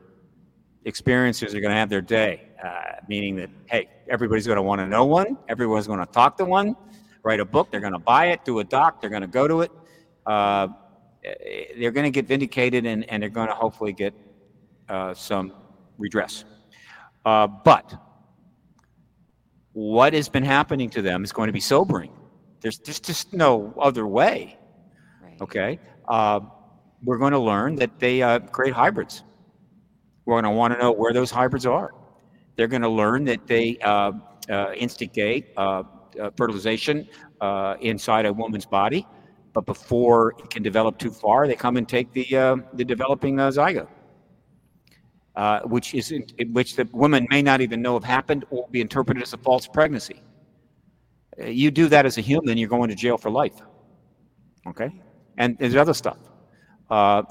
[0.86, 4.80] experiencers are going to have their day, uh, meaning that, hey, everybody's going to want
[4.80, 6.76] to know one, everyone's going to talk to one,
[7.24, 9.48] write a book, they're going to buy it, do a doc, they're going to go
[9.48, 9.72] to it.
[10.26, 10.68] Uh,
[11.24, 14.14] eh, they're going to get vindicated and, and they're going to hopefully get
[14.90, 15.54] uh, some
[15.98, 16.46] redress.
[17.26, 17.96] Uh, but
[19.72, 22.12] what has been happening to them is going to be sobering.
[22.62, 24.58] There's just, just no other way.
[25.22, 25.42] Right.
[25.42, 25.80] Okay.
[26.08, 26.42] Uh,
[27.04, 29.24] we're going to learn that they uh, create hybrids.
[30.26, 31.94] We're going to want to know where those hybrids are.
[32.56, 34.14] They're going to learn that they uh,
[34.50, 35.84] uh, instigate uh,
[36.20, 37.08] uh, fertilization
[37.42, 39.08] uh, inside a woman's body,
[39.54, 43.38] but before it can develop too far, they come and take the uh, the developing
[43.38, 43.88] zygote,
[45.66, 48.82] which is in, in which the woman may not even know have happened or be
[48.82, 50.22] interpreted as a false pregnancy.
[51.44, 53.56] You do that as a human, you're going to jail for life.
[54.68, 54.92] Okay,
[55.38, 56.20] and there's other stuff.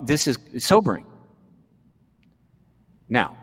[0.04, 1.06] This is sobering.
[3.12, 3.36] Now,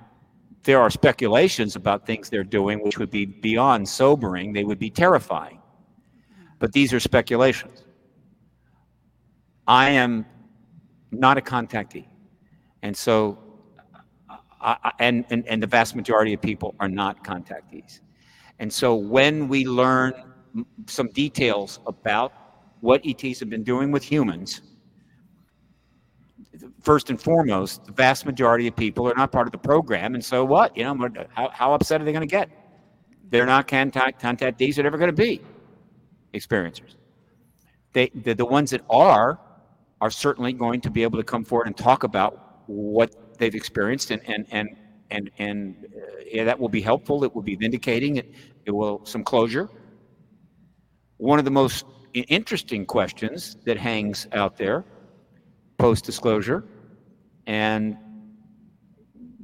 [0.64, 4.90] there are speculations about things they're doing which would be beyond sobering, they would be
[4.90, 5.62] terrifying.
[6.58, 7.84] But these are speculations.
[9.68, 10.26] I am
[11.12, 12.08] not a contactee.
[12.82, 13.38] And so,
[14.60, 18.00] I, and, and, and the vast majority of people are not contactees.
[18.58, 20.14] And so, when we learn
[20.88, 22.34] some details about
[22.82, 24.62] what ETs have been doing with humans,
[26.81, 30.15] first and foremost, the vast majority of people are not part of the program.
[30.15, 30.76] And so what?
[30.76, 32.49] You know, how, how upset are they going to get?
[33.30, 35.41] They're not contact, contactees, they're never going to be
[36.34, 36.95] experiencers.
[37.94, 39.40] They, the, the ones that are,
[40.02, 44.11] are certainly going to be able to come forward and talk about what they've experienced
[44.11, 44.69] and, and, and,
[45.11, 47.23] and, and uh, yeah, that will be helpful.
[47.23, 48.18] It will be vindicating.
[48.18, 48.34] It,
[48.65, 49.69] it will some closure.
[51.18, 54.86] One of the most interesting questions that hangs out there
[55.80, 56.64] post disclosure
[57.47, 57.97] and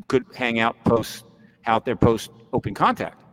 [0.08, 1.26] could hang out post
[1.66, 3.24] out there post open contact.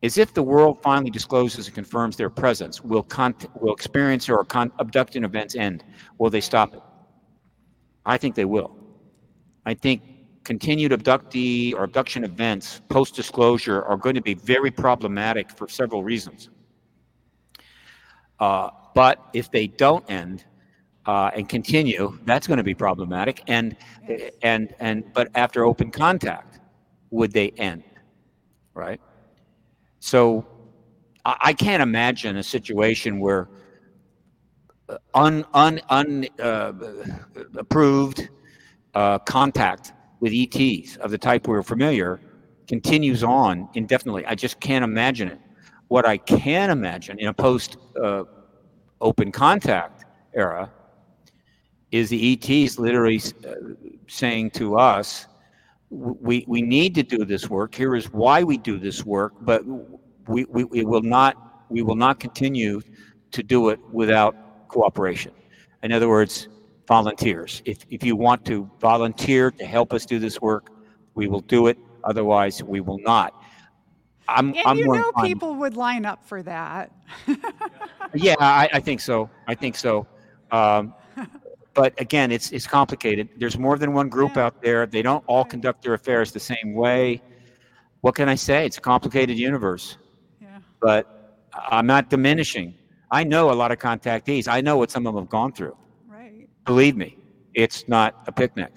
[0.00, 4.44] Is if the world finally discloses and confirms their presence will con- will experiencer or
[4.44, 5.84] con- abduction events end?
[6.18, 6.82] Will they stop it?
[8.06, 8.76] I think they will.
[9.66, 10.02] I think
[10.44, 16.02] continued abductee or abduction events post disclosure are going to be very problematic for several
[16.02, 16.50] reasons.
[18.38, 20.44] Uh, but if they don't end
[21.06, 23.42] uh, and continue, that's going to be problematic.
[23.46, 23.76] And
[24.42, 26.60] and and but after open contact,
[27.10, 27.84] would they end?
[28.74, 29.00] Right.
[30.00, 30.46] So
[31.24, 33.48] I, I can't imagine a situation where
[34.88, 36.72] uh, un un un uh,
[37.56, 38.28] approved
[38.94, 42.20] uh, contact with ETs of the type we're familiar
[42.66, 44.24] continues on indefinitely.
[44.26, 45.38] I just can't imagine it.
[45.88, 48.24] What I can imagine in a post uh,
[49.00, 50.70] open contact era
[51.94, 53.54] is the ETs literally uh,
[54.08, 55.28] saying to us,
[55.90, 57.72] we, we need to do this work.
[57.72, 59.64] Here is why we do this work, but
[60.26, 62.80] we, we, we will not we will not continue
[63.30, 64.34] to do it without
[64.68, 65.30] cooperation.
[65.84, 66.48] In other words,
[66.88, 67.62] volunteers.
[67.64, 70.70] If, if you want to volunteer to help us do this work,
[71.14, 71.78] we will do it.
[72.02, 73.40] Otherwise, we will not.
[74.28, 76.92] I'm, And I'm you know inclined- people would line up for that.
[78.14, 79.30] yeah, I, I think so.
[79.46, 80.06] I think so.
[80.50, 80.92] Um,
[81.74, 83.28] but again, it's it's complicated.
[83.36, 84.86] There's more than one group out there.
[84.86, 87.20] They don't all conduct their affairs the same way.
[88.00, 88.64] What can I say?
[88.64, 89.98] It's a complicated universe.
[90.40, 90.58] Yeah.
[90.80, 92.74] But I'm not diminishing.
[93.10, 94.48] I know a lot of contactees.
[94.48, 95.76] I know what some of them have gone through.
[96.08, 96.48] Right.
[96.64, 97.18] Believe me,
[97.54, 98.72] it's not a picnic,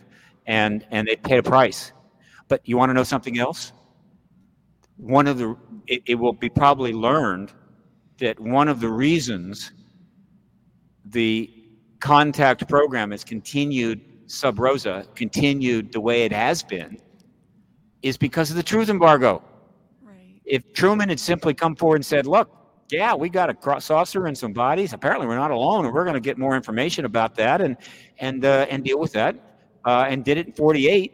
[0.48, 1.94] and and they pay a price.
[2.48, 3.74] But you want to know something else?
[4.98, 5.56] One of the
[5.86, 7.52] it, it will be probably learned
[8.18, 9.72] that one of the reasons
[11.06, 11.57] the
[12.00, 16.98] contact program has continued sub rosa, continued the way it has been,
[18.02, 19.44] is because of the truth embargo.
[20.04, 20.42] Right.
[20.46, 22.50] If Truman had simply come forward and said, look,
[22.90, 24.94] yeah, we got a cross saucer and some bodies.
[24.94, 27.76] Apparently, we're not alone, and we're going to get more information about that and
[28.20, 29.36] and uh, and deal with that.
[29.86, 31.14] Uh, and did it in 48.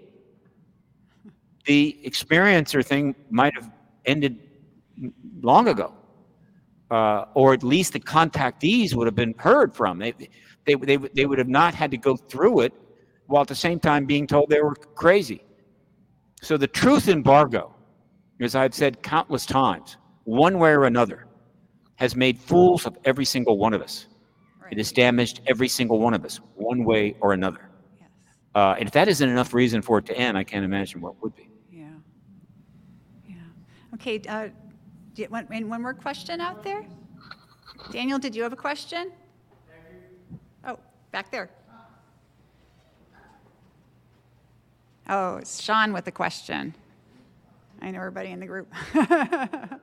[1.66, 3.72] The experiencer thing might have
[4.06, 4.40] ended
[5.42, 5.94] long ago,
[6.92, 10.00] uh, or at least the contactees would have been heard from.
[10.00, 10.14] They,
[10.66, 12.74] they, they, they would have not had to go through it
[13.28, 15.44] while at the same time being told they were crazy.
[16.42, 17.74] So the truth embargo,
[18.40, 21.28] as I've said countless times, one way or another,
[21.96, 24.08] has made fools of every single one of us.
[24.72, 27.70] It has damaged every single one of us, one way or another.
[28.00, 28.10] Yes.
[28.56, 31.22] Uh, and if that isn't enough reason for it to end, I can't imagine what
[31.22, 31.50] would be.
[31.72, 31.90] Yeah.
[33.28, 33.36] Yeah.
[33.94, 34.20] Okay.
[34.28, 34.48] Uh,
[35.30, 36.84] want and one more question out there?
[37.92, 39.12] Daniel, did you have a question?
[41.14, 41.48] Back there.
[45.08, 46.74] Oh, it's Sean with a question.
[47.80, 48.74] I know everybody in the group.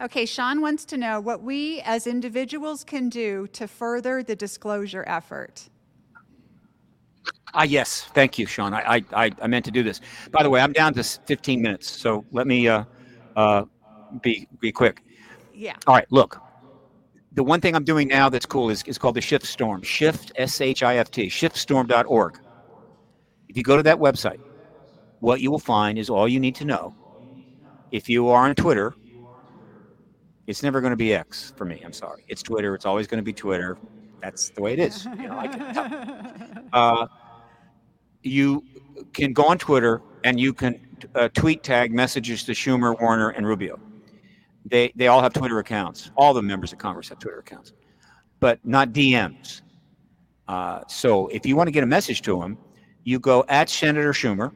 [0.00, 0.06] Um?
[0.06, 5.04] Okay, Sean wants to know what we as individuals can do to further the disclosure
[5.06, 5.68] effort.
[7.54, 8.02] Ah, yes.
[8.14, 8.74] Thank you, Sean.
[8.74, 10.00] I, I, I- meant to do this.
[10.32, 12.84] By the way, I'm down to 15 minutes, so let me uh,
[13.36, 13.64] uh,
[14.22, 15.02] be, be quick.
[15.52, 15.76] Yeah.
[15.86, 16.40] All right, look.
[17.32, 19.82] The one thing I'm doing now that's cool is, is called the Shift Storm.
[19.82, 22.38] Shift, S H I F T, shiftstorm.org.
[23.48, 24.38] If you go to that website,
[25.20, 26.94] what you will find is all you need to know.
[27.90, 28.94] If you are on Twitter,
[30.46, 31.80] it's never going to be X for me.
[31.84, 32.24] I'm sorry.
[32.28, 32.74] It's Twitter.
[32.74, 33.78] It's always going to be Twitter.
[34.22, 35.04] That's the way it is.
[35.04, 37.06] You know, I can, uh,
[38.24, 38.64] you
[39.12, 40.80] can go on Twitter and you can
[41.14, 43.78] uh, tweet tag messages to Schumer, Warner, and Rubio.
[44.64, 46.10] They they all have Twitter accounts.
[46.16, 47.72] All the members of Congress have Twitter accounts,
[48.40, 49.60] but not DMs.
[50.48, 52.58] Uh, so if you want to get a message to them,
[53.04, 54.52] you go at Senator Schumer,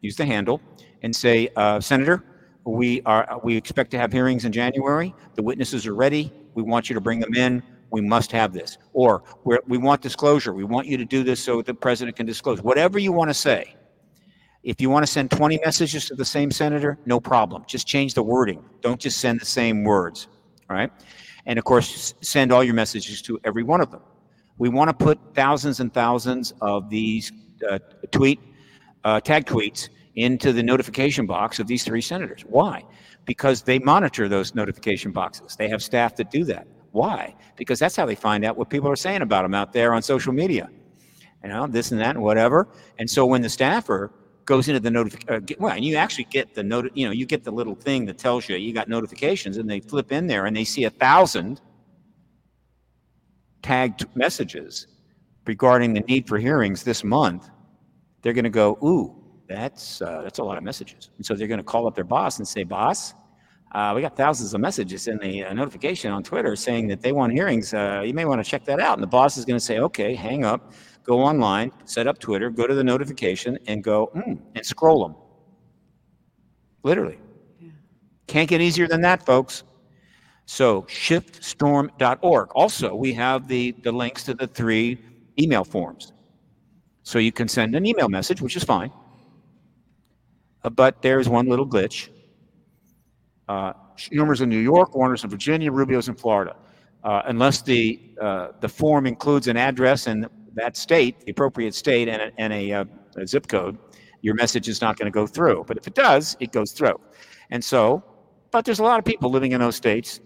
[0.00, 0.60] use the handle,
[1.02, 2.24] and say, uh, Senator,
[2.64, 5.14] we are we expect to have hearings in January.
[5.34, 6.32] The witnesses are ready.
[6.54, 7.62] We want you to bring them in.
[7.96, 8.76] We must have this.
[8.92, 9.24] Or
[9.66, 10.52] we want disclosure.
[10.52, 12.60] We want you to do this so the president can disclose.
[12.60, 13.74] Whatever you want to say.
[14.62, 17.64] If you want to send 20 messages to the same senator, no problem.
[17.66, 18.62] Just change the wording.
[18.82, 20.28] Don't just send the same words.
[20.68, 20.92] Right.
[21.46, 24.02] And of course, send all your messages to every one of them.
[24.58, 27.32] We want to put thousands and thousands of these
[27.66, 27.78] uh,
[28.10, 28.40] tweet,
[29.04, 32.42] uh, tag tweets into the notification box of these three senators.
[32.46, 32.84] Why?
[33.24, 35.56] Because they monitor those notification boxes.
[35.56, 36.66] They have staff that do that.
[36.92, 37.34] Why?
[37.56, 40.02] Because that's how they find out what people are saying about them out there on
[40.02, 40.70] social media.
[41.42, 42.68] You know, this and that and whatever.
[42.98, 44.10] And so when the staffer
[44.46, 47.26] goes into the notification, uh, well, and you actually get the note, you know, you
[47.26, 50.46] get the little thing that tells you you got notifications, and they flip in there
[50.46, 51.60] and they see a thousand
[53.62, 54.86] tagged messages
[55.46, 57.50] regarding the need for hearings this month.
[58.22, 59.14] They're going to go, ooh,
[59.48, 62.04] that's uh, that's a lot of messages, and so they're going to call up their
[62.04, 63.14] boss and say, boss.
[63.72, 67.12] Uh, we got thousands of messages in the uh, notification on Twitter saying that they
[67.12, 67.74] want hearings.
[67.74, 68.94] Uh, you may want to check that out.
[68.94, 70.72] And the boss is going to say, okay, hang up,
[71.04, 75.16] go online, set up Twitter, go to the notification, and go, mm, and scroll them.
[76.82, 77.18] Literally.
[78.26, 79.64] Can't get easier than that, folks.
[80.46, 82.50] So shiftstorm.org.
[82.54, 84.98] Also, we have the, the links to the three
[85.38, 86.12] email forms.
[87.02, 88.90] So you can send an email message, which is fine.
[90.64, 92.08] Uh, but there's one little glitch.
[93.48, 96.56] Uh, Schumer's in New York, Warner's in Virginia, Rubio's in Florida.
[97.04, 102.08] Uh, unless the uh, the form includes an address in that state, the appropriate state,
[102.08, 102.84] and a, and a, uh,
[103.16, 103.78] a zip code,
[104.22, 105.64] your message is not going to go through.
[105.68, 106.98] But if it does, it goes through.
[107.50, 108.02] And so,
[108.50, 110.20] but there's a lot of people living in those states.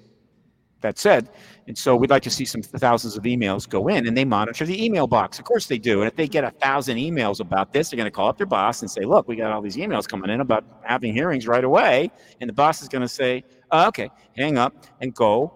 [0.82, 1.28] That said,
[1.66, 4.64] and so we'd like to see some thousands of emails go in, and they monitor
[4.64, 5.38] the email box.
[5.38, 6.00] Of course they do.
[6.00, 8.46] And if they get a thousand emails about this, they're going to call up their
[8.46, 11.64] boss and say, "Look, we got all these emails coming in about having hearings right
[11.64, 15.52] away." And the boss is going to say, oh, "Okay, hang up and go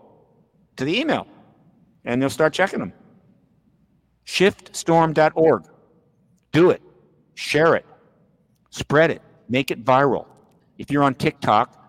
[0.77, 1.27] to the email,"
[2.05, 2.93] and they'll start checking them.
[4.27, 5.65] Shiftstorm.org.
[6.53, 6.83] Do it.
[7.35, 7.87] Share it.
[8.71, 9.23] Spread it.
[9.49, 10.27] Make it viral.
[10.79, 11.84] If you're on TikTok,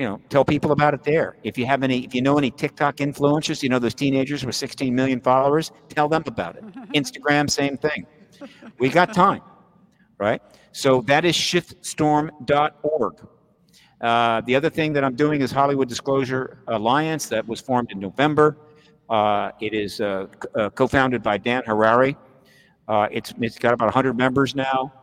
[0.00, 1.36] you know, tell people about it there.
[1.42, 4.54] If you have any, if you know any TikTok influencers, you know those teenagers with
[4.54, 6.64] 16 million followers, tell them about it.
[6.94, 8.06] Instagram, same thing.
[8.78, 9.42] We got time,
[10.16, 10.40] right?
[10.72, 13.26] So that is shiftstorm.org.
[14.00, 17.98] Uh, the other thing that I'm doing is Hollywood Disclosure Alliance that was formed in
[17.98, 18.56] November.
[19.10, 22.16] Uh, it is uh, uh, co-founded by Dan Harary.
[22.88, 24.94] Uh, it's it's got about 100 members now.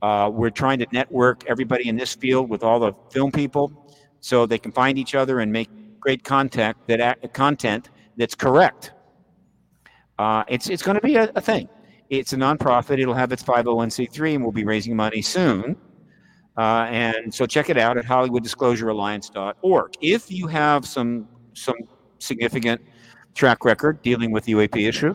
[0.00, 3.87] Uh, we're trying to network everybody in this field with all the film people,
[4.20, 5.68] so they can find each other and make
[6.00, 8.92] great contact that content that's correct.
[10.18, 11.68] Uh, it's it's going to be a, a thing.
[12.10, 12.98] It's a nonprofit.
[12.98, 15.76] It'll have its 501c3, and we'll be raising money soon.
[16.56, 19.94] Uh, and so check it out at HollywoodDisclosureAlliance.org.
[20.00, 21.76] If you have some some
[22.18, 22.80] significant
[23.34, 25.14] track record dealing with UAP issue,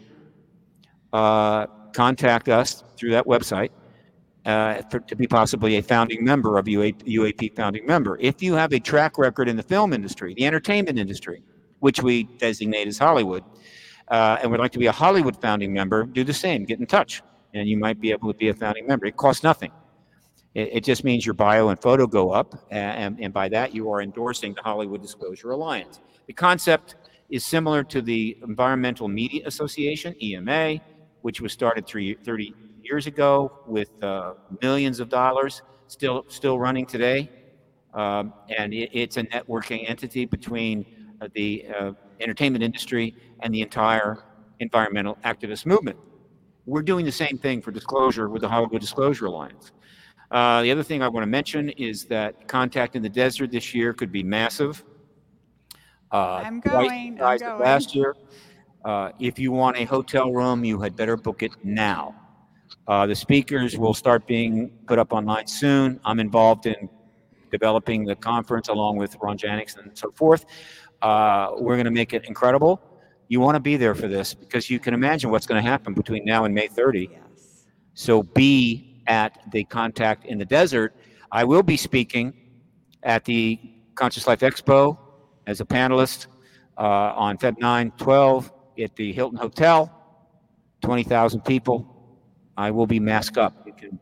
[1.11, 3.71] uh, contact us through that website
[4.45, 8.17] uh, for, to be possibly a founding member of UAP, UAP founding member.
[8.19, 11.43] If you have a track record in the film industry, the entertainment industry,
[11.79, 13.43] which we designate as Hollywood,
[14.09, 16.65] uh, and would like to be a Hollywood founding member, do the same.
[16.65, 17.21] Get in touch,
[17.53, 19.05] and you might be able to be a founding member.
[19.05, 19.71] It costs nothing.
[20.53, 23.89] It, it just means your bio and photo go up, and, and by that you
[23.91, 26.01] are endorsing the Hollywood Disclosure Alliance.
[26.27, 26.95] The concept
[27.29, 30.79] is similar to the Environmental Media Association (EMA),
[31.23, 36.85] which was started three, 30 years ago with uh, millions of dollars, still still running
[36.85, 37.29] today,
[37.93, 40.85] um, and it, it's a networking entity between
[41.21, 44.19] uh, the uh, entertainment industry and the entire
[44.59, 45.97] environmental activist movement.
[46.65, 49.71] We're doing the same thing for disclosure with the Hollywood Disclosure Alliance.
[50.29, 53.73] Uh, the other thing I want to mention is that contact in the desert this
[53.73, 54.83] year could be massive.
[56.11, 57.59] Uh, I'm going, I'm going.
[57.61, 58.15] Last year,
[58.83, 62.15] uh, if you want a hotel room, you had better book it now.
[62.87, 65.99] Uh, the speakers will start being put up online soon.
[66.03, 66.89] I'm involved in
[67.51, 70.45] developing the conference along with Ron Jannix and so forth.
[71.01, 72.81] Uh, we're going to make it incredible.
[73.29, 75.93] You want to be there for this because you can imagine what's going to happen
[75.93, 77.09] between now and May 30.
[77.11, 77.65] Yes.
[77.93, 80.95] So be at the Contact in the Desert.
[81.31, 82.33] I will be speaking
[83.03, 83.59] at the
[83.95, 84.97] Conscious Life Expo
[85.47, 86.27] as a panelist
[86.77, 86.81] uh,
[87.15, 89.91] on Feb 9, 12 at the Hilton Hotel.
[90.81, 91.87] 20,000 people.
[92.57, 93.65] I will be masked up.
[93.65, 93.99] You can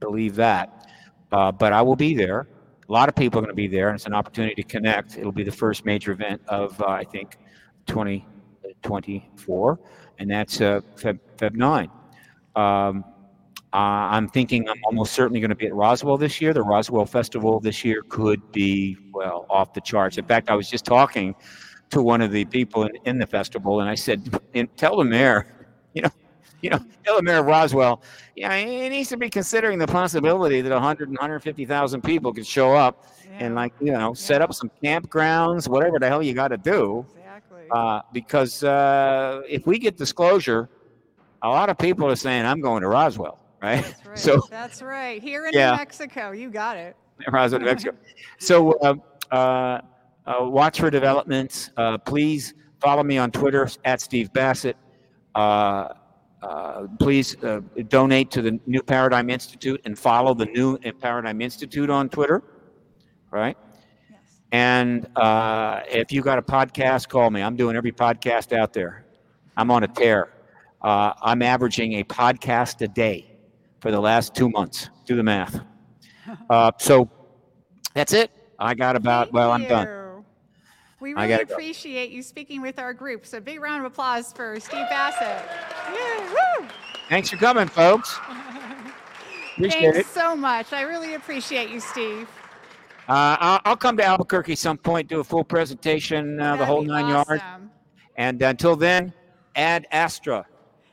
[0.00, 0.86] believe that.
[1.32, 2.48] Uh, but I will be there.
[2.88, 5.18] A lot of people are going to be there, and it's an opportunity to connect.
[5.18, 7.36] It'll be the first major event of, uh, I think,
[7.86, 9.78] 2024,
[10.18, 11.90] and that's uh, Feb, Feb 9.
[12.56, 13.04] Um,
[13.72, 16.54] I'm thinking I'm almost certainly going to be at Roswell this year.
[16.54, 20.16] The Roswell Festival this year could be, well, off the charts.
[20.16, 21.34] In fact, I was just talking
[21.90, 24.38] to one of the people in, in the festival, and I said,
[24.76, 25.46] "Tell the mayor,
[25.94, 26.10] you know,
[26.60, 28.02] you know, tell the mayor of Roswell,
[28.36, 32.74] yeah, he needs to be considering the possibility that 100 and 150,000 people could show
[32.74, 33.06] up
[33.40, 37.06] and, like, you know, set up some campgrounds, whatever the hell you got to do,
[37.16, 37.62] Exactly.
[37.70, 40.68] uh, because uh, if we get disclosure,
[41.42, 43.82] a lot of people are saying, "I'm going to Roswell," right?
[43.84, 44.18] That's right.
[44.18, 45.22] So That's right.
[45.22, 45.70] Here in Yeah.
[45.70, 46.96] New Mexico, you got it.
[47.28, 47.96] Roswell, New Mexico.
[48.38, 48.94] So uh,
[49.34, 49.80] uh,
[50.40, 51.70] watch for developments.
[51.76, 54.76] Uh, please follow me on Twitter at Steve Bassett.
[55.34, 55.88] Uh,
[56.42, 61.90] uh, please uh, donate to the New Paradigm Institute and follow the New Paradigm Institute
[61.90, 62.42] on Twitter.
[63.30, 63.56] Right.
[64.10, 64.20] Yes.
[64.52, 67.42] And uh, if you got a podcast, call me.
[67.42, 69.04] I'm doing every podcast out there.
[69.56, 70.32] I'm on a tear.
[70.80, 73.36] Uh, I'm averaging a podcast a day
[73.80, 74.90] for the last two months.
[75.06, 75.60] Do the math.
[76.50, 77.08] Uh, so
[77.94, 78.30] that's it.
[78.58, 80.07] I got about, well, I'm done.
[81.00, 81.54] We really gotta go.
[81.54, 83.24] appreciate you speaking with our group.
[83.24, 85.48] So big round of applause for Steve Bassett.
[85.90, 86.66] Woo!
[87.08, 88.18] Thanks for coming, folks.
[89.56, 90.14] Appreciate Thanks it.
[90.14, 90.72] so much.
[90.72, 92.28] I really appreciate you, Steve.
[93.08, 96.82] Uh, I'll, I'll come to Albuquerque some point, do a full presentation, uh, the whole
[96.82, 97.42] nine yards.
[98.16, 99.12] And until then,
[99.56, 100.46] ad Astra.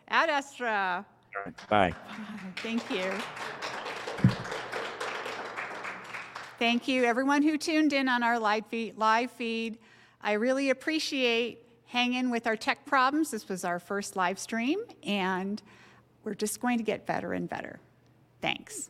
[0.07, 1.05] Ad Astra.
[1.69, 1.93] Bye.
[2.57, 3.11] Thank you.
[6.57, 8.97] Thank you, everyone who tuned in on our live feed.
[8.97, 9.77] Live feed.
[10.25, 13.29] I really appreciate hanging with our tech problems.
[13.29, 15.61] This was our first live stream, and
[16.23, 17.79] we're just going to get better and better.
[18.41, 18.89] Thanks.